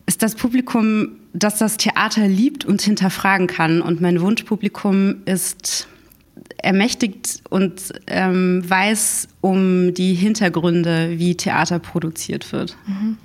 Ist 0.06 0.22
das 0.22 0.34
Publikum, 0.34 1.12
das 1.32 1.58
das 1.58 1.76
Theater 1.76 2.26
liebt 2.26 2.64
und 2.64 2.80
hinterfragen 2.82 3.46
kann. 3.46 3.82
Und 3.82 4.00
mein 4.00 4.20
Wunschpublikum 4.20 5.16
ist 5.24 5.88
ermächtigt 6.58 7.42
und 7.48 7.92
ähm, 8.06 8.62
weiß 8.68 9.28
um 9.40 9.94
die 9.94 10.14
Hintergründe, 10.14 11.18
wie 11.18 11.36
Theater 11.36 11.78
produziert 11.78 12.52
wird. 12.52 12.76
Mhm. 12.86 13.18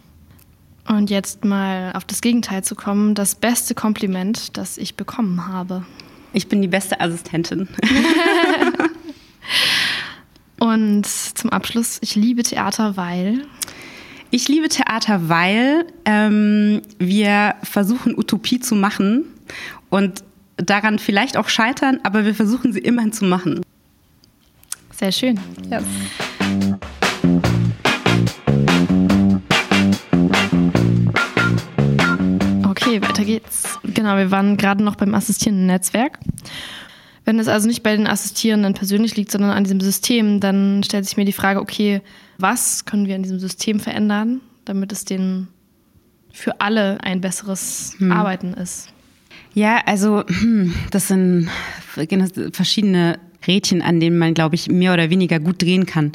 Und 0.88 1.09
jetzt 1.09 1.43
mal 1.43 1.93
auf 1.93 2.05
das 2.05 2.21
Gegenteil 2.21 2.63
zu 2.63 2.75
kommen, 2.75 3.15
das 3.15 3.36
beste 3.36 3.73
Kompliment, 3.73 4.55
das 4.57 4.77
ich 4.77 4.95
bekommen 4.95 5.47
habe. 5.47 5.86
Ich 6.33 6.47
bin 6.47 6.61
die 6.61 6.67
beste 6.67 6.99
Assistentin. 6.99 7.67
Und 10.59 11.05
zum 11.05 11.49
Abschluss, 11.49 11.97
ich 12.01 12.15
liebe 12.15 12.43
Theater, 12.43 12.97
weil. 12.97 13.45
Ich 14.31 14.47
liebe 14.47 14.69
Theater, 14.69 15.27
weil 15.29 15.86
ähm, 16.05 16.81
wir 16.97 17.55
versuchen, 17.63 18.17
Utopie 18.17 18.59
zu 18.59 18.75
machen 18.75 19.25
und 19.89 20.23
daran 20.57 20.99
vielleicht 20.99 21.38
auch 21.38 21.49
scheitern, 21.49 21.99
aber 22.03 22.25
wir 22.25 22.36
versuchen 22.36 22.73
sie 22.73 22.79
immerhin 22.79 23.13
zu 23.13 23.25
machen. 23.25 23.61
Sehr 24.91 25.11
schön. 25.11 25.39
Yes. 25.69 25.83
Okay, 32.96 33.08
weiter 33.08 33.26
geht's. 33.26 33.78
Genau, 33.84 34.16
wir 34.16 34.32
waren 34.32 34.56
gerade 34.56 34.82
noch 34.82 34.96
beim 34.96 35.14
assistierenden 35.16 35.68
Netzwerk. 35.68 36.20
Wenn 37.26 37.39
es 37.39 37.50
also 37.50 37.68
nicht 37.68 37.84
bei 37.84 37.96
den 37.96 38.08
Assistierenden 38.08 38.74
persönlich 38.74 39.18
liegt, 39.18 39.32
sondern 39.32 39.52
an 39.52 39.66
diesem 39.66 39.82
System, 39.82 40.39
dann 40.39 40.82
stellt 40.84 41.06
sich 41.06 41.18
mir 41.18 41.26
die 41.26 41.34
Frage, 41.34 41.60
okay, 41.60 42.02
was 42.38 42.86
können 42.86 43.06
wir 43.06 43.16
an 43.16 43.24
diesem 43.24 43.39
System 43.39 43.82
verändern, 43.82 44.39
damit 44.64 44.93
es 44.93 45.04
den 45.04 45.48
für 46.32 46.62
alle 46.62 47.04
ein 47.04 47.20
besseres 47.20 47.96
hm. 47.98 48.14
Arbeiten 48.14 48.54
ist? 48.54 48.89
Ja, 49.54 49.82
also 49.86 50.24
hm, 50.26 50.74
das 50.91 51.10
sind 51.10 51.50
verschiedene 52.54 53.20
Rädchen, 53.46 53.82
an 53.82 54.00
denen 54.00 54.18
man, 54.18 54.34
glaube 54.34 54.56
ich, 54.56 54.70
mehr 54.70 54.93
oder 54.93 55.10
weniger 55.10 55.39
gut 55.39 55.62
drehen 55.62 55.86
kann. 55.86 56.14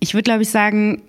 Ich 0.00 0.14
würde, 0.14 0.24
glaube 0.24 0.44
ich, 0.44 0.48
sagen, 0.48 1.02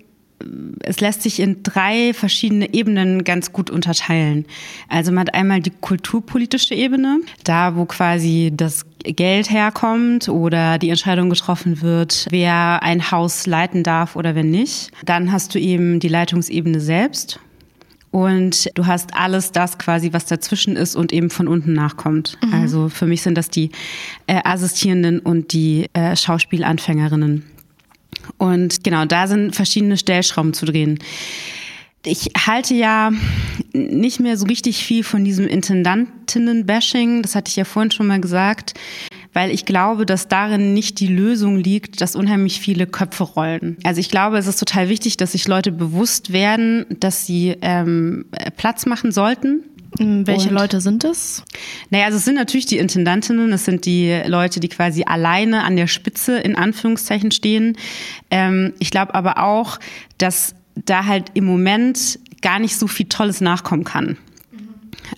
es 0.80 1.00
lässt 1.00 1.22
sich 1.22 1.40
in 1.40 1.62
drei 1.62 2.12
verschiedene 2.14 2.72
Ebenen 2.72 3.24
ganz 3.24 3.52
gut 3.52 3.70
unterteilen. 3.70 4.46
Also 4.88 5.10
man 5.10 5.22
hat 5.22 5.34
einmal 5.34 5.60
die 5.60 5.72
kulturpolitische 5.80 6.74
Ebene, 6.74 7.20
da 7.44 7.76
wo 7.76 7.84
quasi 7.84 8.52
das 8.54 8.86
Geld 9.02 9.50
herkommt 9.50 10.28
oder 10.28 10.78
die 10.78 10.90
Entscheidung 10.90 11.30
getroffen 11.30 11.82
wird, 11.82 12.26
wer 12.30 12.82
ein 12.82 13.10
Haus 13.10 13.46
leiten 13.46 13.82
darf 13.82 14.16
oder 14.16 14.34
wer 14.34 14.44
nicht. 14.44 14.90
Dann 15.04 15.32
hast 15.32 15.54
du 15.54 15.58
eben 15.58 16.00
die 16.00 16.08
Leitungsebene 16.08 16.80
selbst. 16.80 17.40
Und 18.10 18.70
du 18.74 18.86
hast 18.86 19.14
alles 19.14 19.52
das 19.52 19.76
quasi, 19.78 20.14
was 20.14 20.24
dazwischen 20.24 20.76
ist 20.76 20.96
und 20.96 21.12
eben 21.12 21.28
von 21.28 21.46
unten 21.46 21.74
nachkommt. 21.74 22.38
Mhm. 22.42 22.54
Also 22.54 22.88
für 22.88 23.06
mich 23.06 23.20
sind 23.20 23.36
das 23.36 23.50
die 23.50 23.70
äh, 24.26 24.40
Assistierenden 24.44 25.20
und 25.20 25.52
die 25.52 25.90
äh, 25.92 26.16
Schauspielanfängerinnen. 26.16 27.44
Und 28.36 28.84
genau, 28.84 29.04
da 29.04 29.26
sind 29.26 29.54
verschiedene 29.54 29.96
Stellschrauben 29.96 30.52
zu 30.52 30.66
drehen. 30.66 30.98
Ich 32.04 32.30
halte 32.46 32.74
ja 32.74 33.10
nicht 33.72 34.20
mehr 34.20 34.36
so 34.36 34.46
richtig 34.46 34.84
viel 34.84 35.02
von 35.02 35.24
diesem 35.24 35.46
Intendantinnen-Bashing, 35.46 37.22
das 37.22 37.34
hatte 37.34 37.50
ich 37.50 37.56
ja 37.56 37.64
vorhin 37.64 37.90
schon 37.90 38.06
mal 38.06 38.20
gesagt, 38.20 38.74
weil 39.32 39.50
ich 39.50 39.64
glaube, 39.64 40.06
dass 40.06 40.28
darin 40.28 40.74
nicht 40.74 41.00
die 41.00 41.06
Lösung 41.08 41.56
liegt, 41.56 42.00
dass 42.00 42.16
unheimlich 42.16 42.60
viele 42.60 42.86
Köpfe 42.86 43.24
rollen. 43.24 43.76
Also 43.84 44.00
ich 44.00 44.10
glaube, 44.10 44.38
es 44.38 44.46
ist 44.46 44.58
total 44.58 44.88
wichtig, 44.88 45.16
dass 45.16 45.32
sich 45.32 45.46
Leute 45.48 45.72
bewusst 45.72 46.32
werden, 46.32 46.86
dass 47.00 47.26
sie 47.26 47.56
ähm, 47.60 48.26
Platz 48.56 48.86
machen 48.86 49.12
sollten 49.12 49.64
welche 49.98 50.48
und, 50.48 50.54
Leute 50.54 50.80
sind 50.80 51.04
es? 51.04 51.42
Naja, 51.90 52.06
also 52.06 52.18
es 52.18 52.24
sind 52.24 52.36
natürlich 52.36 52.66
die 52.66 52.78
Intendantinnen, 52.78 53.52
es 53.52 53.64
sind 53.64 53.84
die 53.86 54.22
Leute, 54.26 54.60
die 54.60 54.68
quasi 54.68 55.04
alleine 55.04 55.64
an 55.64 55.76
der 55.76 55.86
Spitze 55.86 56.38
in 56.38 56.56
Anführungszeichen 56.56 57.30
stehen. 57.30 57.76
Ähm, 58.30 58.74
ich 58.78 58.90
glaube 58.90 59.14
aber 59.14 59.42
auch, 59.42 59.78
dass 60.18 60.54
da 60.74 61.06
halt 61.06 61.32
im 61.34 61.44
Moment 61.44 62.18
gar 62.40 62.58
nicht 62.58 62.76
so 62.76 62.86
viel 62.86 63.06
Tolles 63.06 63.40
nachkommen 63.40 63.84
kann. 63.84 64.16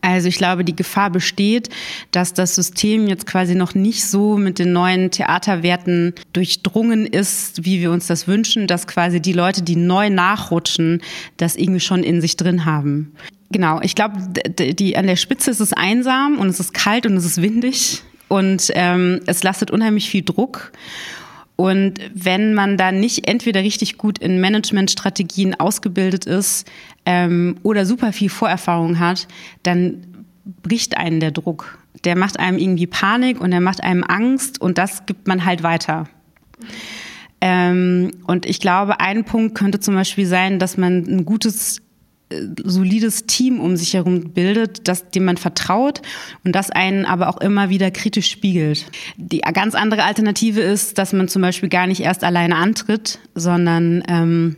Also 0.03 0.29
ich 0.29 0.37
glaube, 0.37 0.65
die 0.65 0.77
Gefahr 0.77 1.11
besteht, 1.11 1.69
dass 2.13 2.33
das 2.33 2.55
System 2.55 3.09
jetzt 3.09 3.27
quasi 3.27 3.55
noch 3.55 3.75
nicht 3.75 4.05
so 4.05 4.37
mit 4.37 4.59
den 4.59 4.73
neuen 4.73 5.11
Theaterwerten 5.11 6.15
durchdrungen 6.33 7.07
ist, 7.07 7.65
wie 7.65 7.81
wir 7.81 7.91
uns 7.91 8.07
das 8.07 8.29
wünschen, 8.29 8.67
dass 8.67 8.87
quasi 8.87 9.21
die 9.21 9.33
Leute, 9.33 9.63
die 9.63 9.77
neu 9.77 10.11
nachrutschen, 10.11 11.03
das 11.37 11.57
irgendwie 11.57 11.81
schon 11.81 12.03
in 12.03 12.21
sich 12.21 12.37
drin 12.37 12.65
haben. 12.65 13.13
Genau, 13.51 13.81
ich 13.83 13.97
glaube, 13.97 14.17
die 14.49 14.97
an 14.97 15.07
der 15.09 15.17
Spitze 15.17 15.51
ist 15.51 15.61
es 15.61 15.73
einsam 15.73 16.39
und 16.39 16.49
es 16.49 16.61
ist 16.61 16.73
kalt 16.73 17.05
und 17.05 17.17
es 17.17 17.25
ist 17.25 17.43
windig 17.43 18.03
und 18.29 18.71
ähm, 18.75 19.21
es 19.27 19.43
lastet 19.43 19.73
unheimlich 19.73 20.09
viel 20.09 20.23
Druck. 20.23 20.71
Und 21.57 21.95
wenn 22.15 22.55
man 22.55 22.79
da 22.79 22.91
nicht 22.93 23.29
entweder 23.29 23.61
richtig 23.61 23.99
gut 23.99 24.19
in 24.19 24.41
Managementstrategien 24.41 25.59
ausgebildet 25.59 26.25
ist 26.25 26.71
ähm, 27.05 27.57
oder 27.63 27.85
super 27.85 28.13
viel 28.13 28.31
Vorerfahrung 28.31 28.99
hat, 28.99 29.27
dann 29.65 30.07
bricht 30.63 30.97
einen 30.97 31.21
der 31.21 31.33
Druck. 31.33 31.79
Der 32.05 32.17
macht 32.17 32.39
einem 32.39 32.57
irgendwie 32.57 32.87
Panik 32.87 33.41
und 33.41 33.51
der 33.51 33.61
macht 33.61 33.83
einem 33.83 34.05
Angst 34.05 34.61
und 34.61 34.79
das 34.79 35.05
gibt 35.05 35.27
man 35.27 35.45
halt 35.45 35.63
weiter. 35.63 36.09
Ähm, 37.41 38.13
und 38.27 38.47
ich 38.47 38.61
glaube, 38.61 39.01
ein 39.01 39.25
Punkt 39.25 39.55
könnte 39.55 39.81
zum 39.81 39.95
Beispiel 39.95 40.27
sein, 40.27 40.59
dass 40.61 40.77
man 40.77 41.05
ein 41.05 41.25
gutes 41.25 41.83
solides 42.63 43.27
Team 43.27 43.61
um 43.61 43.77
sich 43.77 43.95
herum 43.95 44.31
bildet, 44.33 44.87
das, 44.87 45.11
dem 45.11 45.25
man 45.25 45.37
vertraut 45.37 46.01
und 46.45 46.55
das 46.55 46.71
einen 46.71 47.05
aber 47.05 47.29
auch 47.29 47.41
immer 47.41 47.71
wieder 47.71 47.91
kritisch 47.91 48.31
spiegelt. 48.31 48.87
Die 49.17 49.41
ganz 49.41 49.75
andere 49.75 50.05
Alternative 50.05 50.61
ist, 50.61 50.99
dass 50.99 51.13
man 51.13 51.29
zum 51.29 51.43
Beispiel 51.43 51.69
gar 51.69 51.87
nicht 51.87 52.01
erst 52.01 52.23
alleine 52.23 52.57
antritt, 52.57 53.19
sondern 53.35 54.03
ähm, 54.09 54.57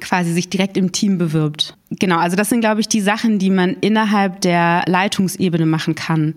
quasi 0.00 0.32
sich 0.32 0.48
direkt 0.48 0.76
im 0.76 0.92
Team 0.92 1.18
bewirbt. 1.18 1.76
Genau, 1.98 2.18
also 2.18 2.36
das 2.36 2.48
sind, 2.48 2.60
glaube 2.60 2.80
ich, 2.80 2.88
die 2.88 3.00
Sachen, 3.00 3.38
die 3.38 3.50
man 3.50 3.76
innerhalb 3.80 4.40
der 4.40 4.82
Leitungsebene 4.86 5.66
machen 5.66 5.94
kann. 5.94 6.34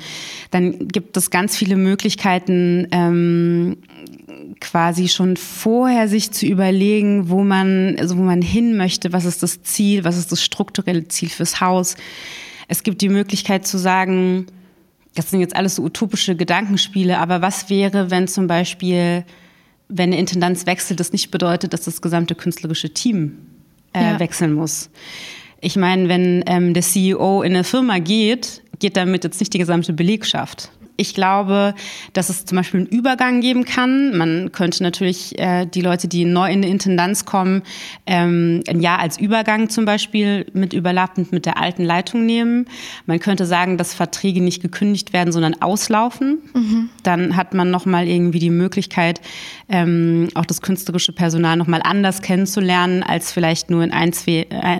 Dann 0.51 0.87
gibt 0.87 1.15
es 1.15 1.29
ganz 1.29 1.55
viele 1.55 1.77
Möglichkeiten, 1.77 2.87
ähm, 2.91 3.77
quasi 4.59 5.07
schon 5.07 5.37
vorher 5.37 6.07
sich 6.07 6.31
zu 6.31 6.45
überlegen, 6.45 7.29
wo 7.29 7.43
man, 7.43 7.95
also 7.99 8.17
wo 8.17 8.21
man 8.21 8.41
hin 8.41 8.75
möchte, 8.75 9.13
was 9.13 9.25
ist 9.25 9.43
das 9.43 9.61
Ziel, 9.63 10.03
was 10.03 10.17
ist 10.17 10.31
das 10.31 10.43
strukturelle 10.43 11.07
Ziel 11.07 11.29
fürs 11.29 11.61
Haus. 11.61 11.95
Es 12.67 12.83
gibt 12.83 13.01
die 13.01 13.09
Möglichkeit 13.09 13.65
zu 13.65 13.77
sagen, 13.77 14.47
das 15.13 15.29
sind 15.29 15.39
jetzt 15.39 15.55
alles 15.55 15.75
so 15.75 15.83
utopische 15.83 16.35
Gedankenspiele, 16.35 17.17
aber 17.17 17.41
was 17.41 17.69
wäre, 17.69 18.11
wenn 18.11 18.27
zum 18.27 18.47
Beispiel, 18.47 19.23
wenn 19.87 20.09
eine 20.09 20.19
Intendanz 20.19 20.65
wechselt, 20.65 20.99
das 20.99 21.13
nicht 21.13 21.31
bedeutet, 21.31 21.71
dass 21.71 21.85
das 21.85 22.01
gesamte 22.01 22.35
künstlerische 22.35 22.93
Team 22.93 23.37
äh, 23.93 24.03
ja. 24.03 24.19
wechseln 24.19 24.53
muss. 24.53 24.89
Ich 25.65 25.77
meine, 25.77 26.09
wenn 26.09 26.43
ähm, 26.45 26.75
der 26.75 26.83
CEO 26.83 27.41
in 27.41 27.55
eine 27.55 27.63
Firma 27.63 27.97
geht, 27.97 28.61
geht 28.77 28.95
damit 28.95 29.23
jetzt 29.23 29.39
nicht 29.39 29.51
die 29.51 29.57
gesamte 29.57 29.93
Belegschaft. 29.93 30.69
Ich 30.97 31.13
glaube, 31.13 31.73
dass 32.13 32.29
es 32.29 32.45
zum 32.45 32.57
Beispiel 32.57 32.81
einen 32.81 32.89
Übergang 32.89 33.41
geben 33.41 33.65
kann. 33.65 34.17
Man 34.17 34.51
könnte 34.51 34.81
natürlich 34.83 35.37
äh, 35.37 35.65
die 35.65 35.81
Leute, 35.81 36.07
die 36.07 36.25
neu 36.25 36.51
in 36.51 36.61
die 36.61 36.69
Intendanz 36.69 37.25
kommen, 37.25 37.63
ähm, 38.05 38.63
ein 38.67 38.79
Jahr 38.79 38.99
als 38.99 39.19
Übergang 39.19 39.69
zum 39.69 39.85
Beispiel 39.85 40.45
mit 40.53 40.73
überlappend 40.73 41.31
mit 41.31 41.45
der 41.45 41.57
alten 41.57 41.83
Leitung 41.83 42.25
nehmen. 42.25 42.65
Man 43.05 43.19
könnte 43.19 43.45
sagen, 43.45 43.77
dass 43.77 43.93
Verträge 43.93 44.41
nicht 44.41 44.61
gekündigt 44.61 45.13
werden, 45.13 45.31
sondern 45.31 45.61
auslaufen. 45.61 46.39
Mhm. 46.53 46.89
Dann 47.03 47.35
hat 47.35 47.53
man 47.53 47.71
nochmal 47.71 48.07
irgendwie 48.07 48.39
die 48.39 48.49
Möglichkeit, 48.49 49.21
ähm, 49.69 50.29
auch 50.35 50.45
das 50.45 50.61
künstlerische 50.61 51.11
Personal 51.13 51.57
nochmal 51.57 51.81
anders 51.83 52.21
kennenzulernen, 52.21 53.03
als 53.03 53.31
vielleicht 53.31 53.69
nur 53.69 53.83
in 53.83 53.91
ein, 53.91 54.13
zwei, 54.13 54.47
äh, 54.49 54.79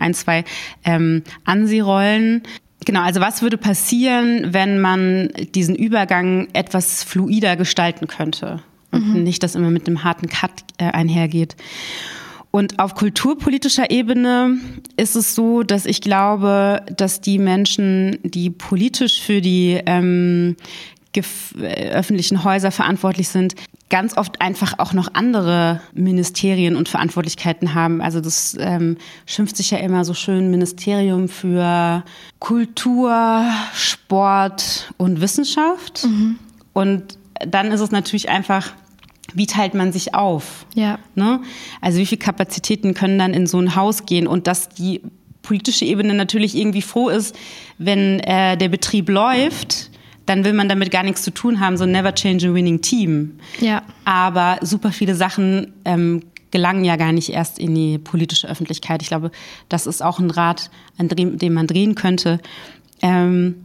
ein, 0.00 0.14
zwei 0.14 0.44
ähm, 0.84 1.22
Ansihrollen. 1.44 2.42
Genau, 2.84 3.02
also 3.02 3.20
was 3.20 3.42
würde 3.42 3.58
passieren, 3.58 4.52
wenn 4.52 4.80
man 4.80 5.28
diesen 5.54 5.76
Übergang 5.76 6.48
etwas 6.52 7.04
fluider 7.04 7.56
gestalten 7.56 8.06
könnte 8.06 8.62
und 8.90 9.14
mhm. 9.14 9.22
nicht, 9.22 9.42
dass 9.42 9.54
immer 9.54 9.70
mit 9.70 9.86
einem 9.86 10.04
harten 10.04 10.28
Cut 10.28 10.50
äh, 10.78 10.84
einhergeht. 10.84 11.56
Und 12.50 12.78
auf 12.78 12.94
kulturpolitischer 12.94 13.90
Ebene 13.90 14.58
ist 14.98 15.16
es 15.16 15.34
so, 15.34 15.62
dass 15.62 15.86
ich 15.86 16.02
glaube, 16.02 16.82
dass 16.94 17.22
die 17.22 17.38
Menschen, 17.38 18.18
die 18.24 18.50
politisch 18.50 19.22
für 19.22 19.40
die 19.40 19.80
ähm, 19.86 20.56
äh, 21.14 21.90
öffentlichen 21.90 22.44
Häuser 22.44 22.70
verantwortlich 22.70 23.28
sind, 23.28 23.54
ganz 23.92 24.16
oft 24.16 24.40
einfach 24.40 24.78
auch 24.78 24.94
noch 24.94 25.10
andere 25.12 25.82
Ministerien 25.92 26.76
und 26.76 26.88
Verantwortlichkeiten 26.88 27.74
haben. 27.74 28.00
Also 28.00 28.22
das 28.22 28.56
ähm, 28.58 28.96
schimpft 29.26 29.58
sich 29.58 29.70
ja 29.70 29.78
immer 29.78 30.06
so 30.06 30.14
schön 30.14 30.50
Ministerium 30.50 31.28
für 31.28 32.02
Kultur, 32.38 33.44
Sport 33.74 34.94
und 34.96 35.20
Wissenschaft. 35.20 36.04
Mhm. 36.04 36.38
Und 36.72 37.18
dann 37.46 37.70
ist 37.70 37.80
es 37.80 37.90
natürlich 37.90 38.30
einfach, 38.30 38.72
wie 39.34 39.46
teilt 39.46 39.74
man 39.74 39.92
sich 39.92 40.14
auf? 40.14 40.64
Ja. 40.74 40.98
Ne? 41.14 41.42
Also 41.82 41.98
wie 41.98 42.06
viele 42.06 42.20
Kapazitäten 42.20 42.94
können 42.94 43.18
dann 43.18 43.34
in 43.34 43.46
so 43.46 43.58
ein 43.58 43.76
Haus 43.76 44.06
gehen 44.06 44.26
und 44.26 44.46
dass 44.46 44.70
die 44.70 45.02
politische 45.42 45.84
Ebene 45.84 46.14
natürlich 46.14 46.56
irgendwie 46.56 46.80
froh 46.80 47.10
ist, 47.10 47.36
wenn 47.76 48.20
äh, 48.20 48.56
der 48.56 48.70
Betrieb 48.70 49.10
läuft 49.10 49.90
dann 50.32 50.44
will 50.44 50.54
man 50.54 50.68
damit 50.68 50.90
gar 50.90 51.02
nichts 51.02 51.22
zu 51.22 51.30
tun 51.30 51.60
haben, 51.60 51.76
so 51.76 51.84
never 51.84 52.14
change 52.14 52.48
a 52.48 52.54
winning 52.54 52.80
team. 52.80 53.38
Ja. 53.60 53.82
Aber 54.06 54.58
super 54.62 54.90
viele 54.90 55.14
Sachen 55.14 55.74
ähm, 55.84 56.22
gelangen 56.50 56.84
ja 56.84 56.96
gar 56.96 57.12
nicht 57.12 57.28
erst 57.28 57.58
in 57.58 57.74
die 57.74 57.98
politische 57.98 58.48
Öffentlichkeit. 58.48 59.02
Ich 59.02 59.08
glaube, 59.08 59.30
das 59.68 59.86
ist 59.86 60.02
auch 60.02 60.18
ein 60.18 60.30
Rad, 60.30 60.70
an 60.96 61.08
dem 61.08 61.52
man 61.52 61.66
drehen 61.66 61.94
könnte. 61.94 62.40
Ähm, 63.02 63.56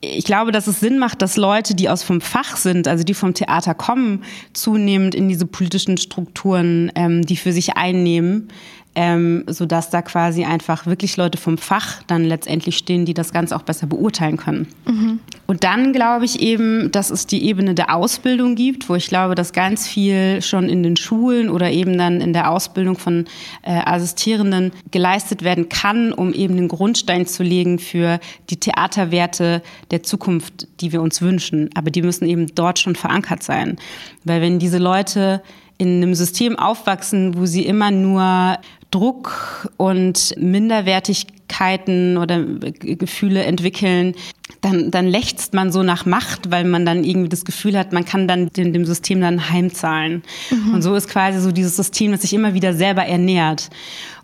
ich 0.00 0.24
glaube, 0.24 0.50
dass 0.50 0.66
es 0.66 0.80
Sinn 0.80 0.98
macht, 0.98 1.20
dass 1.20 1.36
Leute, 1.36 1.74
die 1.74 1.88
aus 1.90 2.02
vom 2.02 2.20
Fach 2.20 2.56
sind, 2.56 2.88
also 2.88 3.04
die 3.04 3.14
vom 3.14 3.34
Theater 3.34 3.74
kommen, 3.74 4.24
zunehmend 4.54 5.14
in 5.14 5.28
diese 5.28 5.46
politischen 5.46 5.98
Strukturen, 5.98 6.90
ähm, 6.94 7.22
die 7.22 7.36
für 7.36 7.52
sich 7.52 7.76
einnehmen, 7.76 8.48
ähm, 8.94 9.44
sodass 9.46 9.90
da 9.90 10.02
quasi 10.02 10.44
einfach 10.44 10.86
wirklich 10.86 11.16
Leute 11.16 11.38
vom 11.38 11.58
Fach 11.58 12.02
dann 12.06 12.24
letztendlich 12.24 12.76
stehen, 12.76 13.04
die 13.04 13.14
das 13.14 13.32
Ganze 13.32 13.56
auch 13.56 13.62
besser 13.62 13.86
beurteilen 13.86 14.36
können. 14.36 14.68
Mhm. 14.86 15.20
Und 15.46 15.64
dann 15.64 15.92
glaube 15.92 16.24
ich 16.24 16.40
eben, 16.40 16.90
dass 16.92 17.10
es 17.10 17.26
die 17.26 17.44
Ebene 17.44 17.74
der 17.74 17.94
Ausbildung 17.94 18.54
gibt, 18.54 18.88
wo 18.88 18.94
ich 18.94 19.08
glaube, 19.08 19.34
dass 19.34 19.52
ganz 19.52 19.86
viel 19.88 20.40
schon 20.42 20.68
in 20.68 20.82
den 20.82 20.96
Schulen 20.96 21.50
oder 21.50 21.70
eben 21.70 21.98
dann 21.98 22.20
in 22.20 22.32
der 22.32 22.50
Ausbildung 22.50 22.96
von 22.96 23.26
äh, 23.62 23.80
Assistierenden 23.84 24.72
geleistet 24.90 25.42
werden 25.42 25.68
kann, 25.68 26.12
um 26.12 26.32
eben 26.32 26.56
den 26.56 26.68
Grundstein 26.68 27.26
zu 27.26 27.42
legen 27.42 27.78
für 27.78 28.20
die 28.48 28.58
Theaterwerte 28.58 29.62
der 29.90 30.02
Zukunft, 30.02 30.68
die 30.80 30.92
wir 30.92 31.02
uns 31.02 31.20
wünschen. 31.20 31.68
Aber 31.74 31.90
die 31.90 32.02
müssen 32.02 32.26
eben 32.26 32.46
dort 32.54 32.78
schon 32.78 32.94
verankert 32.94 33.42
sein. 33.42 33.76
Weil 34.24 34.40
wenn 34.40 34.58
diese 34.58 34.78
Leute 34.78 35.42
in 35.78 36.02
einem 36.02 36.14
System 36.14 36.58
aufwachsen, 36.58 37.36
wo 37.36 37.46
sie 37.46 37.66
immer 37.66 37.90
nur 37.90 38.58
Druck 38.94 39.68
und 39.76 40.34
Minderwertigkeiten 40.38 42.16
oder 42.16 42.44
Gefühle 42.44 43.42
entwickeln, 43.42 44.14
dann, 44.60 44.92
dann 44.92 45.08
lechzt 45.08 45.52
man 45.52 45.72
so 45.72 45.82
nach 45.82 46.06
Macht, 46.06 46.52
weil 46.52 46.64
man 46.64 46.86
dann 46.86 47.02
irgendwie 47.02 47.28
das 47.28 47.44
Gefühl 47.44 47.76
hat, 47.76 47.92
man 47.92 48.04
kann 48.04 48.28
dann 48.28 48.50
dem, 48.50 48.72
dem 48.72 48.84
System 48.84 49.20
dann 49.20 49.50
heimzahlen. 49.50 50.22
Mhm. 50.50 50.74
Und 50.74 50.82
so 50.82 50.94
ist 50.94 51.08
quasi 51.08 51.40
so 51.40 51.50
dieses 51.50 51.74
System, 51.74 52.12
das 52.12 52.22
sich 52.22 52.32
immer 52.32 52.54
wieder 52.54 52.72
selber 52.72 53.04
ernährt. 53.04 53.68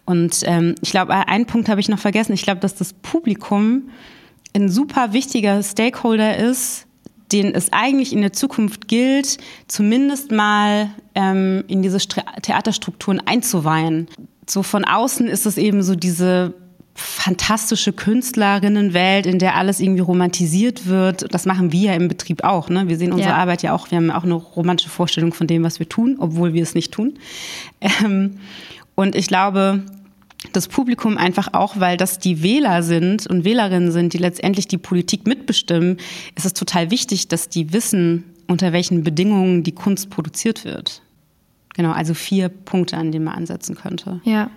Und 0.04 0.42
ähm, 0.44 0.76
ich 0.82 0.92
glaube, 0.92 1.14
einen 1.14 1.46
Punkt 1.46 1.68
habe 1.68 1.80
ich 1.80 1.88
noch 1.88 1.98
vergessen. 1.98 2.32
Ich 2.32 2.42
glaube, 2.42 2.60
dass 2.60 2.76
das 2.76 2.92
Publikum 2.92 3.90
ein 4.54 4.68
super 4.68 5.12
wichtiger 5.12 5.62
Stakeholder 5.64 6.36
ist, 6.36 6.86
den 7.32 7.54
es 7.54 7.72
eigentlich 7.72 8.12
in 8.12 8.20
der 8.20 8.32
Zukunft 8.32 8.88
gilt, 8.88 9.38
zumindest 9.68 10.30
mal 10.30 10.90
ähm, 11.14 11.64
in 11.68 11.82
diese 11.82 11.98
Theaterstrukturen 11.98 13.20
einzuweihen. 13.24 14.08
So 14.50 14.62
von 14.62 14.84
außen 14.84 15.28
ist 15.28 15.46
es 15.46 15.56
eben 15.56 15.82
so 15.82 15.94
diese 15.94 16.54
fantastische 16.94 17.92
Künstlerinnenwelt, 17.92 19.24
in 19.26 19.38
der 19.38 19.54
alles 19.54 19.78
irgendwie 19.78 20.00
romantisiert 20.00 20.86
wird. 20.86 21.32
Das 21.32 21.46
machen 21.46 21.70
wir 21.72 21.90
ja 21.90 21.94
im 21.94 22.08
Betrieb 22.08 22.42
auch. 22.42 22.68
Ne? 22.68 22.88
Wir 22.88 22.98
sehen 22.98 23.12
unsere 23.12 23.30
ja. 23.30 23.36
Arbeit 23.36 23.62
ja 23.62 23.74
auch, 23.74 23.90
wir 23.90 23.96
haben 23.96 24.10
auch 24.10 24.24
eine 24.24 24.34
romantische 24.34 24.90
Vorstellung 24.90 25.32
von 25.32 25.46
dem, 25.46 25.62
was 25.62 25.78
wir 25.78 25.88
tun, 25.88 26.16
obwohl 26.18 26.52
wir 26.52 26.62
es 26.62 26.74
nicht 26.74 26.92
tun. 26.92 27.14
Ähm, 27.80 28.38
und 28.96 29.14
ich 29.14 29.28
glaube, 29.28 29.84
das 30.52 30.68
Publikum 30.68 31.16
einfach 31.16 31.54
auch, 31.54 31.78
weil 31.78 31.96
das 31.96 32.18
die 32.18 32.42
Wähler 32.42 32.82
sind 32.82 33.26
und 33.26 33.44
Wählerinnen 33.44 33.92
sind, 33.92 34.12
die 34.12 34.18
letztendlich 34.18 34.68
die 34.68 34.78
Politik 34.78 35.26
mitbestimmen, 35.26 35.96
ist 36.34 36.44
es 36.44 36.54
total 36.54 36.90
wichtig, 36.90 37.28
dass 37.28 37.48
die 37.48 37.72
wissen, 37.72 38.24
unter 38.48 38.72
welchen 38.72 39.04
Bedingungen 39.04 39.62
die 39.62 39.72
Kunst 39.72 40.10
produziert 40.10 40.64
wird. 40.64 41.02
Genau, 41.74 41.92
also 41.92 42.14
vier 42.14 42.48
Punkte, 42.48 42.96
an 42.96 43.12
denen 43.12 43.24
man 43.24 43.34
ansetzen 43.34 43.76
könnte. 43.76 44.20
Ja. 44.24 44.50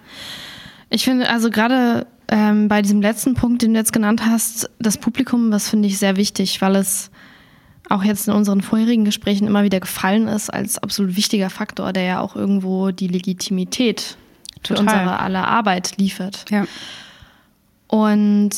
Ich 0.89 1.03
finde, 1.03 1.29
also 1.29 1.49
gerade 1.49 2.07
ähm, 2.27 2.67
bei 2.67 2.81
diesem 2.81 3.01
letzten 3.01 3.33
Punkt, 3.33 3.61
den 3.61 3.73
du 3.73 3.79
jetzt 3.79 3.93
genannt 3.93 4.25
hast, 4.25 4.69
das 4.79 4.97
Publikum, 4.97 5.51
das 5.51 5.69
finde 5.69 5.87
ich 5.87 5.99
sehr 5.99 6.15
wichtig, 6.15 6.61
weil 6.61 6.75
es 6.75 7.11
auch 7.89 8.03
jetzt 8.03 8.27
in 8.27 8.33
unseren 8.33 8.61
vorherigen 8.61 9.05
Gesprächen 9.05 9.47
immer 9.47 9.63
wieder 9.63 9.79
gefallen 9.79 10.27
ist 10.27 10.49
als 10.49 10.77
absolut 10.77 11.15
wichtiger 11.15 11.49
Faktor, 11.49 11.93
der 11.93 12.03
ja 12.03 12.19
auch 12.21 12.35
irgendwo 12.35 12.91
die 12.91 13.07
Legitimität 13.07 14.17
für 14.65 14.75
unsere 14.75 15.19
aller 15.19 15.47
Arbeit 15.47 15.97
liefert. 15.97 16.45
Ja. 16.49 16.65
Und 17.87 18.51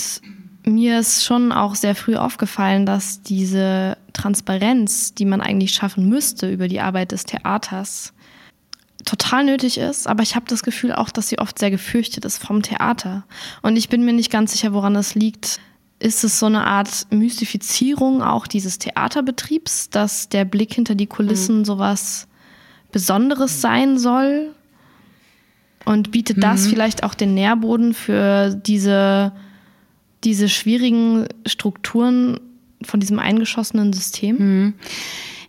mir 0.63 0.99
ist 0.99 1.25
schon 1.25 1.51
auch 1.51 1.75
sehr 1.75 1.95
früh 1.95 2.15
aufgefallen, 2.15 2.85
dass 2.85 3.21
diese 3.21 3.97
Transparenz, 4.13 5.13
die 5.13 5.25
man 5.25 5.41
eigentlich 5.41 5.73
schaffen 5.73 6.07
müsste 6.07 6.49
über 6.49 6.67
die 6.67 6.79
Arbeit 6.79 7.11
des 7.11 7.25
Theaters, 7.25 8.13
total 9.05 9.45
nötig 9.45 9.77
ist, 9.77 10.07
aber 10.07 10.23
ich 10.23 10.35
habe 10.35 10.45
das 10.49 10.63
Gefühl 10.63 10.91
auch, 10.91 11.09
dass 11.09 11.29
sie 11.29 11.39
oft 11.39 11.57
sehr 11.59 11.71
gefürchtet 11.71 12.25
ist 12.25 12.43
vom 12.43 12.61
Theater. 12.63 13.23
Und 13.61 13.77
ich 13.77 13.87
bin 13.87 14.03
mir 14.03 14.13
nicht 14.13 14.31
ganz 14.31 14.51
sicher, 14.51 14.73
woran 14.73 14.95
das 14.95 15.15
liegt. 15.15 15.59
Ist 15.99 16.23
es 16.23 16.39
so 16.39 16.47
eine 16.47 16.65
Art 16.65 17.07
Mystifizierung 17.11 18.21
auch 18.21 18.47
dieses 18.47 18.79
Theaterbetriebs, 18.79 19.89
dass 19.91 20.27
der 20.27 20.43
Blick 20.43 20.73
hinter 20.73 20.95
die 20.95 21.07
Kulissen 21.07 21.59
mhm. 21.59 21.65
sowas 21.65 22.27
Besonderes 22.91 23.61
sein 23.61 23.97
soll? 23.97 24.53
Und 25.85 26.11
bietet 26.11 26.37
mhm. 26.37 26.41
das 26.41 26.67
vielleicht 26.67 27.03
auch 27.03 27.13
den 27.13 27.35
Nährboden 27.35 27.93
für 27.93 28.55
diese, 28.55 29.31
diese 30.23 30.49
schwierigen 30.49 31.27
Strukturen 31.45 32.39
von 32.81 32.99
diesem 32.99 33.19
eingeschossenen 33.19 33.93
System? 33.93 34.37
Mhm. 34.37 34.73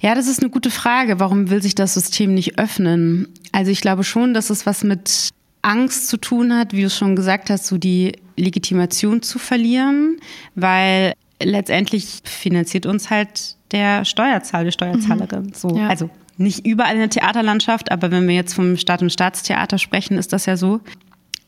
Ja, 0.01 0.15
das 0.15 0.29
ist 0.29 0.41
eine 0.41 0.51
gute 0.51 0.71
Frage. 0.71 1.21
Warum 1.21 1.51
will 1.51 1.63
sich 1.63 1.75
das 1.75 1.95
System 1.95 2.35
nicht 2.35 2.59
öffnen? 2.59 3.29
Also 3.53 3.71
ich 3.71 3.81
glaube 3.81 4.05
schon, 4.05 4.35
dass 4.35 4.51
es 4.51 4.67
was 4.67 4.85
mit 4.85 5.31
Angst 5.63 6.09
zu 6.09 6.17
tun 6.17 6.57
hat, 6.57 6.73
wie 6.73 6.83
du 6.83 6.91
schon 6.91 7.17
gesagt 7.17 7.51
hast, 7.51 7.67
so 7.67 7.79
die 7.79 8.13
Legitimation 8.37 9.23
zu 9.23 9.39
verlieren, 9.39 10.19
weil 10.55 11.15
letztendlich 11.43 12.21
finanziert 12.25 12.87
uns 12.87 13.11
halt 13.11 13.57
der 13.73 14.05
Steuerzahler, 14.05 14.65
die 14.65 14.73
Steuerzahlerin. 14.73 15.47
Mhm. 15.47 15.55
So, 15.55 15.77
ja. 15.77 15.89
also 15.89 16.09
nicht 16.37 16.67
überall 16.67 16.95
in 16.95 17.01
der 17.01 17.11
Theaterlandschaft, 17.11 17.91
aber 17.91 18.11
wenn 18.11 18.29
wir 18.29 18.35
jetzt 18.35 18.55
vom 18.55 18.77
Staat- 18.77 19.03
und 19.03 19.13
Staatstheater 19.13 19.79
sprechen, 19.79 20.19
ist 20.19 20.33
das 20.33 20.47
ja 20.47 20.57
so. 20.57 20.81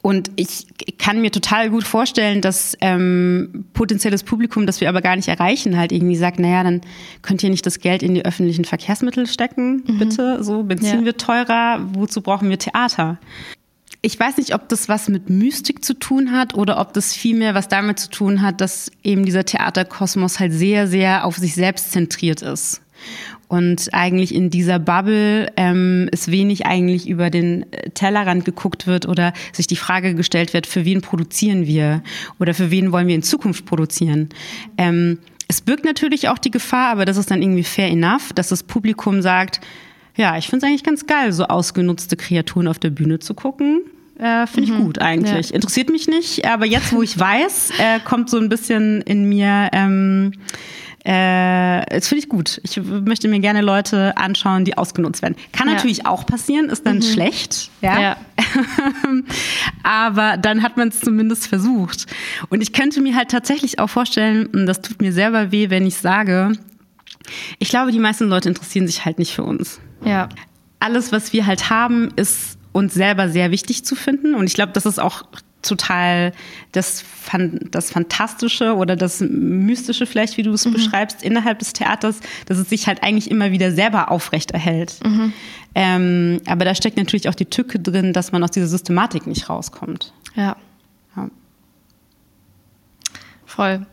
Und 0.00 0.30
ich 0.36 0.66
kann 0.98 1.20
mir 1.20 1.32
total 1.32 1.70
gut 1.70 1.84
vorstellen, 1.84 2.40
dass 2.40 2.76
ähm, 2.80 3.66
potenzielles 3.72 4.22
Publikum, 4.22 4.64
das 4.64 4.80
wir 4.80 4.88
aber 4.88 5.02
gar 5.02 5.16
nicht 5.16 5.28
erreichen, 5.28 5.76
halt 5.76 5.90
irgendwie 5.90 6.16
sagt, 6.16 6.38
naja, 6.38 6.62
dann 6.62 6.82
könnt 7.20 7.42
ihr 7.42 7.50
nicht 7.50 7.66
das 7.66 7.80
Geld 7.80 8.02
in 8.02 8.14
die 8.14 8.24
öffentlichen 8.24 8.64
Verkehrsmittel 8.64 9.26
stecken, 9.26 9.82
mhm. 9.86 9.98
bitte. 9.98 10.44
So, 10.44 10.62
Benzin 10.62 11.00
ja. 11.00 11.04
wird 11.04 11.20
teurer, 11.20 11.80
wozu 11.94 12.20
brauchen 12.20 12.48
wir 12.48 12.58
Theater? 12.58 13.18
Ich 14.00 14.18
weiß 14.18 14.36
nicht, 14.36 14.54
ob 14.54 14.68
das 14.68 14.88
was 14.88 15.08
mit 15.08 15.28
Mystik 15.28 15.84
zu 15.84 15.94
tun 15.94 16.30
hat 16.30 16.54
oder 16.54 16.78
ob 16.80 16.92
das 16.92 17.12
vielmehr 17.12 17.54
was 17.54 17.66
damit 17.66 17.98
zu 17.98 18.08
tun 18.08 18.42
hat, 18.42 18.60
dass 18.60 18.92
eben 19.02 19.24
dieser 19.24 19.44
Theaterkosmos 19.44 20.38
halt 20.38 20.52
sehr, 20.52 20.86
sehr 20.86 21.24
auf 21.24 21.36
sich 21.36 21.54
selbst 21.54 21.90
zentriert 21.90 22.40
ist. 22.40 22.80
Und 23.48 23.88
eigentlich 23.92 24.34
in 24.34 24.50
dieser 24.50 24.78
Bubble 24.78 25.50
ähm, 25.56 26.08
es 26.12 26.30
wenig 26.30 26.66
eigentlich 26.66 27.08
über 27.08 27.30
den 27.30 27.64
Tellerrand 27.94 28.44
geguckt 28.44 28.86
wird 28.86 29.08
oder 29.08 29.32
sich 29.52 29.66
die 29.66 29.76
Frage 29.76 30.14
gestellt 30.14 30.52
wird, 30.52 30.66
für 30.66 30.84
wen 30.84 31.00
produzieren 31.00 31.66
wir 31.66 32.02
oder 32.38 32.52
für 32.52 32.70
wen 32.70 32.92
wollen 32.92 33.08
wir 33.08 33.14
in 33.14 33.22
Zukunft 33.22 33.64
produzieren. 33.64 34.28
Ähm, 34.76 35.18
es 35.48 35.62
birgt 35.62 35.86
natürlich 35.86 36.28
auch 36.28 36.36
die 36.36 36.50
Gefahr, 36.50 36.90
aber 36.90 37.06
das 37.06 37.16
ist 37.16 37.30
dann 37.30 37.40
irgendwie 37.40 37.64
fair 37.64 37.88
enough, 37.88 38.34
dass 38.34 38.48
das 38.48 38.62
Publikum 38.62 39.22
sagt, 39.22 39.60
ja, 40.14 40.36
ich 40.36 40.48
finde 40.48 40.66
es 40.66 40.70
eigentlich 40.70 40.84
ganz 40.84 41.06
geil, 41.06 41.32
so 41.32 41.44
ausgenutzte 41.44 42.16
Kreaturen 42.16 42.68
auf 42.68 42.78
der 42.78 42.90
Bühne 42.90 43.18
zu 43.18 43.32
gucken. 43.32 43.80
Äh, 44.18 44.46
Finde 44.46 44.72
ich 44.72 44.76
mhm. 44.76 44.84
gut 44.84 44.98
eigentlich. 44.98 45.50
Ja. 45.50 45.54
Interessiert 45.54 45.90
mich 45.90 46.08
nicht, 46.08 46.44
aber 46.44 46.66
jetzt, 46.66 46.92
wo 46.92 47.02
ich 47.02 47.18
weiß, 47.18 47.70
äh, 47.78 48.00
kommt 48.04 48.28
so 48.28 48.36
ein 48.36 48.48
bisschen 48.48 49.00
in 49.02 49.28
mir, 49.28 49.70
ähm, 49.72 50.32
äh, 51.08 51.86
das 51.88 52.08
finde 52.08 52.22
ich 52.22 52.28
gut. 52.28 52.60
Ich 52.64 52.78
möchte 52.82 53.28
mir 53.28 53.40
gerne 53.40 53.62
Leute 53.62 54.14
anschauen, 54.18 54.66
die 54.66 54.76
ausgenutzt 54.76 55.22
werden. 55.22 55.36
Kann 55.52 55.66
ja. 55.66 55.72
natürlich 55.72 56.04
auch 56.04 56.26
passieren, 56.26 56.68
ist 56.68 56.84
dann 56.84 56.96
mhm. 56.96 57.02
schlecht, 57.02 57.70
ja. 57.80 57.98
ja. 57.98 58.16
Aber 59.82 60.36
dann 60.36 60.62
hat 60.62 60.76
man 60.76 60.88
es 60.88 61.00
zumindest 61.00 61.46
versucht. 61.46 62.04
Und 62.50 62.60
ich 62.60 62.74
könnte 62.74 63.00
mir 63.00 63.16
halt 63.16 63.30
tatsächlich 63.30 63.78
auch 63.78 63.88
vorstellen, 63.88 64.48
und 64.48 64.66
das 64.66 64.82
tut 64.82 65.00
mir 65.00 65.14
selber 65.14 65.50
weh, 65.50 65.70
wenn 65.70 65.86
ich 65.86 65.96
sage, 65.96 66.52
ich 67.58 67.70
glaube, 67.70 67.90
die 67.90 68.00
meisten 68.00 68.28
Leute 68.28 68.50
interessieren 68.50 68.86
sich 68.86 69.06
halt 69.06 69.18
nicht 69.18 69.32
für 69.32 69.44
uns. 69.44 69.80
Ja. 70.04 70.28
Alles, 70.78 71.10
was 71.10 71.32
wir 71.32 71.46
halt 71.46 71.70
haben, 71.70 72.10
ist 72.16 72.58
uns 72.72 72.92
selber 72.92 73.30
sehr 73.30 73.50
wichtig 73.50 73.82
zu 73.82 73.94
finden. 73.94 74.34
Und 74.34 74.46
ich 74.46 74.52
glaube, 74.52 74.72
das 74.72 74.84
ist 74.84 75.00
auch 75.00 75.22
total 75.62 76.32
das, 76.72 77.04
das 77.70 77.90
Fantastische 77.90 78.74
oder 78.74 78.96
das 78.96 79.20
Mystische 79.20 80.06
vielleicht, 80.06 80.36
wie 80.36 80.42
du 80.42 80.52
es 80.52 80.64
mhm. 80.64 80.72
beschreibst, 80.72 81.22
innerhalb 81.22 81.58
des 81.58 81.72
Theaters, 81.72 82.20
dass 82.46 82.58
es 82.58 82.68
sich 82.68 82.86
halt 82.86 83.02
eigentlich 83.02 83.30
immer 83.30 83.50
wieder 83.50 83.72
selber 83.72 84.10
aufrechterhält. 84.10 84.98
Mhm. 85.04 85.32
Ähm, 85.74 86.40
aber 86.46 86.64
da 86.64 86.74
steckt 86.74 86.96
natürlich 86.96 87.28
auch 87.28 87.34
die 87.34 87.46
Tücke 87.46 87.78
drin, 87.78 88.12
dass 88.12 88.32
man 88.32 88.42
aus 88.42 88.50
dieser 88.50 88.68
Systematik 88.68 89.26
nicht 89.26 89.48
rauskommt. 89.48 90.12
Ja. 90.34 90.56
ja. 91.16 91.28
Voll. 93.46 93.86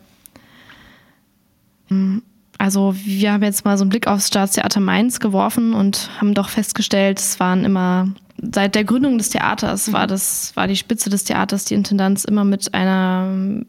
Also 2.57 2.95
wir 2.97 3.33
haben 3.33 3.43
jetzt 3.43 3.65
mal 3.65 3.77
so 3.77 3.83
einen 3.83 3.89
Blick 3.89 4.07
aufs 4.07 4.27
Staatstheater 4.27 4.79
Mainz 4.79 5.19
geworfen 5.19 5.73
und 5.73 6.09
haben 6.19 6.33
doch 6.33 6.49
festgestellt, 6.49 7.19
es 7.19 7.39
waren 7.39 7.63
immer 7.63 8.07
seit 8.41 8.75
der 8.75 8.83
Gründung 8.83 9.17
des 9.17 9.29
Theaters 9.29 9.91
war 9.93 10.03
mhm. 10.03 10.09
das 10.09 10.55
war 10.55 10.67
die 10.67 10.75
Spitze 10.75 11.09
des 11.09 11.23
Theaters 11.23 11.65
die 11.65 11.73
Intendanz 11.73 12.25
immer 12.25 12.43
mit 12.43 12.73
einer 12.73 13.63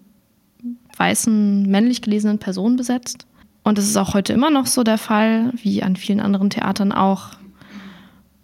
weißen 0.97 1.63
männlich 1.63 2.03
gelesenen 2.03 2.39
Person 2.39 2.77
besetzt 2.77 3.27
und 3.63 3.79
das 3.79 3.87
ist 3.87 3.97
auch 3.97 4.15
heute 4.15 4.33
immer 4.33 4.51
noch 4.51 4.67
so 4.67 4.83
der 4.83 4.99
Fall 4.99 5.53
wie 5.63 5.83
an 5.83 5.97
vielen 5.97 6.21
anderen 6.21 6.51
Theatern 6.51 6.93
auch 6.93 7.31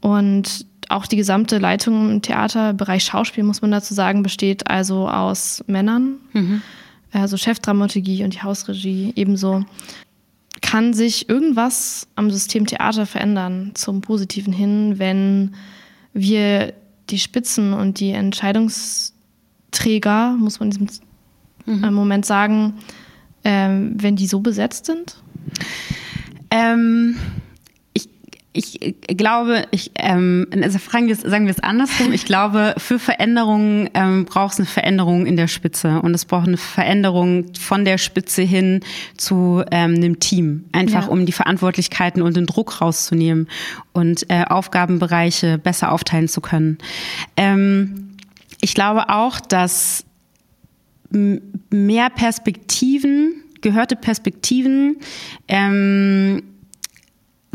und 0.01 0.67
auch 0.89 1.07
die 1.07 1.17
gesamte 1.17 1.59
Leitung 1.59 2.11
im 2.11 2.23
Theaterbereich 2.23 3.05
Schauspiel 3.05 3.45
muss 3.45 3.63
man 3.63 3.71
dazu 3.71 3.95
sagen 3.95 4.23
besteht 4.23 4.69
also 4.69 5.09
aus 5.09 5.65
Männern 5.67 6.17
mhm. 6.33 6.63
also 7.13 7.37
Chefdramaturgie 7.37 8.25
und 8.25 8.35
die 8.35 8.43
Hausregie 8.43 9.13
ebenso 9.17 9.65
kann 10.61 10.95
sich 10.95 11.29
irgendwas 11.29 12.07
am 12.15 12.31
System 12.31 12.67
Theater 12.67 13.05
verändern 13.05 13.73
zum 13.75 14.01
Positiven 14.01 14.53
hin, 14.53 14.99
wenn 14.99 15.55
wir 16.13 16.75
die 17.11 17.19
Spitzen 17.19 17.73
und 17.73 17.99
die 18.01 18.11
Entscheidungsträger, 18.11 20.37
muss 20.39 20.61
man 20.61 20.71
in 20.71 20.87
diesem 20.87 21.07
mhm. 21.67 21.95
Moment 21.95 22.27
sagen, 22.27 22.75
ähm, 23.45 23.97
wenn 24.01 24.15
die 24.17 24.27
so 24.27 24.41
besetzt 24.41 24.87
sind? 24.87 25.17
Ähm, 26.51 27.17
ich 28.55 28.79
glaube, 29.07 29.65
ich, 29.71 29.93
ähm, 29.95 30.47
also 30.63 30.79
fragen 30.79 31.07
wir 31.07 31.15
es, 31.15 31.23
sagen 31.23 31.47
wir 31.47 31.53
es 31.53 31.61
andersrum. 31.61 32.13
Ich 32.13 32.27
glaube, 32.27 32.75
für 32.77 32.99
Veränderungen 32.99 33.89
ähm, 33.95 34.27
braucht 34.27 34.55
es 34.55 34.59
eine 34.59 34.67
Veränderung 34.67 35.25
in 35.25 35.37
der 35.37 35.49
Spitze 35.49 36.01
und 36.03 36.15
es 36.15 36.27
braucht 36.27 36.49
eine 36.49 36.59
Veränderung 36.59 37.47
von 37.59 37.87
der 37.87 37.97
Spitze 37.97 38.43
hin 38.43 38.81
zu 39.17 39.63
ähm, 39.71 39.95
einem 39.95 40.21
Team, 40.21 40.65
einfach 40.73 41.05
ja. 41.05 41.09
um 41.09 41.25
die 41.25 41.33
Verantwortlichkeiten 41.33 42.21
und 42.21 42.37
den 42.37 42.47
Druck 42.47 42.83
rauszunehmen 42.83 43.49
und 43.93 44.29
äh, 44.29 44.45
Aufgabenbereiche 44.45 45.57
besser 45.57 45.91
aufteilen 45.91 46.29
zu 46.29 46.43
können. 46.43 46.77
Ähm, 47.39 48.17
ich 48.61 48.75
glaube 48.75 49.09
auch, 49.09 49.41
dass 49.41 50.05
mehr 51.11 52.11
Perspektiven, 52.11 53.35
gehörte 53.63 53.97
Perspektiven 53.97 54.97
ähm, 55.49 56.43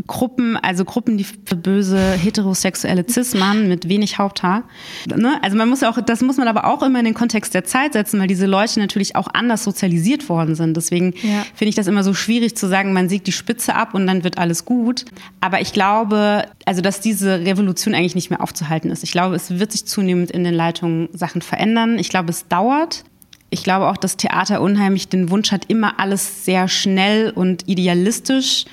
Gruppen, 0.08 0.56
also 0.56 0.84
Gruppen, 0.84 1.18
die 1.18 1.24
für 1.24 1.54
böse 1.54 2.12
heterosexuelle 2.14 3.04
Cis-Mann 3.08 3.68
mit 3.68 3.88
wenig 3.88 4.18
Haupthaar. 4.18 4.64
Ne? 5.06 5.38
Also 5.42 5.56
man 5.56 5.68
muss 5.68 5.84
auch, 5.84 6.00
das 6.00 6.22
muss 6.22 6.38
man 6.38 6.48
aber 6.48 6.64
auch 6.64 6.82
immer 6.82 6.98
in 6.98 7.04
den 7.04 7.14
Kontext 7.14 7.54
der 7.54 7.64
Zeit 7.64 7.92
setzen, 7.92 8.18
weil 8.18 8.26
diese 8.26 8.46
Leute 8.46 8.80
natürlich 8.80 9.14
auch 9.14 9.28
anders 9.32 9.62
sozialisiert 9.62 10.28
worden 10.28 10.56
sind. 10.56 10.76
Deswegen 10.76 11.12
ja. 11.22 11.44
finde 11.54 11.68
ich 11.68 11.74
das 11.76 11.86
immer 11.86 12.02
so 12.02 12.14
schwierig 12.14 12.56
zu 12.56 12.66
sagen, 12.66 12.92
man 12.92 13.08
siegt 13.08 13.26
die 13.26 13.32
Spitze 13.32 13.74
ab 13.74 13.94
und 13.94 14.06
dann 14.06 14.24
wird 14.24 14.38
alles 14.38 14.64
gut. 14.64 15.04
Aber 15.40 15.60
ich 15.60 15.72
glaube, 15.72 16.46
also 16.64 16.80
dass 16.80 17.00
diese 17.00 17.40
Revolution 17.40 17.94
eigentlich 17.94 18.14
nicht 18.14 18.30
mehr 18.30 18.40
aufzuhalten 18.40 18.90
ist. 18.90 19.04
Ich 19.04 19.12
glaube, 19.12 19.36
es 19.36 19.58
wird 19.58 19.72
sich 19.72 19.84
zunehmend 19.84 20.30
in 20.30 20.42
den 20.42 20.54
Leitungen 20.54 21.10
Sachen 21.12 21.42
verändern. 21.42 21.98
Ich 21.98 22.08
glaube, 22.08 22.30
es 22.30 22.48
dauert. 22.48 23.04
Ich 23.50 23.62
glaube 23.62 23.88
auch, 23.88 23.98
dass 23.98 24.16
Theater 24.16 24.62
unheimlich 24.62 25.08
den 25.08 25.30
Wunsch 25.30 25.52
hat, 25.52 25.66
immer 25.68 26.00
alles 26.00 26.44
sehr 26.44 26.66
schnell 26.68 27.30
und 27.30 27.68
idealistisch 27.68 28.64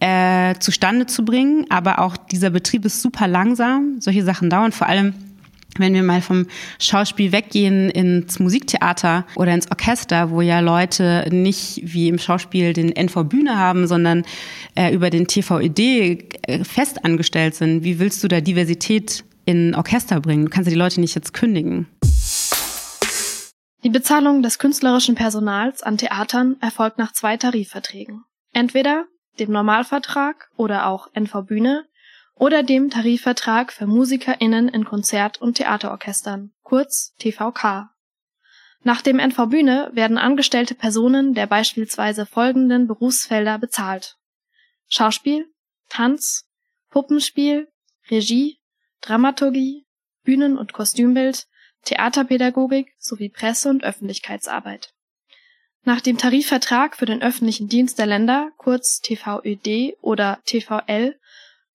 äh, 0.00 0.54
zustande 0.58 1.06
zu 1.06 1.24
bringen. 1.24 1.66
Aber 1.70 2.00
auch 2.00 2.16
dieser 2.16 2.50
Betrieb 2.50 2.84
ist 2.84 3.00
super 3.02 3.28
langsam. 3.28 4.00
Solche 4.00 4.24
Sachen 4.24 4.50
dauern 4.50 4.72
vor 4.72 4.88
allem 4.88 5.14
wenn 5.78 5.94
wir 5.94 6.02
mal 6.02 6.20
vom 6.20 6.46
Schauspiel 6.78 7.32
weggehen 7.32 7.90
ins 7.90 8.38
Musiktheater 8.38 9.24
oder 9.36 9.54
ins 9.54 9.70
Orchester, 9.70 10.30
wo 10.30 10.40
ja 10.40 10.60
Leute 10.60 11.26
nicht 11.30 11.80
wie 11.84 12.08
im 12.08 12.18
Schauspiel 12.18 12.72
den 12.72 12.94
NV 12.94 13.24
Bühne 13.24 13.56
haben, 13.56 13.86
sondern 13.86 14.24
äh, 14.74 14.92
über 14.92 15.10
den 15.10 15.26
TVED 15.26 15.78
äh, 15.78 16.64
fest 16.64 17.04
angestellt 17.04 17.54
sind, 17.54 17.84
wie 17.84 17.98
willst 17.98 18.22
du 18.24 18.28
da 18.28 18.40
Diversität 18.40 19.24
in 19.44 19.74
Orchester 19.74 20.20
bringen? 20.20 20.46
Du 20.46 20.50
kannst 20.50 20.66
ja 20.66 20.72
die 20.72 20.78
Leute 20.78 21.00
nicht 21.00 21.14
jetzt 21.14 21.32
kündigen. 21.32 21.86
Die 23.82 23.90
Bezahlung 23.90 24.42
des 24.42 24.58
künstlerischen 24.58 25.14
Personals 25.14 25.82
an 25.82 25.96
Theatern 25.96 26.56
erfolgt 26.60 26.98
nach 26.98 27.12
zwei 27.12 27.38
Tarifverträgen. 27.38 28.24
Entweder 28.52 29.06
dem 29.38 29.52
Normalvertrag 29.52 30.50
oder 30.56 30.86
auch 30.86 31.08
NV 31.14 31.42
Bühne 31.42 31.86
oder 32.34 32.62
dem 32.62 32.90
Tarifvertrag 32.90 33.72
für 33.72 33.86
MusikerInnen 33.86 34.68
in 34.68 34.84
Konzert- 34.84 35.40
und 35.40 35.54
Theaterorchestern, 35.54 36.52
kurz 36.62 37.14
TVK. 37.18 37.90
Nach 38.82 39.02
dem 39.02 39.18
NV 39.18 39.46
Bühne 39.46 39.90
werden 39.92 40.16
angestellte 40.16 40.74
Personen 40.74 41.34
der 41.34 41.46
beispielsweise 41.46 42.24
folgenden 42.24 42.86
Berufsfelder 42.86 43.58
bezahlt. 43.58 44.16
Schauspiel, 44.88 45.52
Tanz, 45.90 46.48
Puppenspiel, 46.88 47.68
Regie, 48.10 48.58
Dramaturgie, 49.02 49.86
Bühnen- 50.24 50.56
und 50.56 50.72
Kostümbild, 50.72 51.46
Theaterpädagogik 51.84 52.94
sowie 52.98 53.28
Presse- 53.28 53.68
und 53.68 53.84
Öffentlichkeitsarbeit. 53.84 54.94
Nach 55.84 56.02
dem 56.02 56.18
Tarifvertrag 56.18 56.94
für 56.96 57.06
den 57.06 57.22
öffentlichen 57.22 57.68
Dienst 57.68 57.98
der 57.98 58.06
Länder, 58.06 58.50
kurz 58.58 59.00
TVÖD 59.00 59.96
oder 60.02 60.38
TVL, 60.44 61.18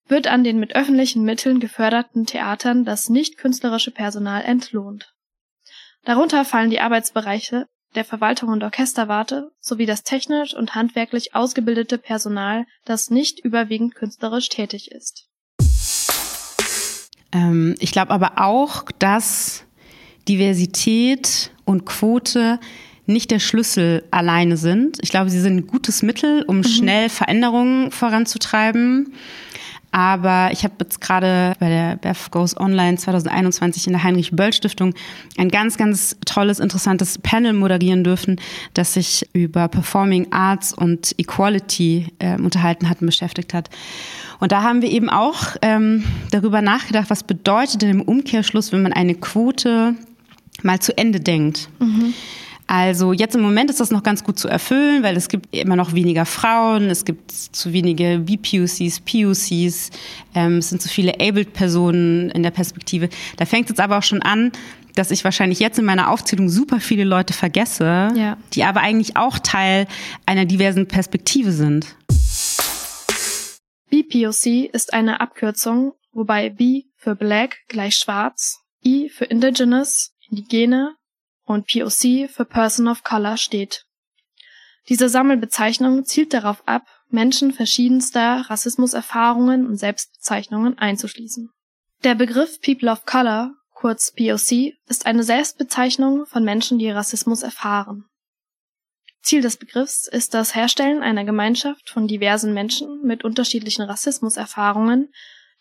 wird 0.07 0.27
an 0.27 0.43
den 0.43 0.59
mit 0.59 0.75
öffentlichen 0.75 1.23
Mitteln 1.23 1.59
geförderten 1.59 2.27
Theatern 2.27 2.85
das 2.85 3.09
nicht 3.09 3.37
künstlerische 3.37 3.89
Personal 3.89 4.43
entlohnt. 4.43 5.13
Darunter 6.03 6.45
fallen 6.45 6.69
die 6.69 6.79
Arbeitsbereiche 6.79 7.65
der 7.95 8.05
Verwaltung 8.05 8.49
und 8.49 8.63
Orchesterwarte 8.63 9.51
sowie 9.59 9.87
das 9.87 10.03
technisch 10.03 10.53
und 10.53 10.75
handwerklich 10.75 11.33
ausgebildete 11.33 11.97
Personal, 11.97 12.67
das 12.83 13.09
nicht 13.09 13.39
überwiegend 13.39 13.95
künstlerisch 13.95 14.49
tätig 14.49 14.91
ist. 14.91 15.27
Ähm, 17.31 17.75
ich 17.79 17.91
glaube 17.91 18.11
aber 18.11 18.33
auch, 18.37 18.83
dass 18.99 19.65
Diversität 20.27 21.51
und 21.63 21.85
Quote 21.85 22.59
nicht 23.05 23.31
der 23.31 23.39
Schlüssel 23.39 24.03
alleine 24.11 24.57
sind. 24.57 24.97
Ich 25.01 25.09
glaube, 25.09 25.29
sie 25.29 25.39
sind 25.39 25.57
ein 25.57 25.67
gutes 25.67 26.01
Mittel, 26.01 26.43
um 26.47 26.57
mhm. 26.57 26.63
schnell 26.63 27.09
Veränderungen 27.09 27.91
voranzutreiben. 27.91 29.13
Aber 29.95 30.49
ich 30.51 30.65
habe 30.65 30.73
jetzt 30.81 30.99
gerade 30.99 31.53
bei 31.57 31.69
der 31.69 31.95
Beth 31.95 32.29
Goes 32.29 32.59
Online 32.59 32.97
2021 32.97 33.87
in 33.87 33.93
der 33.93 34.03
Heinrich-Böll-Stiftung 34.03 34.93
ein 35.37 35.47
ganz, 35.47 35.77
ganz 35.77 36.17
tolles, 36.25 36.59
interessantes 36.59 37.17
Panel 37.17 37.53
moderieren 37.53 38.03
dürfen, 38.03 38.41
das 38.73 38.93
sich 38.93 39.25
über 39.31 39.69
Performing 39.69 40.33
Arts 40.33 40.73
und 40.73 41.17
Equality 41.17 42.11
äh, 42.19 42.35
unterhalten 42.35 42.89
hat 42.89 42.99
und 42.99 43.05
beschäftigt 43.05 43.53
hat. 43.53 43.69
Und 44.41 44.51
da 44.51 44.63
haben 44.63 44.81
wir 44.81 44.91
eben 44.91 45.09
auch 45.09 45.55
ähm, 45.61 46.03
darüber 46.29 46.61
nachgedacht, 46.61 47.09
was 47.09 47.23
bedeutet 47.23 47.81
denn 47.81 47.91
im 47.91 48.01
Umkehrschluss, 48.01 48.73
wenn 48.73 48.81
man 48.81 48.91
eine 48.91 49.15
Quote 49.15 49.95
mal 50.61 50.79
zu 50.79 50.97
Ende 50.97 51.21
denkt. 51.21 51.69
Mhm. 51.79 52.13
Also 52.67 53.13
jetzt 53.13 53.35
im 53.35 53.41
Moment 53.41 53.69
ist 53.69 53.79
das 53.79 53.91
noch 53.91 54.01
ganz 54.01 54.23
gut 54.23 54.39
zu 54.39 54.47
erfüllen, 54.47 55.03
weil 55.03 55.15
es 55.15 55.29
gibt 55.29 55.55
immer 55.55 55.75
noch 55.75 55.93
weniger 55.93 56.25
Frauen, 56.25 56.89
es 56.89 57.05
gibt 57.05 57.31
zu 57.31 57.73
wenige 57.73 58.19
BPUCs, 58.19 59.01
PUCs, 59.01 59.91
ähm, 60.33 60.57
es 60.57 60.69
sind 60.69 60.81
zu 60.81 60.89
viele 60.89 61.19
Abled-Personen 61.19 62.31
in 62.31 62.41
der 62.41 62.51
Perspektive. 62.51 63.09
Da 63.37 63.45
fängt 63.45 63.69
es 63.69 63.79
aber 63.79 63.99
auch 63.99 64.03
schon 64.03 64.23
an, 64.23 64.51
dass 64.95 65.11
ich 65.11 65.23
wahrscheinlich 65.23 65.59
jetzt 65.59 65.77
in 65.77 65.85
meiner 65.85 66.09
Aufzählung 66.09 66.49
super 66.49 66.79
viele 66.79 67.03
Leute 67.03 67.33
vergesse, 67.33 68.09
ja. 68.15 68.37
die 68.53 68.63
aber 68.63 68.79
eigentlich 68.79 69.15
auch 69.15 69.37
Teil 69.37 69.87
einer 70.25 70.45
diversen 70.45 70.87
Perspektive 70.87 71.51
sind. 71.51 71.95
BPOC 73.89 74.73
ist 74.73 74.93
eine 74.93 75.19
Abkürzung, 75.19 75.93
wobei 76.11 76.49
B 76.49 76.83
für 76.97 77.15
Black 77.15 77.57
gleich 77.67 77.95
Schwarz, 77.95 78.61
I 78.83 79.09
für 79.09 79.25
Indigenous, 79.25 80.13
Indigene 80.29 80.95
und 81.45 81.67
POC 81.67 82.29
für 82.29 82.45
Person 82.45 82.87
of 82.87 83.03
Color 83.03 83.37
steht. 83.37 83.85
Diese 84.89 85.09
Sammelbezeichnung 85.09 86.05
zielt 86.05 86.33
darauf 86.33 86.67
ab, 86.67 86.83
Menschen 87.09 87.53
verschiedenster 87.53 88.45
Rassismuserfahrungen 88.49 89.65
und 89.65 89.77
Selbstbezeichnungen 89.77 90.77
einzuschließen. 90.77 91.49
Der 92.03 92.15
Begriff 92.15 92.59
People 92.61 92.91
of 92.91 93.05
Color 93.05 93.53
kurz 93.85 94.11
POC, 94.13 94.73
ist 94.87 95.05
eine 95.05 95.23
Selbstbezeichnung 95.23 96.25
von 96.25 96.43
Menschen, 96.43 96.79
die 96.79 96.89
Rassismus 96.89 97.43
erfahren. 97.43 98.05
Ziel 99.21 99.41
des 99.41 99.57
Begriffs 99.57 100.07
ist 100.07 100.33
das 100.33 100.55
Herstellen 100.55 101.03
einer 101.03 101.25
Gemeinschaft 101.25 101.89
von 101.89 102.07
diversen 102.07 102.53
Menschen 102.53 103.03
mit 103.03 103.23
unterschiedlichen 103.23 103.83
Rassismuserfahrungen, 103.83 105.13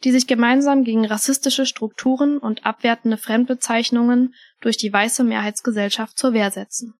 die 0.05 0.12
sich 0.12 0.26
gemeinsam 0.26 0.84
gegen 0.84 1.05
rassistische 1.05 1.66
Strukturen 1.66 2.38
und 2.38 2.66
abwertende 2.66 3.16
Fremdbezeichnungen 3.16 4.34
durch 4.61 4.76
die 4.76 4.92
weiße 4.92 5.24
Mehrheitsgesellschaft 5.24 6.18
zur 6.18 6.32
Wehr 6.32 6.50
setzen. 6.50 6.94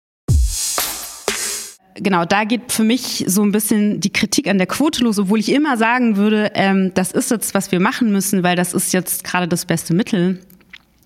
Genau, 1.97 2.25
da 2.25 2.43
geht 2.45 2.73
für 2.73 2.83
mich 2.83 3.25
so 3.29 3.43
ein 3.43 3.53
bisschen 3.53 4.01
die 4.01 4.13
Kritik 4.13 4.49
an 4.49 4.59
der 4.59 4.67
Quote 4.67 5.05
los, 5.05 5.19
obwohl 5.19 5.39
ich 5.39 5.53
immer 5.53 5.77
sagen 5.77 6.17
würde, 6.17 6.51
ähm, 6.55 6.91
das 6.95 7.13
ist 7.13 7.31
jetzt, 7.31 7.55
was 7.55 7.71
wir 7.71 7.79
machen 7.79 8.11
müssen, 8.11 8.43
weil 8.43 8.57
das 8.57 8.75
ist 8.75 8.93
jetzt 8.93 9.23
gerade 9.23 9.47
das 9.47 9.65
beste 9.65 9.95
Mittel. 9.95 10.41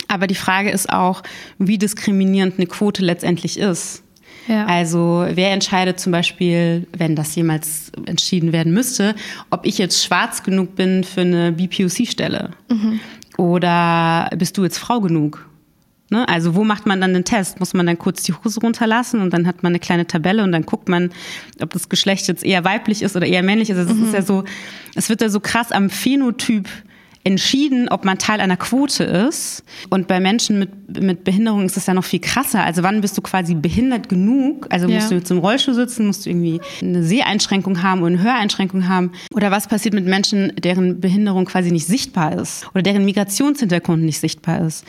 Aber 0.07 0.27
die 0.27 0.35
Frage 0.35 0.71
ist 0.71 0.91
auch, 0.91 1.23
wie 1.59 1.77
diskriminierend 1.77 2.55
eine 2.57 2.67
Quote 2.67 3.05
letztendlich 3.05 3.59
ist. 3.59 4.03
Ja. 4.49 4.67
Also 4.67 5.27
wer 5.31 5.53
entscheidet 5.53 6.01
zum 6.01 6.11
Beispiel, 6.11 6.87
wenn 6.97 7.15
das 7.15 7.35
jemals 7.35 7.93
entschieden 8.07 8.53
werden 8.53 8.73
müsste, 8.73 9.15
ob 9.51 9.67
ich 9.67 9.79
jetzt 9.79 10.03
schwarz 10.03 10.43
genug 10.43 10.75
bin 10.75 11.05
für 11.05 11.21
eine 11.21 11.53
BPOC-Stelle? 11.53 12.51
Mhm. 12.71 13.01
Oder 13.37 14.31
bist 14.37 14.57
du 14.57 14.65
jetzt 14.65 14.79
Frau 14.79 15.01
genug? 15.01 15.49
Ne? 16.11 16.27
Also 16.27 16.55
wo 16.55 16.65
macht 16.65 16.87
man 16.87 17.01
dann 17.01 17.13
den 17.13 17.25
Test? 17.25 17.61
Muss 17.61 17.75
man 17.75 17.87
dann 17.87 17.99
kurz 17.99 18.23
die 18.23 18.33
Hose 18.33 18.61
runterlassen 18.61 19.21
und 19.21 19.33
dann 19.33 19.47
hat 19.47 19.63
man 19.63 19.71
eine 19.71 19.79
kleine 19.79 20.07
Tabelle 20.07 20.43
und 20.43 20.53
dann 20.53 20.65
guckt 20.65 20.89
man, 20.89 21.11
ob 21.61 21.71
das 21.75 21.91
Geschlecht 21.91 22.27
jetzt 22.29 22.45
eher 22.45 22.65
weiblich 22.65 23.03
ist 23.03 23.15
oder 23.15 23.27
eher 23.27 23.43
männlich 23.43 23.69
ist. 23.69 23.77
Also 23.77 23.93
es 23.93 23.99
mhm. 23.99 24.07
ist 24.07 24.15
ja 24.15 24.23
so, 24.23 24.45
es 24.95 25.11
wird 25.11 25.21
ja 25.21 25.29
so 25.29 25.41
krass 25.41 25.71
am 25.71 25.91
Phänotyp 25.91 26.69
entschieden, 27.25 27.89
ob 27.89 28.05
man 28.05 28.19
Teil 28.19 28.41
einer 28.41 28.57
Quote 28.57 29.05
ist. 29.05 29.65
Und 29.91 30.09
bei 30.09 30.21
Menschen 30.21 30.59
mit, 30.59 31.03
mit 31.03 31.25
Behinderung 31.25 31.67
ist 31.67 31.77
das 31.77 31.87
ja 31.87 31.95
noch 31.95 32.05
viel 32.05 32.21
krasser. 32.21 32.65
Also 32.65 32.83
wann 32.83 33.01
bist 33.01 33.19
du 33.19 33.23
quasi 33.23 33.55
behindert 33.55 34.09
genug? 34.09 34.67
Also 34.71 34.89
musst 34.89 35.03
ja. 35.03 35.09
du 35.11 35.15
jetzt 35.17 35.31
im 35.31 35.39
Rollstuhl 35.39 35.75
sitzen, 35.75 36.07
musst 36.07 36.25
du 36.25 36.31
irgendwie 36.31 36.61
eine 36.81 37.03
Seheinschränkung 37.03 37.83
haben 37.83 38.01
oder 38.01 38.15
eine 38.15 38.23
Höreinschränkung 38.23 38.89
haben? 38.89 39.13
Oder 39.35 39.51
was 39.51 39.69
passiert 39.69 39.95
mit 39.95 40.07
Menschen, 40.07 40.53
deren 40.57 41.01
Behinderung 41.01 41.45
quasi 41.45 41.71
nicht 41.71 41.87
sichtbar 41.87 42.39
ist 42.39 42.67
oder 42.73 42.83
deren 42.83 43.05
Migrationshintergrund 43.05 44.03
nicht 44.03 44.21
sichtbar 44.21 44.63
ist? 44.63 44.85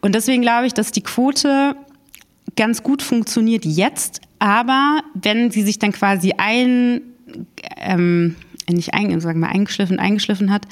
Und 0.00 0.14
deswegen 0.14 0.42
glaube 0.42 0.66
ich, 0.66 0.74
dass 0.74 0.92
die 0.92 1.02
Quote 1.02 1.76
ganz 2.56 2.82
gut 2.82 3.02
funktioniert 3.02 3.64
jetzt, 3.64 4.20
aber 4.38 5.00
wenn 5.14 5.50
sie 5.50 5.62
sich 5.62 5.78
dann 5.78 5.92
quasi 5.92 6.34
ein 6.36 7.00
ähm, 7.76 8.36
nicht 8.76 8.94
ein, 8.94 9.20
sagen 9.20 9.40
wir, 9.40 9.48
eingeschliffen, 9.48 9.98
eingeschliffen 9.98 10.50
hat, 10.50 10.66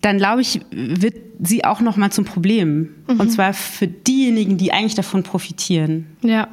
dann 0.00 0.18
glaube 0.18 0.42
ich, 0.42 0.60
wird 0.70 1.16
sie 1.40 1.64
auch 1.64 1.80
noch 1.80 1.96
mal 1.96 2.10
zum 2.10 2.24
Problem. 2.24 2.94
Mhm. 3.08 3.20
Und 3.20 3.30
zwar 3.30 3.52
für 3.52 3.86
diejenigen, 3.88 4.56
die 4.56 4.72
eigentlich 4.72 4.94
davon 4.94 5.22
profitieren. 5.22 6.06
Ja. 6.22 6.48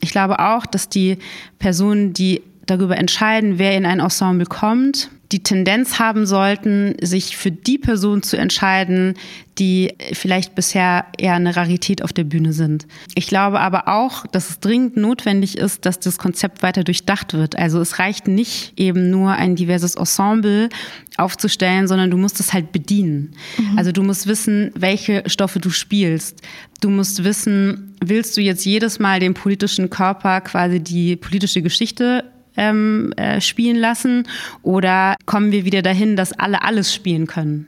Ich 0.00 0.10
glaube 0.10 0.38
auch, 0.38 0.66
dass 0.66 0.88
die 0.88 1.18
Personen, 1.58 2.12
die 2.12 2.42
darüber 2.66 2.96
entscheiden, 2.96 3.58
wer 3.58 3.76
in 3.76 3.86
ein 3.86 4.00
Ensemble 4.00 4.46
kommt, 4.46 5.10
die 5.32 5.42
Tendenz 5.42 5.98
haben 5.98 6.26
sollten, 6.26 6.94
sich 7.02 7.36
für 7.36 7.50
die 7.50 7.78
Person 7.78 8.22
zu 8.22 8.36
entscheiden, 8.36 9.14
die 9.58 9.94
vielleicht 10.12 10.54
bisher 10.54 11.06
eher 11.18 11.34
eine 11.34 11.56
Rarität 11.56 12.02
auf 12.02 12.12
der 12.12 12.24
Bühne 12.24 12.52
sind. 12.52 12.86
Ich 13.14 13.26
glaube 13.26 13.60
aber 13.60 13.88
auch, 13.88 14.26
dass 14.26 14.50
es 14.50 14.60
dringend 14.60 14.96
notwendig 14.96 15.56
ist, 15.56 15.86
dass 15.86 15.98
das 15.98 16.18
Konzept 16.18 16.62
weiter 16.62 16.84
durchdacht 16.84 17.32
wird. 17.32 17.56
Also 17.56 17.80
es 17.80 17.98
reicht 17.98 18.28
nicht 18.28 18.74
eben 18.76 19.10
nur 19.10 19.32
ein 19.32 19.56
diverses 19.56 19.94
Ensemble 19.94 20.68
aufzustellen, 21.16 21.88
sondern 21.88 22.10
du 22.10 22.18
musst 22.18 22.38
es 22.38 22.52
halt 22.52 22.70
bedienen. 22.70 23.34
Mhm. 23.58 23.78
Also 23.78 23.92
du 23.92 24.02
musst 24.02 24.26
wissen, 24.26 24.70
welche 24.76 25.22
Stoffe 25.26 25.58
du 25.58 25.70
spielst. 25.70 26.42
Du 26.82 26.90
musst 26.90 27.24
wissen, 27.24 27.96
willst 28.04 28.36
du 28.36 28.42
jetzt 28.42 28.64
jedes 28.66 28.98
Mal 28.98 29.20
dem 29.20 29.32
politischen 29.32 29.88
Körper 29.88 30.42
quasi 30.42 30.80
die 30.80 31.16
politische 31.16 31.62
Geschichte 31.62 32.24
ähm, 32.56 33.12
äh, 33.16 33.40
spielen 33.40 33.76
lassen? 33.76 34.24
Oder 34.62 35.16
kommen 35.26 35.52
wir 35.52 35.64
wieder 35.64 35.82
dahin, 35.82 36.16
dass 36.16 36.32
alle 36.32 36.62
alles 36.62 36.94
spielen 36.94 37.26
können? 37.26 37.66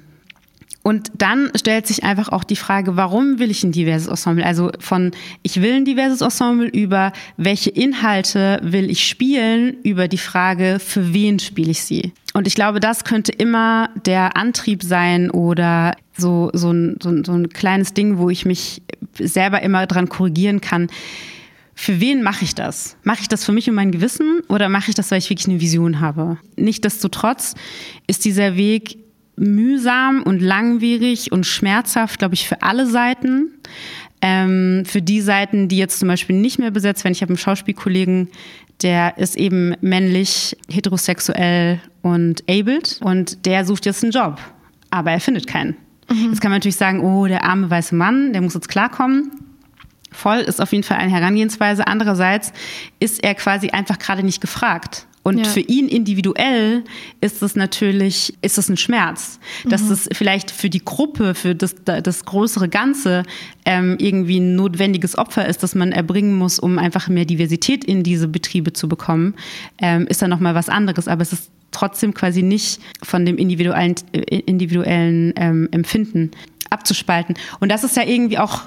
Und 0.88 1.12
dann 1.18 1.50
stellt 1.54 1.86
sich 1.86 2.02
einfach 2.02 2.30
auch 2.30 2.44
die 2.44 2.56
Frage, 2.56 2.96
warum 2.96 3.38
will 3.38 3.50
ich 3.50 3.62
ein 3.62 3.72
diverses 3.72 4.08
Ensemble? 4.08 4.46
Also 4.46 4.70
von 4.78 5.10
ich 5.42 5.60
will 5.60 5.74
ein 5.74 5.84
diverses 5.84 6.22
Ensemble 6.22 6.66
über 6.66 7.12
welche 7.36 7.68
Inhalte 7.68 8.58
will 8.62 8.90
ich 8.90 9.06
spielen, 9.06 9.76
über 9.82 10.08
die 10.08 10.16
Frage, 10.16 10.78
für 10.78 11.12
wen 11.12 11.40
spiele 11.40 11.72
ich 11.72 11.82
sie? 11.82 12.14
Und 12.32 12.46
ich 12.46 12.54
glaube, 12.54 12.80
das 12.80 13.04
könnte 13.04 13.32
immer 13.32 13.90
der 14.06 14.38
Antrieb 14.38 14.82
sein 14.82 15.30
oder 15.30 15.94
so, 16.16 16.50
so, 16.54 16.70
ein, 16.70 16.96
so, 17.02 17.10
ein, 17.10 17.22
so 17.22 17.32
ein 17.32 17.50
kleines 17.50 17.92
Ding, 17.92 18.16
wo 18.16 18.30
ich 18.30 18.46
mich 18.46 18.80
selber 19.18 19.62
immer 19.62 19.86
dran 19.86 20.08
korrigieren 20.08 20.62
kann 20.62 20.88
für 21.80 22.00
wen 22.00 22.24
mache 22.24 22.44
ich 22.44 22.56
das? 22.56 22.96
Mache 23.04 23.20
ich 23.20 23.28
das 23.28 23.44
für 23.44 23.52
mich 23.52 23.68
und 23.68 23.76
mein 23.76 23.92
Gewissen 23.92 24.40
oder 24.48 24.68
mache 24.68 24.88
ich 24.88 24.96
das, 24.96 25.12
weil 25.12 25.18
ich 25.18 25.30
wirklich 25.30 25.46
eine 25.46 25.60
Vision 25.60 26.00
habe? 26.00 26.36
Nichtsdestotrotz 26.56 27.54
ist 28.08 28.24
dieser 28.24 28.56
Weg 28.56 28.98
mühsam 29.36 30.24
und 30.24 30.42
langwierig 30.42 31.30
und 31.30 31.46
schmerzhaft, 31.46 32.18
glaube 32.18 32.34
ich, 32.34 32.48
für 32.48 32.62
alle 32.62 32.84
Seiten. 32.86 33.52
Ähm, 34.20 34.82
für 34.86 35.00
die 35.00 35.20
Seiten, 35.20 35.68
die 35.68 35.76
jetzt 35.76 36.00
zum 36.00 36.08
Beispiel 36.08 36.34
nicht 36.34 36.58
mehr 36.58 36.72
besetzt 36.72 37.04
werden. 37.04 37.12
Ich 37.12 37.22
habe 37.22 37.30
einen 37.30 37.38
Schauspielkollegen, 37.38 38.28
der 38.82 39.16
ist 39.16 39.36
eben 39.36 39.76
männlich, 39.80 40.56
heterosexuell 40.68 41.80
und 42.02 42.42
abled 42.50 42.98
und 43.02 43.46
der 43.46 43.64
sucht 43.64 43.86
jetzt 43.86 44.02
einen 44.02 44.10
Job, 44.10 44.40
aber 44.90 45.12
er 45.12 45.20
findet 45.20 45.46
keinen. 45.46 45.76
Mhm. 46.10 46.30
Jetzt 46.30 46.40
kann 46.40 46.50
man 46.50 46.58
natürlich 46.58 46.74
sagen, 46.74 47.04
oh, 47.04 47.28
der 47.28 47.44
arme 47.44 47.70
weiße 47.70 47.94
Mann, 47.94 48.32
der 48.32 48.42
muss 48.42 48.54
jetzt 48.54 48.68
klarkommen 48.68 49.30
voll 50.10 50.38
ist 50.38 50.60
auf 50.60 50.72
jeden 50.72 50.84
Fall 50.84 50.98
eine 50.98 51.12
Herangehensweise. 51.12 51.86
Andererseits 51.86 52.52
ist 53.00 53.22
er 53.22 53.34
quasi 53.34 53.70
einfach 53.70 53.98
gerade 53.98 54.22
nicht 54.22 54.40
gefragt. 54.40 55.06
Und 55.28 55.38
ja. 55.38 55.44
für 55.44 55.60
ihn 55.60 55.88
individuell 55.88 56.84
ist 57.20 57.42
es 57.42 57.54
natürlich, 57.54 58.38
ist 58.40 58.56
es 58.56 58.70
ein 58.70 58.78
Schmerz, 58.78 59.38
dass 59.66 59.82
mhm. 59.82 59.92
es 59.92 60.08
vielleicht 60.12 60.50
für 60.50 60.70
die 60.70 60.82
Gruppe, 60.82 61.34
für 61.34 61.54
das, 61.54 61.74
das 61.84 62.24
größere 62.24 62.70
Ganze 62.70 63.24
ähm, 63.66 63.96
irgendwie 63.98 64.40
ein 64.40 64.56
notwendiges 64.56 65.18
Opfer 65.18 65.46
ist, 65.46 65.62
das 65.62 65.74
man 65.74 65.92
erbringen 65.92 66.34
muss, 66.34 66.58
um 66.58 66.78
einfach 66.78 67.08
mehr 67.08 67.26
Diversität 67.26 67.84
in 67.84 68.02
diese 68.04 68.26
Betriebe 68.26 68.72
zu 68.72 68.88
bekommen, 68.88 69.34
ähm, 69.82 70.06
ist 70.06 70.22
dann 70.22 70.30
nochmal 70.30 70.54
was 70.54 70.70
anderes. 70.70 71.08
Aber 71.08 71.20
es 71.20 71.34
ist 71.34 71.50
trotzdem 71.72 72.14
quasi 72.14 72.42
nicht 72.42 72.80
von 73.02 73.26
dem 73.26 73.36
individuellen, 73.36 73.96
äh, 74.12 74.38
individuellen 74.38 75.34
ähm, 75.36 75.68
Empfinden 75.72 76.30
abzuspalten. 76.70 77.36
Und 77.60 77.70
das 77.70 77.84
ist 77.84 77.96
ja 77.96 78.04
irgendwie 78.04 78.38
auch 78.38 78.62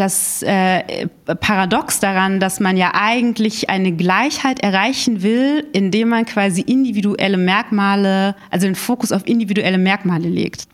das 0.00 0.42
äh, 0.42 1.08
Paradox 1.40 2.00
daran, 2.00 2.40
dass 2.40 2.58
man 2.58 2.78
ja 2.78 2.92
eigentlich 2.94 3.68
eine 3.68 3.92
Gleichheit 3.92 4.60
erreichen 4.60 5.22
will, 5.22 5.66
indem 5.74 6.08
man 6.08 6.24
quasi 6.24 6.62
individuelle 6.62 7.36
Merkmale, 7.36 8.34
also 8.50 8.66
den 8.66 8.76
Fokus 8.76 9.12
auf 9.12 9.26
individuelle 9.26 9.76
Merkmale 9.76 10.28
legt. 10.28 10.64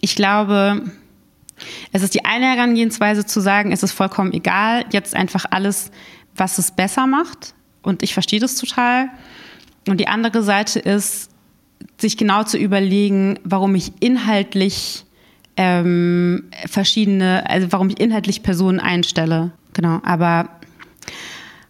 Ich 0.00 0.14
glaube, 0.14 0.84
es 1.90 2.02
ist 2.02 2.14
die 2.14 2.24
eine 2.24 2.46
Herangehensweise 2.46 3.26
zu 3.26 3.40
sagen, 3.40 3.72
es 3.72 3.82
ist 3.82 3.92
vollkommen 3.92 4.32
egal, 4.32 4.84
jetzt 4.92 5.16
einfach 5.16 5.46
alles, 5.50 5.90
was 6.36 6.58
es 6.58 6.70
besser 6.70 7.08
macht. 7.08 7.54
Und 7.82 8.04
ich 8.04 8.14
verstehe 8.14 8.38
das 8.38 8.54
total. 8.54 9.08
Und 9.88 9.98
die 9.98 10.06
andere 10.06 10.44
Seite 10.44 10.78
ist, 10.78 11.30
sich 11.98 12.16
genau 12.16 12.44
zu 12.44 12.56
überlegen, 12.56 13.40
warum 13.42 13.74
ich 13.74 13.92
inhaltlich 13.98 15.05
ähm, 15.56 16.44
verschiedene, 16.66 17.48
also 17.48 17.68
warum 17.70 17.88
ich 17.90 18.00
inhaltlich 18.00 18.42
Personen 18.42 18.80
einstelle. 18.80 19.52
Genau, 19.72 20.00
aber 20.04 20.48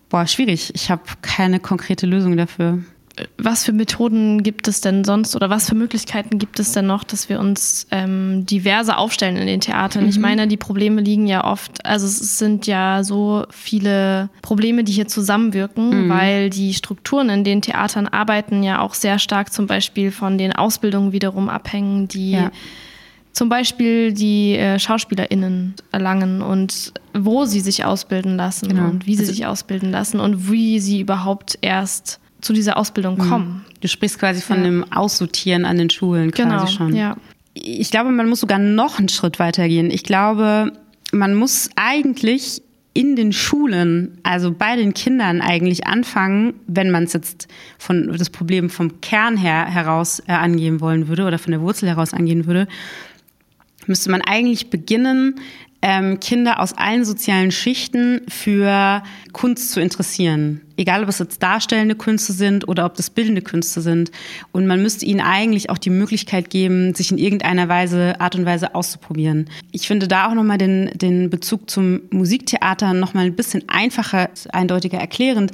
boah, 0.09 0.27
schwierig. 0.27 0.73
Ich 0.75 0.91
habe 0.91 1.03
keine 1.23 1.61
konkrete 1.61 2.07
Lösung 2.07 2.37
dafür. 2.37 2.79
was 3.39 3.65
für 3.65 3.73
Methoden 3.73 4.43
gibt 4.43 4.69
es 4.69 4.81
denn 4.81 5.05
sonst 5.05 5.35
oder 5.35 5.49
was 5.49 5.69
für 5.69 5.75
Möglichkeiten 5.75 6.39
gibt 6.39 6.61
es 6.61 6.73
denn 6.73 6.87
noch, 6.87 7.03
dass 7.03 7.29
wir 7.29 7.41
uns 7.41 7.87
ähm, 7.91 8.45
diverse 8.45 8.97
aufstellen 8.97 9.37
in 9.37 9.47
den 9.47 9.61
Theatern? 9.61 10.03
Mhm. 10.03 10.09
Ich 10.11 10.19
meine, 10.19 10.47
die 10.49 10.57
Probleme 10.57 11.01
liegen 11.01 11.27
ja 11.27 11.45
oft, 11.45 11.85
also 11.87 12.07
es 12.07 12.39
sind 12.39 12.67
ja 12.67 13.03
so 13.05 13.47
viele 13.51 14.29
Probleme, 14.43 14.85
die 14.85 14.93
hier 14.93 15.09
zusammenwirken, 15.09 16.07
mhm. 16.07 16.09
weil 16.11 16.51
die 16.51 16.75
Strukturen 16.75 17.31
in 17.31 17.45
den 17.45 17.63
Theatern 17.63 18.07
arbeiten 18.07 18.63
ja 18.63 18.81
auch 18.81 18.95
sehr 18.95 19.19
stark 19.19 19.53
zum 19.53 19.67
Beispiel 19.67 20.11
von 20.11 20.39
den 20.39 20.53
Ausbildungen 20.53 21.13
wiederum 21.13 21.49
abhängen, 21.49 22.09
die 22.09 22.33
ja. 22.33 22.51
Zum 23.37 23.51
Beispiel 23.51 24.15
die 24.15 24.57
äh, 24.57 24.79
SchauspielerInnen 24.79 25.75
erlangen 25.93 26.41
und 26.41 26.95
wo 27.13 27.45
sie 27.45 27.61
sich 27.61 27.85
ausbilden 27.85 28.35
lassen 28.37 28.69
genau. 28.69 28.89
und 28.89 29.07
wie 29.07 29.15
sie 29.15 29.25
also, 29.25 29.33
sich 29.33 29.45
ausbilden 29.45 29.91
lassen 29.91 30.21
und 30.21 30.51
wie 30.51 30.81
sie 30.81 31.03
überhaupt 31.03 31.59
erst 31.61 32.19
zu 32.41 32.55
dieser 32.55 32.79
Ausbildung 32.79 33.19
mhm. 33.19 33.29
kommen. 33.29 33.67
Du 33.83 33.89
sprichst 33.89 34.19
quasi 34.19 34.41
von 34.41 34.57
ja. 34.59 34.65
dem 34.65 34.91
Aussortieren 34.91 35.67
an 35.67 35.77
den 35.77 35.91
Schulen 35.91 36.31
quasi 36.31 36.49
genau, 36.49 36.67
schon. 36.67 36.97
Ja. 36.97 37.19
Ich 37.53 37.91
glaube, 37.91 38.11
man 38.11 38.27
muss 38.27 38.41
sogar 38.41 38.59
noch 38.59 38.99
einen 38.99 39.11
Schritt 39.11 39.39
weiter 39.39 39.69
gehen. 39.69 39.91
Ich 39.91 40.05
glaube, 40.05 40.73
man 41.13 41.35
muss 41.35 41.69
eigentlich 41.77 42.63
in 42.97 43.17
den 43.17 43.35
Schulen, 43.35 44.17
also 44.23 44.51
bei 44.51 44.75
den 44.77 44.95
Kindern 44.95 45.43
eigentlich 45.43 45.87
anfangen, 45.87 46.55
wenn 46.67 46.91
man 46.91 47.05
es 47.05 47.13
jetzt 47.13 47.49
von 47.77 48.17
das 48.17 48.31
Problem 48.31 48.71
vom 48.71 49.03
Kern 49.03 49.37
her 49.37 49.67
heraus 49.67 50.23
äh, 50.27 50.33
angehen 50.33 50.81
wollen 50.81 51.07
würde 51.07 51.27
oder 51.27 51.39
von 51.39 51.51
der 51.51 51.61
Wurzel 51.61 51.91
heraus 51.91 52.15
angehen 52.15 52.47
würde, 52.47 52.67
müsste 53.87 54.11
man 54.11 54.23
eigentlich 54.23 54.71
beginnen, 54.71 55.41
ähm, 55.83 56.19
Kinder 56.21 56.61
aus 56.61 56.73
allen 56.73 57.05
sozialen 57.05 57.53
Schichten 57.53 58.23
für 58.29 59.03
Kunst 59.33 59.71
zu 59.71 59.81
interessieren. 59.81 60.63
Egal, 60.77 61.03
ob 61.03 61.09
es 61.09 61.19
jetzt 61.19 61.43
darstellende 61.43 61.95
Künste 61.95 62.33
sind 62.33 62.67
oder 62.67 62.87
ob 62.87 62.95
das 62.95 63.11
bildende 63.11 63.43
Künste 63.43 63.81
sind. 63.81 64.11
Und 64.53 64.67
man 64.67 64.83
müsste 64.83 65.07
ihnen 65.07 65.21
eigentlich 65.21 65.71
auch 65.71 65.79
die 65.79 65.91
Möglichkeit 65.91 66.51
geben, 66.51 66.95
sich 66.95 67.13
in 67.13 67.19
irgendeiner 67.19 67.69
Weise, 67.69 68.21
Art 68.21 68.35
und 68.35 68.47
Weise 68.47 68.75
auszuprobieren. 68.75 69.49
Ich 69.71 69.87
finde 69.87 70.09
da 70.09 70.29
auch 70.29 70.35
nochmal 70.35 70.59
den, 70.59 70.91
den 70.95 71.31
Bezug 71.31 71.71
zum 71.71 72.01
Musiktheater 72.11 72.93
nochmal 72.93 73.27
ein 73.27 73.37
bisschen 73.37 73.63
einfacher, 73.69 74.31
eindeutiger 74.53 74.99
erklärend. 74.99 75.53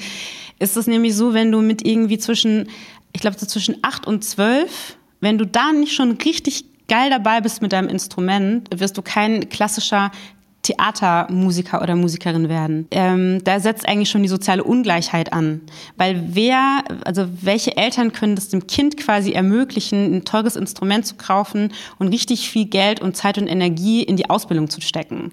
Ist 0.58 0.76
es 0.76 0.86
nämlich 0.86 1.14
so, 1.14 1.34
wenn 1.34 1.52
du 1.52 1.60
mit 1.60 1.86
irgendwie 1.86 2.18
zwischen, 2.18 2.68
ich 3.12 3.20
glaube, 3.20 3.38
so 3.38 3.44
zwischen 3.44 3.76
acht 3.82 4.06
und 4.06 4.24
zwölf, 4.24 4.96
wenn 5.20 5.36
du 5.36 5.46
da 5.46 5.72
nicht 5.72 5.94
schon 5.94 6.12
richtig 6.12 6.64
geil 6.92 7.08
dabei 7.08 7.40
bist 7.40 7.62
mit 7.62 7.72
deinem 7.72 7.88
Instrument, 7.88 8.68
wirst 8.78 8.98
du 8.98 9.00
kein 9.02 9.48
klassischer 9.48 10.10
Theatermusiker 10.60 11.80
oder 11.80 11.96
Musikerin 11.96 12.50
werden. 12.50 12.86
Ähm, 12.90 13.42
da 13.44 13.60
setzt 13.60 13.88
eigentlich 13.88 14.10
schon 14.10 14.22
die 14.22 14.28
soziale 14.28 14.62
Ungleichheit 14.62 15.32
an. 15.32 15.62
Weil 15.96 16.22
wer, 16.34 16.84
also 17.06 17.26
welche 17.40 17.78
Eltern 17.78 18.12
können 18.12 18.36
das 18.36 18.50
dem 18.50 18.66
Kind 18.66 18.98
quasi 18.98 19.32
ermöglichen, 19.32 20.14
ein 20.14 20.24
teures 20.26 20.54
Instrument 20.54 21.06
zu 21.06 21.14
kaufen 21.14 21.72
und 21.98 22.08
richtig 22.08 22.50
viel 22.50 22.66
Geld 22.66 23.00
und 23.00 23.16
Zeit 23.16 23.38
und 23.38 23.48
Energie 23.48 24.02
in 24.02 24.18
die 24.18 24.28
Ausbildung 24.28 24.68
zu 24.68 24.82
stecken? 24.82 25.32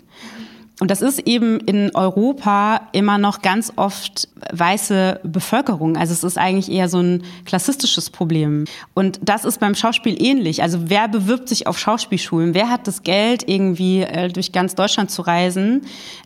Und 0.82 0.91
das 0.91 1.01
ist 1.01 1.19
eben 1.27 1.59
in 1.59 1.93
Europa 1.93 2.88
immer 2.93 3.17
noch 3.17 3.41
ganz 3.41 3.73
oft 3.75 4.30
weiße 4.51 5.19
Bevölkerung. 5.23 5.97
Also 5.97 6.13
es 6.13 6.23
ist 6.23 6.38
eigentlich 6.38 6.71
eher 6.71 6.88
so 6.88 6.99
ein 6.99 7.23
klassistisches 7.45 8.09
Problem. 8.09 8.63
Und 8.93 9.19
das 9.21 9.43
ist 9.43 9.59
beim 9.59 9.75
Schauspiel 9.75 10.15
ähnlich. 10.21 10.63
Also 10.63 10.89
wer 10.89 11.09
bewirbt 11.09 11.49
sich 11.49 11.67
auf 11.67 11.77
Schauspielschulen? 11.77 12.53
Wer 12.53 12.69
hat 12.69 12.88
das 12.88 13.03
Geld, 13.03 13.43
irgendwie 13.47 14.03
äh, 14.03 14.30
durch 14.30 14.53
ganz 14.53 14.73
Deutschland 14.73 15.11
zu 15.11 15.21
reisen, 15.21 15.82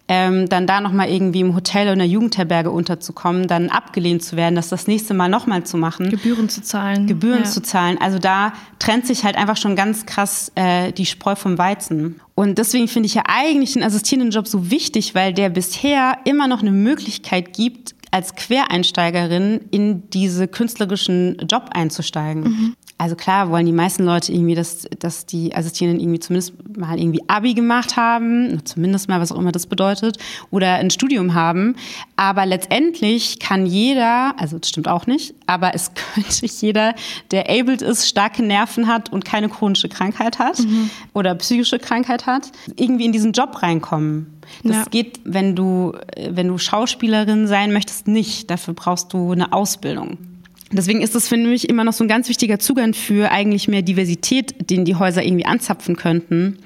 ähm, 0.09 0.49
dann 0.49 0.67
da 0.67 0.81
nochmal 0.81 1.09
irgendwie 1.09 1.39
im 1.39 1.55
Hotel 1.55 1.83
oder 1.83 1.93
in 1.93 1.99
der 1.99 2.07
Jugendherberge 2.07 2.71
unterzukommen, 2.71 3.47
dann 3.47 3.69
abgelehnt 3.69 4.21
zu 4.23 4.35
werden, 4.35 4.55
das 4.55 4.69
das 4.69 4.85
nächste 4.87 5.13
Mal 5.13 5.29
nochmal 5.29 5.63
zu 5.63 5.77
machen. 5.77 6.09
Gebühren 6.09 6.49
zu 6.49 6.61
zahlen. 6.61 7.07
Gebühren 7.07 7.43
ja. 7.43 7.49
zu 7.49 7.61
zahlen. 7.61 7.97
Also 8.01 8.19
da 8.19 8.53
trennt 8.79 9.07
sich 9.07 9.23
halt 9.23 9.37
einfach 9.37 9.55
schon 9.55 9.75
ganz 9.75 10.05
krass 10.05 10.51
äh, 10.55 10.91
die 10.91 11.05
Spreu 11.05 11.35
vom 11.35 11.57
Weizen. 11.57 12.19
Und 12.35 12.57
deswegen 12.57 12.87
finde 12.87 13.07
ich 13.07 13.13
ja 13.13 13.23
eigentlich 13.27 13.73
den 13.73 13.83
Assistierendenjob 13.83 14.47
so 14.47 14.69
wichtig, 14.69 15.15
weil 15.15 15.33
der 15.33 15.49
bisher 15.49 16.17
immer 16.25 16.47
noch 16.47 16.61
eine 16.61 16.71
Möglichkeit 16.71 17.53
gibt, 17.53 17.95
als 18.13 18.35
Quereinsteigerin 18.35 19.61
in 19.71 20.07
diese 20.11 20.47
künstlerischen 20.47 21.35
Job 21.49 21.71
einzusteigen. 21.73 22.43
Mhm. 22.43 22.75
Also 22.99 23.15
klar 23.15 23.49
wollen 23.49 23.65
die 23.65 23.71
meisten 23.71 24.03
Leute 24.03 24.31
irgendwie, 24.31 24.53
dass, 24.53 24.87
dass 24.99 25.25
die 25.25 25.53
Assistierenden 25.55 25.99
irgendwie 25.99 26.19
zumindest 26.19 26.53
mal 26.77 26.99
irgendwie 26.99 27.27
Abi 27.27 27.55
gemacht 27.55 27.97
haben, 27.97 28.63
zumindest 28.65 29.09
mal, 29.09 29.19
was 29.19 29.31
auch 29.31 29.39
immer 29.39 29.51
das 29.51 29.65
bedeutet, 29.65 30.17
oder 30.51 30.75
ein 30.75 30.91
Studium 30.91 31.33
haben. 31.33 31.75
Aber 32.15 32.45
letztendlich 32.45 33.39
kann 33.39 33.65
jeder, 33.65 34.35
also 34.39 34.59
das 34.59 34.69
stimmt 34.69 34.87
auch 34.87 35.07
nicht, 35.07 35.33
aber 35.47 35.73
es 35.73 35.91
könnte 36.13 36.45
jeder, 36.45 36.93
der 37.31 37.49
abled 37.49 37.81
ist, 37.81 38.07
starke 38.07 38.43
Nerven 38.43 38.87
hat 38.87 39.11
und 39.11 39.25
keine 39.25 39.49
chronische 39.49 39.89
Krankheit 39.89 40.37
hat 40.37 40.59
mhm. 40.59 40.91
oder 41.13 41.33
psychische 41.33 41.79
Krankheit 41.79 42.27
hat, 42.27 42.51
irgendwie 42.75 43.05
in 43.05 43.11
diesen 43.11 43.31
Job 43.31 43.63
reinkommen. 43.63 44.27
Das 44.63 44.77
ja. 44.77 44.85
geht, 44.89 45.19
wenn 45.23 45.55
du, 45.55 45.93
wenn 46.29 46.47
du 46.47 46.57
Schauspielerin 46.57 47.47
sein 47.47 47.73
möchtest, 47.73 48.07
nicht. 48.07 48.49
Dafür 48.49 48.73
brauchst 48.73 49.13
du 49.13 49.31
eine 49.31 49.53
Ausbildung. 49.53 50.17
Deswegen 50.71 51.01
ist 51.01 51.13
das 51.13 51.27
für 51.27 51.37
mich 51.37 51.69
immer 51.69 51.83
noch 51.83 51.93
so 51.93 52.03
ein 52.03 52.07
ganz 52.07 52.29
wichtiger 52.29 52.57
Zugang 52.57 52.93
für 52.93 53.31
eigentlich 53.31 53.67
mehr 53.67 53.83
Diversität, 53.83 54.69
den 54.71 54.85
die 54.85 54.95
Häuser 54.95 55.23
irgendwie 55.23 55.45
anzapfen 55.45 55.95
könnten. 55.95 56.57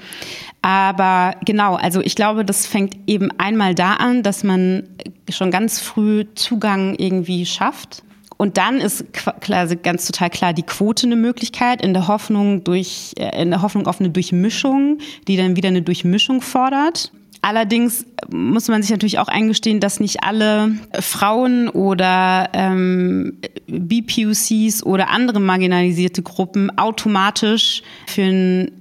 Aber 0.62 1.36
genau, 1.46 1.76
also 1.76 2.02
ich 2.02 2.16
glaube, 2.16 2.46
das 2.46 2.66
fängt 2.66 2.98
eben 3.06 3.30
einmal 3.38 3.76
da 3.76 3.94
an, 3.94 4.24
dass 4.24 4.44
man 4.44 4.84
schon 5.30 5.52
ganz 5.52 5.80
früh 5.80 6.26
Zugang 6.36 6.96
irgendwie 6.98 7.46
schafft. 7.46 8.04
Und 8.38 8.58
dann 8.58 8.78
ist 8.78 9.06
klar, 9.14 9.68
ganz 9.78 10.06
total 10.06 10.30
klar 10.30 10.54
die 10.54 10.64
Quote 10.64 11.08
eine 11.08 11.16
Möglichkeit 11.16 11.82
in 11.82 11.94
der 11.94 12.08
Hoffnung 12.08 12.64
durch, 12.64 13.14
äh, 13.18 13.42
in 13.42 13.50
der 13.50 13.62
Hoffnung 13.64 13.88
auf 13.88 14.00
eine 14.00 14.12
Durchmischung, 14.12 15.00
die 15.28 15.38
dann 15.38 15.56
wieder 15.56 15.70
eine 15.70 15.82
Durchmischung 15.82 16.42
fordert. 16.42 17.12
Allerdings 17.42 18.06
muss 18.30 18.68
man 18.68 18.82
sich 18.82 18.92
natürlich 18.92 19.20
auch 19.20 19.28
eingestehen, 19.28 19.80
dass 19.80 20.00
nicht 20.00 20.24
alle 20.24 20.72
Frauen 21.00 21.70
oder 21.70 22.50
ähm, 22.54 23.38
BPUCs 23.68 24.84
oder 24.84 25.10
andere 25.10 25.40
marginalisierte 25.40 26.24
Gruppen 26.24 26.78
automatisch 26.78 27.84
für 28.08 28.24
ein 28.24 28.72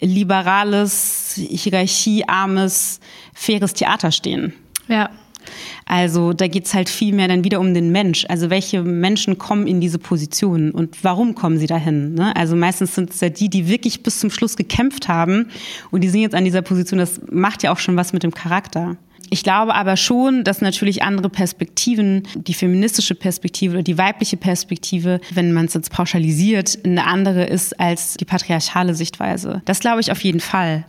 liberales, 0.00 1.34
hierarchiearmes, 1.36 3.00
faires 3.34 3.74
Theater 3.74 4.12
stehen. 4.12 4.52
Ja. 4.88 5.10
Also 5.84 6.32
da 6.32 6.48
geht's 6.48 6.74
halt 6.74 6.88
viel 6.88 7.14
mehr 7.14 7.28
dann 7.28 7.44
wieder 7.44 7.60
um 7.60 7.74
den 7.74 7.92
Mensch. 7.92 8.26
Also 8.28 8.50
welche 8.50 8.82
Menschen 8.82 9.38
kommen 9.38 9.66
in 9.66 9.80
diese 9.80 9.98
Position 9.98 10.70
und 10.70 11.02
warum 11.02 11.34
kommen 11.34 11.58
sie 11.58 11.66
dahin? 11.66 12.14
Ne? 12.14 12.34
Also 12.36 12.56
meistens 12.56 12.94
sind 12.94 13.10
es 13.10 13.20
ja 13.20 13.28
die, 13.28 13.48
die 13.48 13.68
wirklich 13.68 14.02
bis 14.02 14.20
zum 14.20 14.30
Schluss 14.30 14.56
gekämpft 14.56 15.08
haben 15.08 15.48
und 15.90 16.02
die 16.02 16.08
sind 16.08 16.20
jetzt 16.20 16.34
an 16.34 16.44
dieser 16.44 16.62
Position. 16.62 16.98
Das 16.98 17.20
macht 17.30 17.62
ja 17.62 17.72
auch 17.72 17.78
schon 17.78 17.96
was 17.96 18.12
mit 18.12 18.22
dem 18.22 18.34
Charakter. 18.34 18.96
Ich 19.30 19.42
glaube 19.42 19.74
aber 19.74 19.96
schon, 19.96 20.44
dass 20.44 20.60
natürlich 20.60 21.02
andere 21.02 21.28
Perspektiven, 21.28 22.22
die 22.34 22.54
feministische 22.54 23.14
Perspektive 23.14 23.74
oder 23.74 23.82
die 23.82 23.98
weibliche 23.98 24.36
Perspektive, 24.36 25.20
wenn 25.32 25.52
man 25.52 25.66
es 25.66 25.74
jetzt 25.74 25.90
pauschalisiert, 25.90 26.78
eine 26.84 27.06
andere 27.06 27.44
ist 27.44 27.78
als 27.80 28.14
die 28.14 28.24
patriarchale 28.24 28.94
Sichtweise. 28.94 29.62
Das 29.64 29.80
glaube 29.80 30.00
ich 30.00 30.12
auf 30.12 30.20
jeden 30.22 30.40
Fall. 30.40 30.84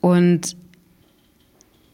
Und 0.00 0.56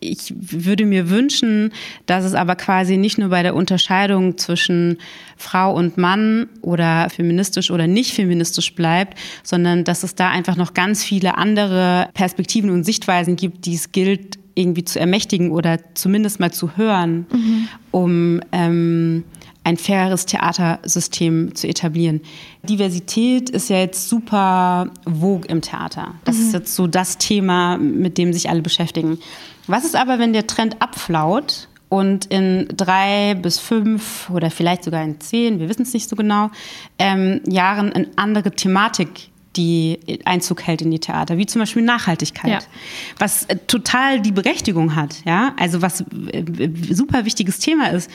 ich 0.01 0.35
würde 0.37 0.85
mir 0.85 1.11
wünschen, 1.11 1.73
dass 2.07 2.25
es 2.25 2.35
aber 2.35 2.55
quasi 2.57 2.97
nicht 2.97 3.19
nur 3.19 3.31
bei 3.31 3.43
der 3.43 3.55
Unterscheidung 3.55 4.37
zwischen 4.37 4.99
Frau 5.37 5.75
und 5.75 5.97
Mann 5.97 6.49
oder 6.63 7.09
feministisch 7.11 7.71
oder 7.71 7.87
nicht 7.87 8.13
feministisch 8.13 8.75
bleibt, 8.75 9.19
sondern 9.43 9.85
dass 9.85 10.03
es 10.03 10.15
da 10.15 10.31
einfach 10.31 10.57
noch 10.57 10.75
ganz 10.75 11.03
viele 11.03 11.39
andere 11.39 12.09
Perspektiven 12.15 12.71
und 12.71 12.85
Sichtweisen 12.85 13.37
gibt, 13.37 13.67
die 13.67 13.75
es 13.75 13.93
gilt, 13.93 14.39
irgendwie 14.55 14.85
zu 14.85 14.99
ermächtigen 14.99 15.51
oder 15.51 15.79
zumindest 15.95 16.41
mal 16.41 16.51
zu 16.51 16.77
hören, 16.77 17.27
mhm. 17.31 17.69
um 17.91 18.41
ähm, 18.53 19.25
ein 19.65 19.77
faires 19.77 20.27
Theatersystem 20.27 21.55
zu 21.55 21.67
etablieren. 21.67 22.21
Diversität 22.63 23.51
ist 23.51 23.69
ja 23.69 23.79
jetzt 23.79 24.09
super 24.09 24.91
vogue 25.05 25.47
im 25.49 25.61
Theater. 25.61 26.15
Das 26.25 26.37
mhm. 26.37 26.43
ist 26.43 26.53
jetzt 26.53 26.75
so 26.75 26.87
das 26.87 27.19
Thema, 27.19 27.77
mit 27.77 28.17
dem 28.17 28.33
sich 28.33 28.49
alle 28.49 28.63
beschäftigen. 28.63 29.19
Was 29.67 29.85
ist 29.85 29.97
aber, 29.97 30.19
wenn 30.19 30.33
der 30.33 30.47
Trend 30.47 30.81
abflaut 30.81 31.69
und 31.89 32.27
in 32.27 32.69
drei 32.77 33.35
bis 33.35 33.59
fünf 33.59 34.31
oder 34.31 34.51
vielleicht 34.51 34.85
sogar 34.85 35.03
in 35.03 35.21
zehn, 35.21 35.61
wir 35.61 35.69
wissen 35.69 35.83
es 35.83 35.93
nicht 35.93 36.09
so 36.09 36.17
genau, 36.17 36.51
ähm, 36.99 37.41
Jahren 37.47 37.93
eine 37.93 38.09
andere 38.17 38.51
Thematik 38.51 39.31
die 39.57 39.99
Einzug 40.25 40.63
hält 40.63 40.83
in 40.83 40.91
die 40.91 40.99
Theater, 40.99 41.39
wie 41.39 41.47
zum 41.47 41.61
Beispiel 41.61 41.83
Nachhaltigkeit, 41.83 42.51
ja. 42.51 42.59
was 43.19 43.45
äh, 43.45 43.57
total 43.67 44.21
die 44.21 44.33
Berechtigung 44.33 44.95
hat, 44.95 45.25
ja, 45.25 45.55
also 45.59 45.83
was 45.83 46.03
äh, 46.03 46.45
super 46.91 47.25
wichtiges 47.25 47.59
Thema 47.59 47.91
ist 47.91 48.11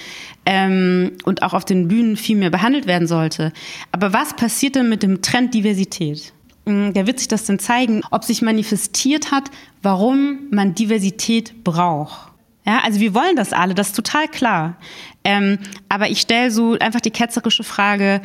ähm, 0.45 1.13
und 1.25 1.41
auch 1.41 1.53
auf 1.53 1.65
den 1.65 1.87
Bühnen 1.87 2.15
viel 2.15 2.37
mehr 2.37 2.51
behandelt 2.51 2.85
werden 2.85 3.07
sollte. 3.07 3.51
Aber 3.91 4.13
was 4.13 4.35
passiert 4.35 4.75
denn 4.75 4.89
mit 4.89 5.03
dem 5.03 5.21
Trend 5.21 5.53
Diversität? 5.53 6.33
Hm, 6.65 6.93
da 6.93 7.07
wird 7.07 7.19
sich 7.19 7.27
das 7.27 7.45
dann 7.45 7.59
zeigen, 7.59 8.01
ob 8.11 8.23
sich 8.23 8.41
manifestiert 8.41 9.31
hat, 9.31 9.49
warum 9.81 10.47
man 10.51 10.75
Diversität 10.75 11.63
braucht. 11.63 12.31
Ja, 12.65 12.79
also 12.83 12.99
wir 12.99 13.13
wollen 13.15 13.35
das 13.35 13.53
alle, 13.53 13.73
das 13.73 13.87
ist 13.87 13.95
total 13.95 14.27
klar. 14.27 14.77
Ähm, 15.23 15.57
aber 15.89 16.09
ich 16.09 16.21
stelle 16.21 16.51
so 16.51 16.77
einfach 16.77 17.01
die 17.01 17.09
ketzerische 17.09 17.63
Frage, 17.63 18.21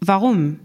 Warum? 0.00 0.58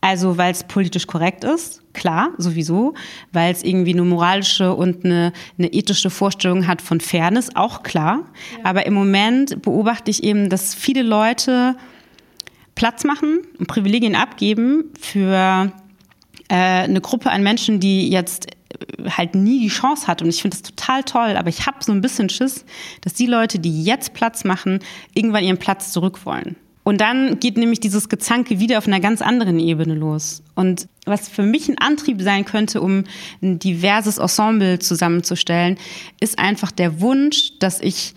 Also, 0.00 0.38
weil 0.38 0.52
es 0.52 0.62
politisch 0.62 1.08
korrekt 1.08 1.42
ist, 1.42 1.82
klar, 1.92 2.30
sowieso. 2.38 2.94
Weil 3.32 3.52
es 3.52 3.64
irgendwie 3.64 3.92
eine 3.92 4.02
moralische 4.02 4.72
und 4.72 5.04
eine, 5.04 5.32
eine, 5.58 5.72
ethische 5.72 6.08
Vorstellung 6.08 6.68
hat 6.68 6.80
von 6.80 7.00
Fairness, 7.00 7.56
auch 7.56 7.82
klar. 7.82 8.20
Ja. 8.58 8.70
Aber 8.70 8.86
im 8.86 8.94
Moment 8.94 9.60
beobachte 9.62 10.12
ich 10.12 10.22
eben, 10.22 10.48
dass 10.48 10.74
viele 10.74 11.02
Leute 11.02 11.74
Platz 12.76 13.02
machen 13.02 13.40
und 13.58 13.66
Privilegien 13.66 14.14
abgeben 14.14 14.84
für 15.00 15.72
äh, 16.48 16.54
eine 16.54 17.00
Gruppe 17.00 17.30
an 17.30 17.42
Menschen, 17.42 17.80
die 17.80 18.08
jetzt 18.08 18.46
äh, 18.48 19.10
halt 19.10 19.34
nie 19.34 19.60
die 19.60 19.68
Chance 19.68 20.06
hat. 20.06 20.22
Und 20.22 20.28
ich 20.28 20.42
finde 20.42 20.56
das 20.56 20.62
total 20.62 21.02
toll, 21.04 21.36
aber 21.36 21.48
ich 21.48 21.66
habe 21.66 21.78
so 21.80 21.92
ein 21.92 22.00
bisschen 22.00 22.28
Schiss, 22.28 22.64
dass 23.02 23.14
die 23.14 23.26
Leute, 23.26 23.58
die 23.58 23.84
jetzt 23.84 24.14
Platz 24.14 24.44
machen, 24.44 24.80
irgendwann 25.14 25.44
ihren 25.44 25.58
Platz 25.58 25.92
zurück 25.92 26.24
wollen. 26.24 26.56
Und 26.88 27.02
dann 27.02 27.38
geht 27.38 27.58
nämlich 27.58 27.80
dieses 27.80 28.08
Gezanke 28.08 28.60
wieder 28.60 28.78
auf 28.78 28.86
einer 28.86 28.98
ganz 28.98 29.20
anderen 29.20 29.58
Ebene 29.58 29.94
los. 29.94 30.42
Und 30.54 30.88
was 31.04 31.28
für 31.28 31.42
mich 31.42 31.68
ein 31.68 31.76
Antrieb 31.76 32.22
sein 32.22 32.46
könnte, 32.46 32.80
um 32.80 33.04
ein 33.42 33.58
diverses 33.58 34.16
Ensemble 34.16 34.78
zusammenzustellen, 34.78 35.76
ist 36.18 36.38
einfach 36.38 36.72
der 36.72 37.02
Wunsch, 37.02 37.58
dass 37.58 37.82
ich 37.82 38.14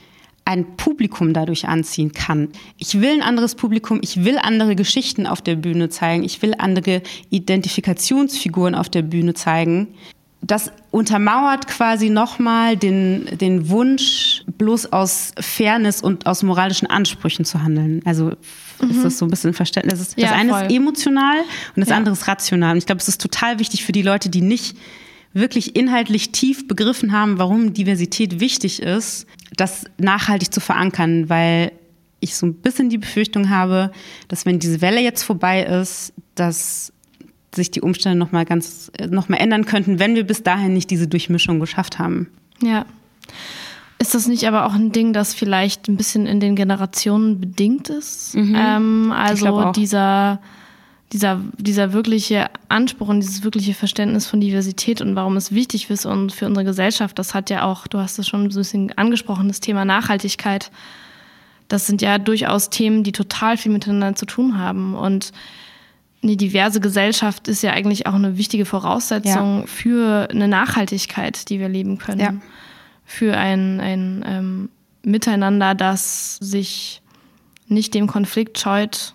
ein 0.51 0.75
Publikum 0.75 1.33
dadurch 1.33 1.67
anziehen 1.67 2.11
kann. 2.11 2.49
Ich 2.77 2.99
will 2.99 3.09
ein 3.09 3.21
anderes 3.21 3.55
Publikum, 3.55 3.99
ich 4.01 4.25
will 4.25 4.37
andere 4.37 4.75
Geschichten 4.75 5.25
auf 5.25 5.41
der 5.41 5.55
Bühne 5.55 5.89
zeigen, 5.89 6.23
ich 6.23 6.41
will 6.41 6.53
andere 6.57 7.01
Identifikationsfiguren 7.29 8.75
auf 8.75 8.89
der 8.89 9.01
Bühne 9.01 9.33
zeigen. 9.33 9.87
Das 10.43 10.71
untermauert 10.89 11.67
quasi 11.67 12.09
nochmal 12.09 12.75
den, 12.75 13.27
den 13.37 13.69
Wunsch, 13.69 14.43
bloß 14.57 14.91
aus 14.91 15.33
Fairness 15.39 16.01
und 16.01 16.25
aus 16.25 16.43
moralischen 16.43 16.89
Ansprüchen 16.89 17.45
zu 17.45 17.63
handeln. 17.63 18.01
Also 18.05 18.33
mhm. 18.81 18.89
ist 18.89 19.03
das 19.05 19.17
so 19.19 19.25
ein 19.25 19.29
bisschen 19.29 19.53
Verständnis. 19.53 19.99
Das, 19.99 20.15
ja, 20.17 20.29
das 20.29 20.37
eine 20.37 20.51
voll. 20.51 20.61
ist 20.63 20.71
emotional 20.71 21.37
und 21.75 21.79
das 21.79 21.89
ja. 21.89 21.95
andere 21.95 22.13
ist 22.13 22.27
rational. 22.27 22.71
Und 22.71 22.79
ich 22.79 22.87
glaube, 22.87 22.99
es 22.99 23.07
ist 23.07 23.21
total 23.21 23.59
wichtig 23.59 23.85
für 23.85 23.91
die 23.91 24.01
Leute, 24.01 24.29
die 24.29 24.41
nicht 24.41 24.75
wirklich 25.33 25.75
inhaltlich 25.75 26.31
tief 26.31 26.67
begriffen 26.67 27.11
haben, 27.13 27.37
warum 27.37 27.73
Diversität 27.73 28.39
wichtig 28.39 28.81
ist, 28.81 29.27
das 29.55 29.85
nachhaltig 29.97 30.53
zu 30.53 30.59
verankern, 30.59 31.29
weil 31.29 31.71
ich 32.19 32.35
so 32.35 32.45
ein 32.45 32.53
bisschen 32.53 32.89
die 32.89 32.97
Befürchtung 32.97 33.49
habe, 33.49 33.91
dass 34.27 34.45
wenn 34.45 34.59
diese 34.59 34.81
Welle 34.81 35.01
jetzt 35.01 35.23
vorbei 35.23 35.63
ist, 35.63 36.13
dass 36.35 36.93
sich 37.53 37.71
die 37.71 37.81
Umstände 37.81 38.17
noch 38.17 38.31
mal 38.31 38.45
ganz 38.45 38.91
noch 39.09 39.27
mal 39.27 39.37
ändern 39.37 39.65
könnten, 39.65 39.99
wenn 39.99 40.15
wir 40.15 40.25
bis 40.25 40.43
dahin 40.43 40.73
nicht 40.73 40.89
diese 40.89 41.07
Durchmischung 41.07 41.59
geschafft 41.59 41.99
haben. 41.99 42.27
Ja. 42.61 42.85
Ist 43.99 44.15
das 44.15 44.27
nicht 44.27 44.47
aber 44.47 44.65
auch 44.65 44.73
ein 44.73 44.91
Ding, 44.91 45.13
das 45.13 45.33
vielleicht 45.33 45.87
ein 45.87 45.97
bisschen 45.97 46.25
in 46.25 46.39
den 46.39 46.55
Generationen 46.55 47.39
bedingt 47.39 47.89
ist? 47.89 48.35
Mhm. 48.35 48.55
Ähm, 48.57 49.11
also 49.11 49.71
dieser 49.73 50.39
dieser, 51.13 51.41
dieser 51.57 51.91
wirkliche 51.91 52.49
Anspruch 52.69 53.09
und 53.09 53.19
dieses 53.19 53.43
wirkliche 53.43 53.73
Verständnis 53.73 54.27
von 54.27 54.39
Diversität 54.39 55.01
und 55.01 55.15
warum 55.15 55.35
es 55.35 55.51
wichtig 55.51 55.89
ist 55.89 56.05
und 56.05 56.31
für 56.31 56.45
unsere 56.45 56.65
Gesellschaft, 56.65 57.19
das 57.19 57.33
hat 57.33 57.49
ja 57.49 57.63
auch, 57.63 57.87
du 57.87 57.97
hast 57.99 58.17
es 58.17 58.27
schon 58.27 58.49
so 58.49 58.59
ein 58.59 58.61
bisschen 58.61 58.97
angesprochen, 58.97 59.49
das 59.49 59.59
Thema 59.59 59.83
Nachhaltigkeit. 59.83 60.71
Das 61.67 61.87
sind 61.87 62.01
ja 62.01 62.17
durchaus 62.17 62.69
Themen, 62.69 63.03
die 63.03 63.11
total 63.11 63.57
viel 63.57 63.71
miteinander 63.71 64.15
zu 64.15 64.25
tun 64.25 64.57
haben. 64.57 64.95
Und 64.95 65.31
eine 66.23 66.37
diverse 66.37 66.79
Gesellschaft 66.79 67.47
ist 67.47 67.61
ja 67.61 67.71
eigentlich 67.71 68.07
auch 68.07 68.13
eine 68.13 68.37
wichtige 68.37 68.65
Voraussetzung 68.65 69.61
ja. 69.61 69.67
für 69.67 70.27
eine 70.29 70.47
Nachhaltigkeit, 70.47 71.49
die 71.49 71.59
wir 71.59 71.69
leben 71.69 71.97
können. 71.97 72.19
Ja. 72.19 72.33
Für 73.05 73.37
ein, 73.37 73.79
ein 73.79 74.23
ähm, 74.25 74.69
Miteinander, 75.03 75.75
das 75.75 76.37
sich 76.37 77.01
nicht 77.67 77.93
dem 77.93 78.07
Konflikt 78.07 78.59
scheut, 78.59 79.13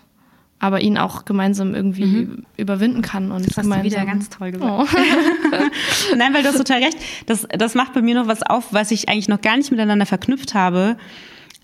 aber 0.59 0.81
ihn 0.81 0.97
auch 0.97 1.25
gemeinsam 1.25 1.75
irgendwie 1.75 2.05
mhm. 2.05 2.45
überwinden 2.57 3.01
kann. 3.01 3.31
Und 3.31 3.47
das 3.47 3.57
hast 3.57 3.63
gemeinsam. 3.63 3.89
du 3.89 3.95
wieder 3.95 4.05
ganz 4.05 4.29
toll 4.29 4.51
gesagt. 4.51 4.71
Oh. 4.71 6.15
Nein, 6.15 6.33
weil 6.33 6.41
du 6.41 6.49
hast 6.49 6.57
total 6.57 6.83
recht. 6.83 6.97
Das, 7.27 7.47
das 7.49 7.75
macht 7.75 7.93
bei 7.93 8.01
mir 8.01 8.15
noch 8.15 8.27
was 8.27 8.41
auf, 8.41 8.73
was 8.73 8.91
ich 8.91 9.07
eigentlich 9.07 9.27
noch 9.27 9.41
gar 9.41 9.57
nicht 9.57 9.69
miteinander 9.69 10.05
verknüpft 10.05 10.55
habe. 10.55 10.97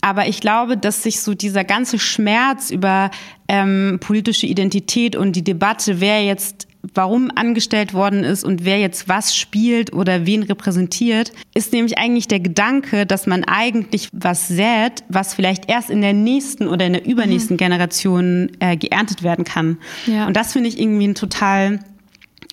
Aber 0.02 0.28
ich 0.28 0.42
glaube, 0.42 0.78
dass 0.78 1.02
sich 1.02 1.22
so 1.22 1.34
dieser 1.34 1.64
ganze 1.64 1.98
Schmerz 1.98 2.70
über 2.70 3.10
ähm, 3.48 4.00
politische 4.02 4.46
Identität 4.46 5.16
und 5.16 5.36
die 5.36 5.44
Debatte, 5.44 6.02
wer 6.02 6.24
jetzt 6.24 6.68
warum 6.94 7.32
angestellt 7.34 7.94
worden 7.94 8.24
ist 8.24 8.44
und 8.44 8.66
wer 8.66 8.80
jetzt 8.80 9.08
was 9.08 9.36
spielt 9.36 9.94
oder 9.94 10.26
wen 10.26 10.44
repräsentiert, 10.44 11.32
ist 11.54 11.72
nämlich 11.72 11.98
eigentlich 11.98 12.28
der 12.28 12.42
Gedanke, 12.42 13.06
dass 13.06 13.26
man 13.26 13.46
eigentlich 13.46 14.10
was 14.12 14.50
sät, 14.50 15.04
was 15.08 15.34
vielleicht 15.34 15.70
erst 15.70 15.90
in 15.90 16.02
der 16.02 16.14
nächsten 16.14 16.68
oder 16.68 16.86
in 16.86 16.94
der 16.94 17.06
übernächsten 17.06 17.56
mhm. 17.56 17.60
Generation 17.60 18.52
äh, 18.60 18.76
geerntet 18.76 19.24
werden 19.24 19.46
kann. 19.46 19.78
Ja. 20.06 20.28
Und 20.28 20.36
das 20.36 20.54
finde 20.54 20.70
ich 20.70 20.80
irgendwie 20.80 21.08
ein 21.08 21.16
total 21.16 21.80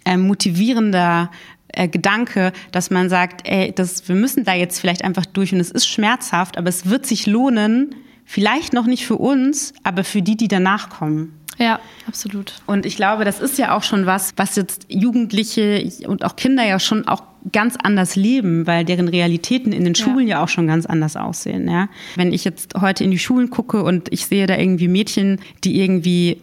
äh, 0.05 0.16
motivierender 0.16 1.31
äh, 1.68 1.89
Gedanke, 1.89 2.53
dass 2.70 2.91
man 2.91 3.09
sagt, 3.09 3.49
ey, 3.49 3.72
das, 3.72 4.09
wir 4.09 4.14
müssen 4.14 4.45
da 4.45 4.55
jetzt 4.55 4.78
vielleicht 4.81 5.05
einfach 5.05 5.26
durch 5.26 5.53
und 5.53 5.61
es 5.61 5.70
ist 5.70 5.89
schmerzhaft, 5.89 6.57
aber 6.57 6.68
es 6.68 6.89
wird 6.89 7.05
sich 7.05 7.26
lohnen, 7.26 7.97
vielleicht 8.24 8.72
noch 8.72 8.87
nicht 8.87 9.07
für 9.07 9.16
uns, 9.16 9.74
aber 9.83 10.05
für 10.05 10.22
die, 10.22 10.37
die 10.37 10.49
danach 10.49 10.89
kommen. 10.89 11.35
Ja, 11.61 11.78
absolut. 12.08 12.54
Und 12.66 12.86
ich 12.86 12.96
glaube, 12.96 13.24
das 13.26 13.38
ist 13.38 13.58
ja 13.58 13.76
auch 13.76 13.82
schon 13.82 14.06
was, 14.06 14.32
was 14.36 14.56
jetzt 14.56 14.86
Jugendliche 14.88 15.90
und 16.06 16.24
auch 16.24 16.34
Kinder 16.34 16.64
ja 16.64 16.78
schon 16.78 17.06
auch 17.06 17.22
ganz 17.52 17.76
anders 17.82 18.16
leben, 18.16 18.66
weil 18.66 18.84
deren 18.86 19.08
Realitäten 19.08 19.72
in 19.72 19.84
den 19.84 19.94
Schulen 19.94 20.26
ja, 20.26 20.38
ja 20.38 20.44
auch 20.44 20.48
schon 20.48 20.66
ganz 20.66 20.86
anders 20.86 21.16
aussehen. 21.16 21.68
Ja? 21.68 21.88
Wenn 22.16 22.32
ich 22.32 22.44
jetzt 22.44 22.74
heute 22.80 23.04
in 23.04 23.11
die 23.11 23.18
Schulen 23.18 23.50
gucke 23.50 23.82
und 23.82 24.11
ich 24.11 24.26
sehe 24.26 24.46
da 24.46 24.56
irgendwie 24.56 24.88
Mädchen, 24.88 25.38
die 25.62 25.80
irgendwie 25.80 26.40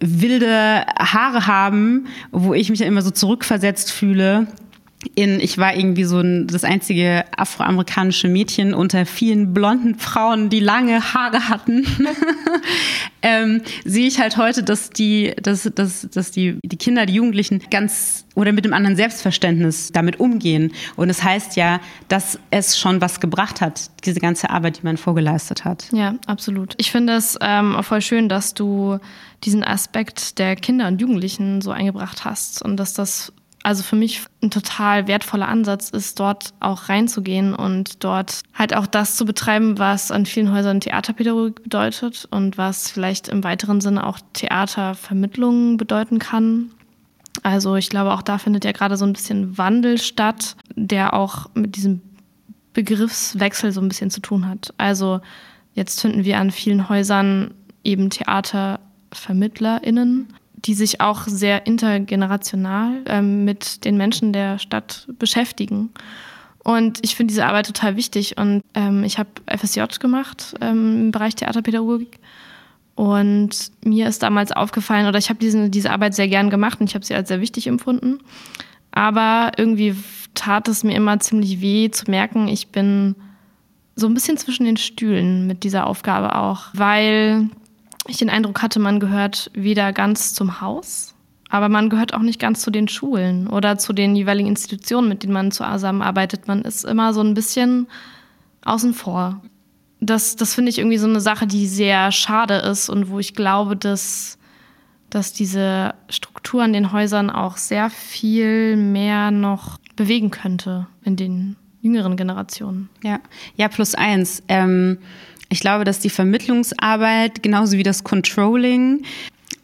wilde 0.00 0.86
Haare 0.98 1.46
haben, 1.46 2.06
wo 2.30 2.54
ich 2.54 2.70
mich 2.70 2.80
ja 2.80 2.86
immer 2.86 3.02
so 3.02 3.10
zurückversetzt 3.10 3.90
fühle 3.90 4.46
in, 5.14 5.40
ich 5.40 5.58
war 5.58 5.76
irgendwie 5.76 6.04
so 6.04 6.20
ein, 6.20 6.46
das 6.46 6.64
einzige 6.64 7.24
afroamerikanische 7.36 8.28
Mädchen 8.28 8.74
unter 8.74 9.06
vielen 9.06 9.54
blonden 9.54 9.98
Frauen, 9.98 10.50
die 10.50 10.60
lange 10.60 11.14
Haare 11.14 11.48
hatten, 11.48 11.86
ähm, 13.22 13.62
sehe 13.84 14.06
ich 14.06 14.20
halt 14.20 14.36
heute, 14.36 14.62
dass 14.62 14.90
die, 14.90 15.34
dass, 15.40 15.70
dass, 15.74 16.08
dass 16.10 16.30
die, 16.30 16.58
die 16.62 16.76
Kinder, 16.76 17.06
die 17.06 17.14
Jugendlichen 17.14 17.62
ganz 17.70 18.24
oder 18.34 18.52
mit 18.52 18.64
einem 18.64 18.74
anderen 18.74 18.96
Selbstverständnis 18.96 19.92
damit 19.92 20.18
umgehen. 20.18 20.72
Und 20.96 21.08
es 21.08 21.18
das 21.18 21.24
heißt 21.24 21.56
ja, 21.56 21.80
dass 22.08 22.38
es 22.50 22.78
schon 22.78 23.00
was 23.00 23.20
gebracht 23.20 23.60
hat, 23.60 23.90
diese 24.04 24.20
ganze 24.20 24.50
Arbeit, 24.50 24.78
die 24.78 24.82
man 24.82 24.96
vorgeleistet 24.96 25.64
hat. 25.64 25.86
Ja, 25.92 26.16
absolut. 26.26 26.74
Ich 26.78 26.90
finde 26.90 27.14
es 27.14 27.38
ähm, 27.40 27.76
voll 27.82 28.02
schön, 28.02 28.28
dass 28.28 28.54
du 28.54 28.98
diesen 29.44 29.62
Aspekt 29.62 30.38
der 30.38 30.56
Kinder 30.56 30.88
und 30.88 31.00
Jugendlichen 31.00 31.60
so 31.60 31.70
eingebracht 31.70 32.24
hast 32.24 32.62
und 32.62 32.76
dass 32.76 32.94
das 32.94 33.32
also 33.64 33.82
für 33.82 33.96
mich 33.96 34.22
ein 34.42 34.50
total 34.50 35.08
wertvoller 35.08 35.48
Ansatz 35.48 35.88
ist, 35.88 36.20
dort 36.20 36.52
auch 36.60 36.90
reinzugehen 36.90 37.54
und 37.54 38.04
dort 38.04 38.42
halt 38.52 38.76
auch 38.76 38.86
das 38.86 39.16
zu 39.16 39.24
betreiben, 39.24 39.78
was 39.78 40.10
an 40.10 40.26
vielen 40.26 40.52
Häusern 40.52 40.80
Theaterpädagogik 40.80 41.62
bedeutet 41.62 42.28
und 42.30 42.58
was 42.58 42.90
vielleicht 42.90 43.28
im 43.28 43.42
weiteren 43.42 43.80
Sinne 43.80 44.06
auch 44.06 44.18
Theatervermittlung 44.34 45.78
bedeuten 45.78 46.18
kann. 46.18 46.72
Also 47.42 47.76
ich 47.76 47.88
glaube, 47.88 48.12
auch 48.12 48.20
da 48.20 48.36
findet 48.36 48.66
ja 48.66 48.72
gerade 48.72 48.98
so 48.98 49.06
ein 49.06 49.14
bisschen 49.14 49.56
Wandel 49.56 49.96
statt, 49.98 50.56
der 50.76 51.14
auch 51.14 51.48
mit 51.54 51.76
diesem 51.76 52.02
Begriffswechsel 52.74 53.72
so 53.72 53.80
ein 53.80 53.88
bisschen 53.88 54.10
zu 54.10 54.20
tun 54.20 54.46
hat. 54.46 54.74
Also 54.76 55.22
jetzt 55.72 56.02
finden 56.02 56.24
wir 56.24 56.38
an 56.38 56.50
vielen 56.50 56.90
Häusern 56.90 57.54
eben 57.82 58.10
TheatervermittlerInnen 58.10 60.28
die 60.64 60.74
sich 60.74 61.00
auch 61.00 61.26
sehr 61.26 61.66
intergenerational 61.66 63.02
ähm, 63.06 63.44
mit 63.44 63.84
den 63.84 63.96
Menschen 63.96 64.32
der 64.32 64.58
Stadt 64.58 65.06
beschäftigen. 65.18 65.90
Und 66.62 67.00
ich 67.02 67.14
finde 67.14 67.32
diese 67.32 67.44
Arbeit 67.44 67.66
total 67.66 67.96
wichtig. 67.96 68.38
Und 68.38 68.62
ähm, 68.74 69.04
ich 69.04 69.18
habe 69.18 69.28
FSJ 69.46 69.82
gemacht 70.00 70.54
ähm, 70.60 71.02
im 71.02 71.10
Bereich 71.10 71.34
Theaterpädagogik. 71.34 72.18
Und 72.94 73.50
mir 73.84 74.08
ist 74.08 74.22
damals 74.22 74.52
aufgefallen, 74.52 75.06
oder 75.06 75.18
ich 75.18 75.28
habe 75.28 75.40
diese, 75.40 75.68
diese 75.68 75.90
Arbeit 75.90 76.14
sehr 76.14 76.28
gern 76.28 76.48
gemacht 76.48 76.80
und 76.80 76.88
ich 76.88 76.94
habe 76.94 77.04
sie 77.04 77.14
als 77.14 77.28
sehr 77.28 77.40
wichtig 77.40 77.66
empfunden. 77.66 78.20
Aber 78.92 79.52
irgendwie 79.56 79.96
tat 80.34 80.68
es 80.68 80.84
mir 80.84 80.94
immer 80.94 81.18
ziemlich 81.18 81.60
weh 81.60 81.90
zu 81.90 82.10
merken, 82.10 82.48
ich 82.48 82.68
bin 82.68 83.16
so 83.96 84.06
ein 84.06 84.14
bisschen 84.14 84.36
zwischen 84.36 84.64
den 84.64 84.76
Stühlen 84.76 85.46
mit 85.46 85.64
dieser 85.64 85.86
Aufgabe 85.86 86.36
auch, 86.36 86.66
weil 86.72 87.48
ich 88.08 88.18
den 88.18 88.30
Eindruck 88.30 88.62
hatte, 88.62 88.80
man 88.80 89.00
gehört 89.00 89.50
weder 89.54 89.92
ganz 89.92 90.34
zum 90.34 90.60
Haus, 90.60 91.14
aber 91.48 91.68
man 91.68 91.88
gehört 91.88 92.14
auch 92.14 92.20
nicht 92.20 92.40
ganz 92.40 92.60
zu 92.60 92.70
den 92.70 92.88
Schulen 92.88 93.46
oder 93.46 93.78
zu 93.78 93.92
den 93.92 94.16
jeweiligen 94.16 94.48
Institutionen, 94.48 95.08
mit 95.08 95.22
denen 95.22 95.32
man 95.32 95.52
zusammenarbeitet. 95.52 96.48
Man 96.48 96.62
ist 96.62 96.84
immer 96.84 97.14
so 97.14 97.20
ein 97.20 97.34
bisschen 97.34 97.86
außen 98.64 98.94
vor. 98.94 99.40
Das, 100.00 100.36
das 100.36 100.54
finde 100.54 100.70
ich 100.70 100.78
irgendwie 100.78 100.98
so 100.98 101.06
eine 101.06 101.20
Sache, 101.20 101.46
die 101.46 101.66
sehr 101.66 102.12
schade 102.12 102.56
ist 102.56 102.88
und 102.88 103.08
wo 103.08 103.18
ich 103.18 103.34
glaube, 103.34 103.76
dass, 103.76 104.38
dass 105.08 105.32
diese 105.32 105.94
Struktur 106.08 106.62
an 106.62 106.72
den 106.72 106.92
Häusern 106.92 107.30
auch 107.30 107.56
sehr 107.56 107.88
viel 107.88 108.76
mehr 108.76 109.30
noch 109.30 109.78
bewegen 109.96 110.30
könnte 110.30 110.86
in 111.04 111.16
den 111.16 111.56
jüngeren 111.80 112.16
Generationen. 112.16 112.88
Ja, 113.02 113.20
ja 113.56 113.68
plus 113.68 113.94
eins. 113.94 114.42
Ähm 114.48 114.98
ich 115.54 115.60
glaube, 115.60 115.84
dass 115.84 116.00
die 116.00 116.10
Vermittlungsarbeit 116.10 117.40
genauso 117.40 117.78
wie 117.78 117.84
das 117.84 118.02
Controlling 118.02 119.04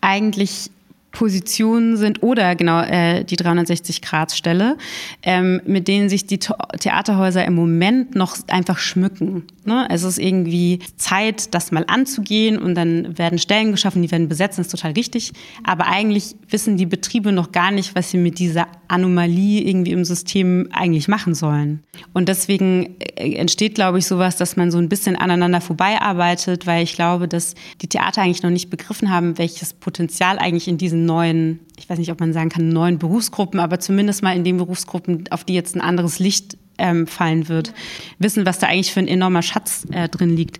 eigentlich 0.01 0.70
Positionen 1.13 1.97
sind 1.97 2.23
oder 2.23 2.55
genau 2.55 2.83
äh, 2.83 3.25
die 3.25 3.37
360-Grad-Stelle, 3.37 4.77
ähm, 5.23 5.61
mit 5.67 5.89
denen 5.89 6.09
sich 6.09 6.27
die 6.27 6.39
Theaterhäuser 6.39 7.45
im 7.45 7.55
Moment 7.55 8.15
noch 8.15 8.37
einfach 8.49 8.79
schmücken. 8.79 9.45
Ne? 9.65 9.87
Es 9.91 10.05
ist 10.05 10.19
irgendwie 10.19 10.79
Zeit, 10.97 11.55
das 11.55 11.73
mal 11.73 11.85
anzugehen 11.89 12.59
und 12.59 12.75
dann 12.75 13.19
werden 13.19 13.39
Stellen 13.39 13.73
geschaffen, 13.73 14.03
die 14.03 14.11
werden 14.11 14.29
besetzt, 14.29 14.59
das 14.59 14.67
ist 14.67 14.73
total 14.73 14.93
richtig. 14.93 15.33
Aber 15.65 15.87
eigentlich 15.87 16.37
wissen 16.49 16.77
die 16.77 16.87
Betriebe 16.87 17.33
noch 17.33 17.53
gar 17.53 17.71
nicht, 17.71 17.95
was 17.95 18.11
sie 18.11 18.19
mit 18.19 18.39
dieser 18.39 18.69
Anomalie 18.89 19.63
irgendwie 19.63 19.93
im 19.93 20.05
System 20.05 20.69
eigentlich 20.73 21.09
machen 21.09 21.35
sollen. 21.35 21.83
Und 22.13 22.29
deswegen 22.29 22.97
äh, 23.17 23.35
entsteht, 23.35 23.75
glaube 23.75 23.99
ich, 23.99 24.07
sowas, 24.07 24.37
dass 24.37 24.57
man 24.57 24.71
so 24.71 24.79
ein 24.79 24.89
bisschen 24.89 25.17
aneinander 25.17 25.61
vorbeiarbeitet, 25.61 26.67
weil 26.67 26.85
ich 26.85 26.95
glaube, 26.95 27.29
dass 27.29 27.55
die 27.83 27.89
Theater 27.89 28.23
eigentlich 28.23 28.43
noch 28.43 28.51
nicht 28.51 28.71
begriffen 28.71 29.11
haben, 29.11 29.39
welches 29.39 29.73
Potenzial 29.75 30.39
eigentlich 30.39 30.69
in 30.69 30.79
diesen 30.79 30.99
neuen, 31.05 31.61
ich 31.78 31.88
weiß 31.88 31.98
nicht, 31.98 32.11
ob 32.11 32.20
man 32.20 32.32
sagen 32.32 32.51
kann, 32.51 32.68
neuen 32.68 32.98
Berufsgruppen, 32.98 33.61
aber 33.61 33.80
zumindest 33.80 34.22
mal 34.22 34.36
in 34.36 34.44
den 34.44 34.57
Berufsgruppen, 34.57 35.24
auf 35.30 35.44
die 35.44 35.55
jetzt 35.55 35.76
ein 35.76 35.80
anderes 35.80 36.18
Licht 36.18 36.57
ähm, 36.78 37.07
fallen 37.07 37.48
wird, 37.48 37.72
wissen, 38.18 38.46
was 38.46 38.59
da 38.59 38.68
eigentlich 38.68 38.92
für 38.92 39.01
ein 39.01 39.09
enormer 39.09 39.42
Schatz 39.42 39.86
äh, 39.92 40.09
drin 40.09 40.36
liegt. 40.36 40.59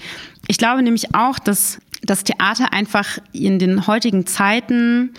Ich 0.49 0.59
glaube 0.59 0.83
nämlich 0.83 1.15
auch, 1.15 1.39
dass 1.39 1.81
das 2.03 2.25
Theater 2.25 2.73
einfach 2.73 3.19
in 3.33 3.59
den 3.59 3.87
heutigen 3.87 4.27
Zeiten 4.27 5.13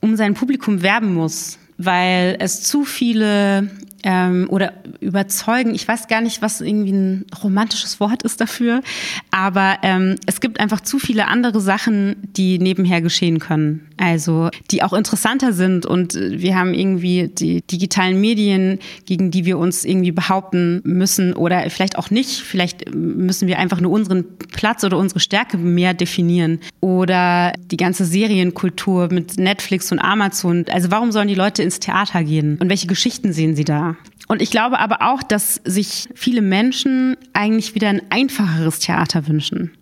um 0.00 0.16
sein 0.16 0.34
Publikum 0.34 0.82
werben 0.82 1.14
muss, 1.14 1.58
weil 1.78 2.36
es 2.40 2.62
zu 2.62 2.84
viele 2.84 3.70
ähm, 4.02 4.46
oder 4.50 4.72
überzeugen. 5.00 5.74
Ich 5.74 5.86
weiß 5.86 6.08
gar 6.08 6.20
nicht, 6.20 6.42
was 6.42 6.60
irgendwie 6.60 6.92
ein 6.92 7.26
romantisches 7.42 8.00
Wort 8.00 8.22
ist 8.22 8.40
dafür, 8.40 8.82
aber 9.30 9.78
ähm, 9.82 10.16
es 10.26 10.40
gibt 10.40 10.60
einfach 10.60 10.80
zu 10.80 10.98
viele 10.98 11.28
andere 11.28 11.60
Sachen, 11.60 12.16
die 12.36 12.58
nebenher 12.58 13.00
geschehen 13.00 13.38
können. 13.38 13.88
Also 13.96 14.50
die 14.70 14.82
auch 14.82 14.92
interessanter 14.92 15.52
sind 15.52 15.86
und 15.86 16.14
wir 16.14 16.56
haben 16.56 16.74
irgendwie 16.74 17.28
die 17.28 17.62
digitalen 17.62 18.20
Medien, 18.20 18.78
gegen 19.06 19.30
die 19.30 19.44
wir 19.44 19.58
uns 19.58 19.84
irgendwie 19.84 20.12
behaupten 20.12 20.80
müssen 20.84 21.34
oder 21.34 21.70
vielleicht 21.70 21.96
auch 21.98 22.10
nicht. 22.10 22.40
Vielleicht 22.40 22.94
müssen 22.94 23.46
wir 23.48 23.58
einfach 23.58 23.80
nur 23.80 23.92
unseren 23.92 24.24
Platz 24.52 24.82
oder 24.84 24.98
unsere 24.98 25.20
Stärke 25.20 25.56
mehr 25.56 25.94
definieren. 25.94 26.60
Oder 26.80 27.52
die 27.70 27.76
ganze 27.76 28.04
Serienkultur 28.04 29.08
mit 29.12 29.38
Netflix 29.38 29.92
und 29.92 29.98
Amazon. 29.98 30.64
Also 30.70 30.90
warum 30.90 31.12
sollen 31.12 31.28
die 31.28 31.34
Leute 31.34 31.62
ins 31.62 31.80
Theater 31.80 32.24
gehen? 32.24 32.58
Und 32.60 32.68
welche 32.68 32.86
Geschichten 32.86 33.32
sehen 33.32 33.56
sie 33.56 33.64
da? 33.64 33.91
Und 34.28 34.40
ich 34.40 34.50
glaube 34.50 34.78
aber 34.78 35.02
auch, 35.02 35.22
dass 35.22 35.56
sich 35.64 36.08
viele 36.14 36.42
Menschen 36.42 37.16
eigentlich 37.32 37.74
wieder 37.74 37.88
ein 37.88 38.02
einfacheres 38.10 38.78
Theater 38.78 39.26
wünschen. 39.28 39.72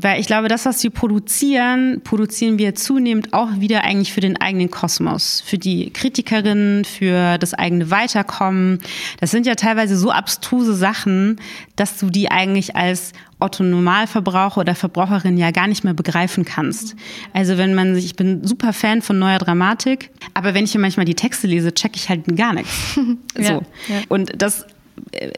Weil 0.00 0.20
ich 0.20 0.28
glaube, 0.28 0.46
das, 0.46 0.64
was 0.64 0.80
wir 0.84 0.90
produzieren, 0.90 2.02
produzieren 2.04 2.56
wir 2.56 2.76
zunehmend 2.76 3.32
auch 3.32 3.48
wieder 3.58 3.82
eigentlich 3.82 4.12
für 4.12 4.20
den 4.20 4.40
eigenen 4.40 4.70
Kosmos, 4.70 5.42
für 5.44 5.58
die 5.58 5.90
Kritikerinnen, 5.90 6.84
für 6.84 7.36
das 7.38 7.52
eigene 7.52 7.90
Weiterkommen. 7.90 8.78
Das 9.20 9.32
sind 9.32 9.44
ja 9.44 9.56
teilweise 9.56 9.96
so 9.96 10.12
abstruse 10.12 10.74
Sachen, 10.74 11.40
dass 11.74 11.96
du 11.96 12.10
die 12.10 12.30
eigentlich 12.30 12.76
als 12.76 13.12
Otto 13.40 13.64
Normalverbraucher 13.64 14.60
oder 14.60 14.76
Verbraucherin 14.76 15.36
ja 15.36 15.50
gar 15.50 15.66
nicht 15.66 15.82
mehr 15.82 15.94
begreifen 15.94 16.44
kannst. 16.44 16.94
Also 17.32 17.58
wenn 17.58 17.74
man 17.74 17.96
sich, 17.96 18.04
ich 18.04 18.14
bin 18.14 18.46
super 18.46 18.72
Fan 18.72 19.02
von 19.02 19.18
neuer 19.18 19.38
Dramatik, 19.38 20.10
aber 20.32 20.54
wenn 20.54 20.62
ich 20.62 20.70
hier 20.70 20.80
manchmal 20.80 21.06
die 21.06 21.16
Texte 21.16 21.48
lese, 21.48 21.74
check 21.74 21.96
ich 21.96 22.08
halt 22.08 22.36
gar 22.36 22.52
nichts. 22.52 22.94
so. 22.94 23.10
Ja, 23.36 23.60
ja. 23.88 24.02
Und 24.08 24.40
das 24.40 24.64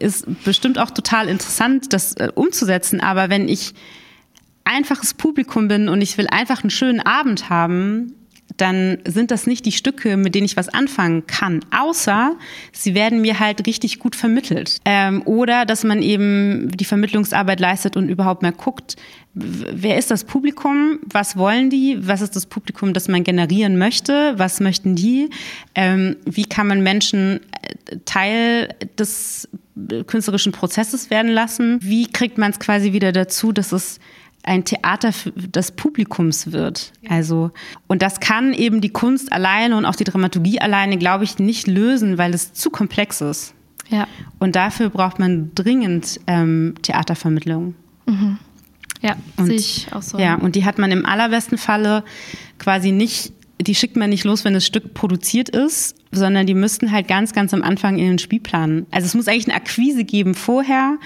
ist 0.00 0.26
bestimmt 0.44 0.78
auch 0.78 0.90
total 0.90 1.28
interessant, 1.28 1.94
das 1.94 2.12
äh, 2.14 2.30
umzusetzen. 2.34 3.00
Aber 3.00 3.30
wenn 3.30 3.48
ich 3.48 3.72
einfaches 4.64 5.14
Publikum 5.14 5.68
bin 5.68 5.88
und 5.88 6.00
ich 6.00 6.16
will 6.18 6.26
einfach 6.28 6.62
einen 6.62 6.70
schönen 6.70 7.00
Abend 7.00 7.50
haben, 7.50 8.14
dann 8.56 8.98
sind 9.06 9.30
das 9.30 9.46
nicht 9.46 9.64
die 9.64 9.72
Stücke, 9.72 10.16
mit 10.16 10.34
denen 10.34 10.44
ich 10.44 10.56
was 10.56 10.68
anfangen 10.68 11.26
kann, 11.26 11.60
außer 11.76 12.36
sie 12.72 12.94
werden 12.94 13.20
mir 13.20 13.38
halt 13.38 13.66
richtig 13.66 13.98
gut 13.98 14.16
vermittelt. 14.16 14.78
Ähm, 14.84 15.22
oder 15.24 15.64
dass 15.64 15.84
man 15.84 16.02
eben 16.02 16.70
die 16.74 16.84
Vermittlungsarbeit 16.84 17.60
leistet 17.60 17.96
und 17.96 18.08
überhaupt 18.08 18.42
mehr 18.42 18.52
guckt, 18.52 18.96
wer 19.34 19.96
ist 19.96 20.10
das 20.10 20.24
Publikum, 20.24 20.98
was 21.04 21.36
wollen 21.36 21.70
die, 21.70 21.98
was 22.00 22.20
ist 22.20 22.34
das 22.36 22.46
Publikum, 22.46 22.92
das 22.92 23.08
man 23.08 23.24
generieren 23.24 23.78
möchte, 23.78 24.34
was 24.36 24.60
möchten 24.60 24.96
die, 24.96 25.30
ähm, 25.74 26.16
wie 26.24 26.44
kann 26.44 26.66
man 26.66 26.82
Menschen 26.82 27.40
äh, 27.62 27.96
Teil 28.04 28.74
des 28.98 29.48
künstlerischen 30.06 30.52
Prozesses 30.52 31.10
werden 31.10 31.30
lassen, 31.30 31.78
wie 31.80 32.06
kriegt 32.06 32.36
man 32.38 32.50
es 32.50 32.58
quasi 32.58 32.92
wieder 32.92 33.12
dazu, 33.12 33.52
dass 33.52 33.72
es 33.72 33.98
ein 34.42 34.64
Theater 34.64 35.12
des 35.34 35.72
Publikums 35.72 36.52
wird. 36.52 36.92
Also, 37.08 37.50
und 37.88 38.02
das 38.02 38.20
kann 38.20 38.52
eben 38.54 38.80
die 38.80 38.88
Kunst 38.88 39.32
alleine 39.32 39.76
und 39.76 39.84
auch 39.84 39.96
die 39.96 40.04
Dramaturgie 40.04 40.60
alleine, 40.60 40.98
glaube 40.98 41.24
ich, 41.24 41.38
nicht 41.38 41.66
lösen, 41.66 42.18
weil 42.18 42.32
es 42.32 42.52
zu 42.52 42.70
komplex 42.70 43.20
ist. 43.20 43.54
Ja. 43.90 44.06
Und 44.38 44.56
dafür 44.56 44.88
braucht 44.88 45.18
man 45.18 45.50
dringend 45.54 46.20
ähm, 46.26 46.74
Theatervermittlung. 46.82 47.74
Mhm. 48.06 48.38
Ja, 49.02 49.16
sehe 49.38 49.56
ich 49.56 49.86
auch 49.92 50.02
so. 50.02 50.18
Ja, 50.18 50.34
und 50.36 50.54
die 50.56 50.64
hat 50.64 50.78
man 50.78 50.90
im 50.92 51.06
allerbesten 51.06 51.58
Falle 51.58 52.04
quasi 52.58 52.92
nicht, 52.92 53.32
die 53.60 53.74
schickt 53.74 53.96
man 53.96 54.10
nicht 54.10 54.24
los, 54.24 54.44
wenn 54.44 54.54
das 54.54 54.66
Stück 54.66 54.94
produziert 54.94 55.48
ist, 55.48 55.96
sondern 56.12 56.46
die 56.46 56.54
müssten 56.54 56.92
halt 56.92 57.08
ganz, 57.08 57.32
ganz 57.32 57.54
am 57.54 57.62
Anfang 57.62 57.98
in 57.98 58.06
den 58.06 58.18
Spielplan. 58.18 58.86
Also 58.90 59.06
es 59.06 59.14
muss 59.14 59.26
eigentlich 59.26 59.48
eine 59.48 59.56
Akquise 59.56 60.04
geben 60.04 60.34
vorher 60.34 60.98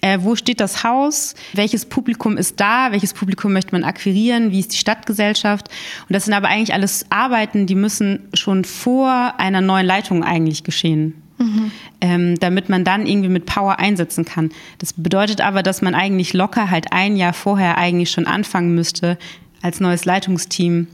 äh, 0.00 0.18
wo 0.22 0.34
steht 0.36 0.60
das 0.60 0.82
Haus? 0.84 1.34
Welches 1.52 1.84
Publikum 1.84 2.36
ist 2.36 2.60
da? 2.60 2.92
Welches 2.92 3.12
Publikum 3.12 3.52
möchte 3.52 3.72
man 3.72 3.84
akquirieren? 3.84 4.50
Wie 4.50 4.60
ist 4.60 4.72
die 4.72 4.78
Stadtgesellschaft? 4.78 5.68
Und 6.08 6.14
das 6.14 6.24
sind 6.24 6.34
aber 6.34 6.48
eigentlich 6.48 6.74
alles 6.74 7.06
Arbeiten, 7.10 7.66
die 7.66 7.74
müssen 7.74 8.28
schon 8.34 8.64
vor 8.64 9.34
einer 9.38 9.60
neuen 9.60 9.86
Leitung 9.86 10.24
eigentlich 10.24 10.64
geschehen. 10.64 11.22
Mhm. 11.38 11.70
Ähm, 12.02 12.38
damit 12.38 12.68
man 12.68 12.84
dann 12.84 13.06
irgendwie 13.06 13.30
mit 13.30 13.46
Power 13.46 13.78
einsetzen 13.78 14.26
kann. 14.26 14.50
Das 14.76 14.92
bedeutet 14.92 15.40
aber, 15.40 15.62
dass 15.62 15.80
man 15.80 15.94
eigentlich 15.94 16.34
locker 16.34 16.70
halt 16.70 16.92
ein 16.92 17.16
Jahr 17.16 17.32
vorher 17.32 17.78
eigentlich 17.78 18.10
schon 18.10 18.26
anfangen 18.26 18.74
müsste, 18.74 19.16
als 19.62 19.80
neues 19.80 20.04
Leitungsteam 20.04 20.86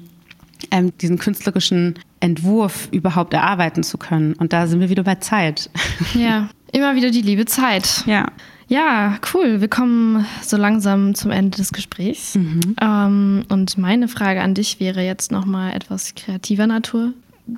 ähm, 0.71 0.97
diesen 0.99 1.19
künstlerischen 1.19 1.99
Entwurf 2.21 2.89
überhaupt 2.93 3.35
erarbeiten 3.35 3.83
zu 3.83 3.99
können. 3.99 4.35
Und 4.35 4.53
da 4.53 4.69
sind 4.69 4.79
wir 4.79 4.89
wieder 4.89 5.03
bei 5.03 5.17
Zeit. 5.17 5.69
Ja, 6.15 6.49
immer 6.73 6.95
wieder 6.95 7.11
die 7.11 7.23
liebe 7.23 7.47
Zeit. 7.47 8.05
Ja. 8.07 8.27
Ja, 8.69 9.19
cool. 9.33 9.61
Wir 9.61 9.69
kommen 9.69 10.27
so 10.43 10.57
langsam 10.57 11.15
zum 11.15 11.31
Ende 11.31 11.57
des 11.57 11.73
Gesprächs. 11.73 12.35
Mhm. 12.35 12.75
Ähm, 12.81 13.45
und 13.49 13.79
meine 13.79 14.09
Frage 14.09 14.41
an 14.43 14.55
dich 14.55 14.81
wäre 14.81 15.03
jetzt 15.03 15.31
nochmal 15.31 15.73
etwas 15.75 16.15
kreativer 16.15 16.67
Natur. 16.67 17.13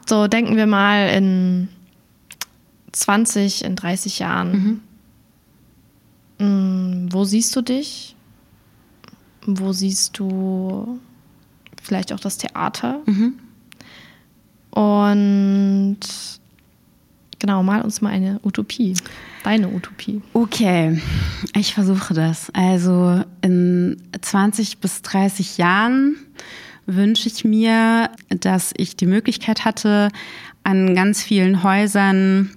So 0.06 0.26
denken 0.26 0.56
wir 0.56 0.66
mal 0.66 1.08
in 1.08 1.68
20, 2.92 3.64
in 3.64 3.74
30 3.74 4.18
Jahren. 4.18 4.80
Mhm. 6.38 6.46
Mm, 6.46 7.12
wo 7.12 7.24
siehst 7.24 7.56
du 7.56 7.62
dich? 7.62 8.14
Wo 9.46 9.72
siehst 9.72 10.18
du 10.18 11.00
vielleicht 11.82 12.12
auch 12.12 12.20
das 12.20 12.36
Theater? 12.36 13.00
Mhm. 13.06 13.34
Und 14.70 15.98
genau, 17.38 17.62
mal 17.62 17.80
uns 17.80 18.02
mal 18.02 18.10
eine 18.10 18.40
Utopie 18.44 18.94
deine 19.48 19.68
Utopie? 19.68 20.20
Okay, 20.34 21.00
ich 21.56 21.72
versuche 21.72 22.12
das. 22.12 22.50
Also 22.52 23.24
in 23.40 23.96
20 24.20 24.78
bis 24.78 25.00
30 25.00 25.56
Jahren 25.56 26.16
wünsche 26.84 27.28
ich 27.28 27.46
mir, 27.46 28.10
dass 28.28 28.74
ich 28.76 28.96
die 28.96 29.06
Möglichkeit 29.06 29.64
hatte, 29.64 30.10
an 30.64 30.94
ganz 30.94 31.22
vielen 31.22 31.62
Häusern 31.62 32.50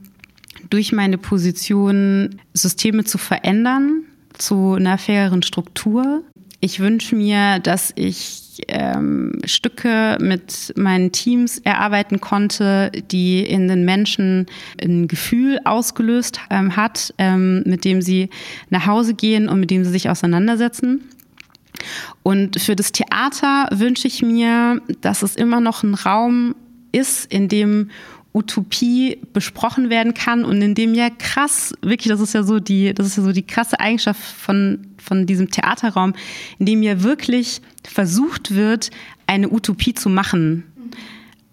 durch 0.70 0.92
meine 0.92 1.18
Position 1.18 2.42
Systeme 2.54 3.06
zu 3.06 3.18
verändern 3.18 4.04
zu 4.38 4.74
einer 4.74 4.98
faireren 4.98 5.44
Struktur. 5.44 6.24
Ich 6.62 6.80
wünsche 6.80 7.16
mir, 7.16 7.58
dass 7.58 7.92
ich 7.96 8.62
ähm, 8.68 9.42
Stücke 9.46 10.20
mit 10.22 10.74
meinen 10.78 11.12
Teams 11.12 11.58
erarbeiten 11.58 12.22
konnte, 12.22 12.92
die 13.12 13.40
in 13.42 13.68
den 13.68 13.84
Menschen 13.84 14.46
ein 14.80 15.08
Gefühl 15.08 15.60
ausgelöst 15.66 16.40
ähm, 16.52 16.76
hat, 16.76 17.16
ähm, 17.18 17.64
mit 17.66 17.84
dem 17.84 18.04
sie 18.04 18.30
nach 18.70 18.86
Hause 18.86 19.16
gehen 19.16 19.50
und 19.50 19.60
mit 19.60 19.72
dem 19.72 19.84
sie 19.84 19.90
sich 19.90 20.08
auseinandersetzen. 20.10 21.02
Und 22.22 22.62
für 22.62 22.76
das 22.76 22.92
Theater 22.92 23.68
wünsche 23.72 24.08
ich 24.08 24.22
mir, 24.22 24.82
dass 25.02 25.24
es 25.24 25.36
immer 25.36 25.60
noch 25.62 25.82
ein 25.82 25.96
Raum 25.96 26.54
ist, 26.92 27.32
in 27.34 27.48
dem 27.48 27.90
Utopie 28.34 29.18
besprochen 29.34 29.90
werden 29.90 30.14
kann 30.14 30.46
und 30.46 30.62
in 30.62 30.74
dem 30.74 30.94
ja 30.94 31.10
krass, 31.10 31.74
wirklich, 31.82 32.08
das 32.08 32.22
ist 32.22 32.34
ja 32.34 32.44
so 32.44 32.60
die, 32.60 32.94
das 32.94 33.06
ist 33.08 33.18
ja 33.18 33.24
so 33.24 33.34
die 33.34 33.46
krasse 33.46 33.80
Eigenschaft 33.80 34.22
von, 34.22 34.88
von 34.98 35.26
diesem 35.26 35.52
Theaterraum, 35.52 36.14
in 36.58 36.66
dem 36.66 36.82
ja 36.82 37.04
wirklich 37.04 37.62
versucht 37.86 38.56
wird, 38.56 38.90
eine 39.28 39.52
Utopie 39.52 39.94
zu 39.94 40.10
machen. 40.10 40.64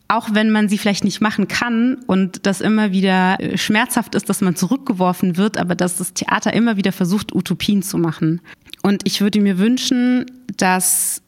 Auch 0.07 0.31
wenn 0.33 0.51
man 0.51 0.69
sie 0.69 0.79
vielleicht 0.79 1.05
nicht 1.05 1.21
machen 1.21 1.49
kann 1.49 1.97
und 2.07 2.47
das 2.47 2.61
immer 2.61 2.93
wieder 2.93 3.39
äh, 3.41 3.59
schmerzhaft 3.59 4.15
ist, 4.15 4.29
dass 4.29 4.41
man 4.41 4.57
zurückgeworfen 4.57 5.37
wird, 5.37 5.59
aber 5.59 5.75
dass 5.75 5.97
das 5.97 6.15
Theater 6.15 6.53
immer 6.55 6.77
wieder 6.77 6.93
versucht, 6.93 7.35
Utopien 7.35 7.83
zu 7.83 7.99
machen. 7.99 8.41
Und 8.83 9.03
ich 9.05 9.21
würde 9.21 9.41
mir 9.41 9.59
wünschen, 9.59 10.25
dass 10.57 11.23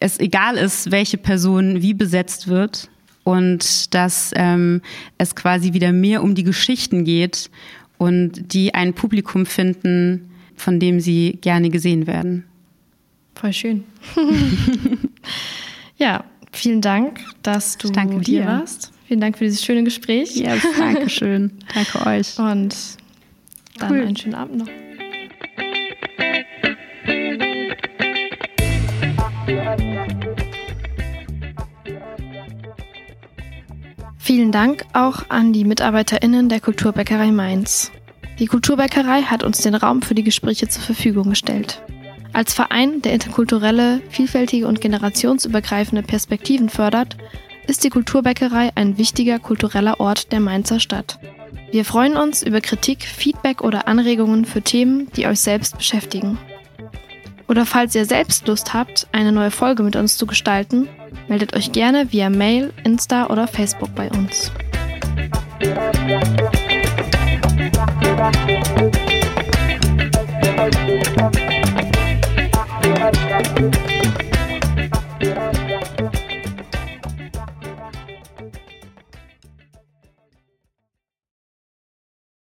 es 0.00 0.18
egal 0.18 0.56
ist, 0.56 0.90
welche 0.90 1.18
Person 1.18 1.80
wie 1.80 1.94
besetzt 1.94 2.48
wird 2.48 2.88
und 3.24 3.94
dass 3.94 4.32
ähm, 4.36 4.82
es 5.18 5.34
quasi 5.34 5.72
wieder 5.72 5.92
mehr 5.92 6.22
um 6.22 6.34
die 6.34 6.44
Geschichten 6.44 7.04
geht 7.04 7.50
und 7.98 8.52
die 8.52 8.74
ein 8.74 8.92
Publikum 8.94 9.46
finden, 9.46 10.30
von 10.56 10.78
dem 10.78 11.00
sie 11.00 11.38
gerne 11.40 11.70
gesehen 11.70 12.06
werden. 12.06 12.44
Voll 13.34 13.52
schön. 13.52 13.84
ja, 15.96 16.24
vielen 16.52 16.80
Dank, 16.80 17.20
dass 17.42 17.76
du 17.78 17.90
Danke 17.90 18.14
hier 18.24 18.42
dir. 18.42 18.46
warst. 18.46 18.92
Vielen 19.06 19.20
Dank 19.20 19.36
für 19.36 19.44
dieses 19.44 19.64
schöne 19.64 19.84
Gespräch. 19.84 20.36
Ja, 20.36 20.54
yes, 20.54 20.64
danke 20.78 21.10
schön. 21.10 21.52
danke 21.74 22.06
euch. 22.06 22.38
Und 22.38 22.74
dann 23.78 23.90
Cool. 23.90 24.00
einen 24.02 24.16
schönen 24.16 24.34
Abend 24.34 24.58
noch. 24.58 24.68
Vielen 34.24 34.52
Dank 34.52 34.86
auch 34.94 35.28
an 35.28 35.52
die 35.52 35.66
MitarbeiterInnen 35.66 36.48
der 36.48 36.58
Kulturbäckerei 36.58 37.30
Mainz. 37.30 37.92
Die 38.38 38.46
Kulturbäckerei 38.46 39.20
hat 39.20 39.42
uns 39.42 39.58
den 39.58 39.74
Raum 39.74 40.00
für 40.00 40.14
die 40.14 40.22
Gespräche 40.24 40.66
zur 40.66 40.82
Verfügung 40.82 41.28
gestellt. 41.28 41.82
Als 42.32 42.54
Verein, 42.54 43.02
der 43.02 43.12
interkulturelle, 43.12 44.00
vielfältige 44.08 44.66
und 44.66 44.80
generationsübergreifende 44.80 46.02
Perspektiven 46.02 46.70
fördert, 46.70 47.18
ist 47.66 47.84
die 47.84 47.90
Kulturbäckerei 47.90 48.70
ein 48.76 48.96
wichtiger 48.96 49.38
kultureller 49.38 50.00
Ort 50.00 50.32
der 50.32 50.40
Mainzer 50.40 50.80
Stadt. 50.80 51.18
Wir 51.70 51.84
freuen 51.84 52.16
uns 52.16 52.42
über 52.42 52.62
Kritik, 52.62 53.02
Feedback 53.04 53.60
oder 53.60 53.88
Anregungen 53.88 54.46
für 54.46 54.62
Themen, 54.62 55.06
die 55.16 55.26
euch 55.26 55.40
selbst 55.40 55.76
beschäftigen. 55.76 56.38
Oder 57.48 57.66
falls 57.66 57.94
ihr 57.94 58.06
selbst 58.06 58.46
Lust 58.46 58.74
habt, 58.74 59.06
eine 59.12 59.32
neue 59.32 59.50
Folge 59.50 59.82
mit 59.82 59.96
uns 59.96 60.16
zu 60.16 60.26
gestalten, 60.26 60.88
meldet 61.28 61.54
euch 61.54 61.72
gerne 61.72 62.12
via 62.12 62.30
Mail, 62.30 62.72
Insta 62.84 63.26
oder 63.26 63.46
Facebook 63.46 63.94
bei 63.94 64.10
uns. 64.10 64.50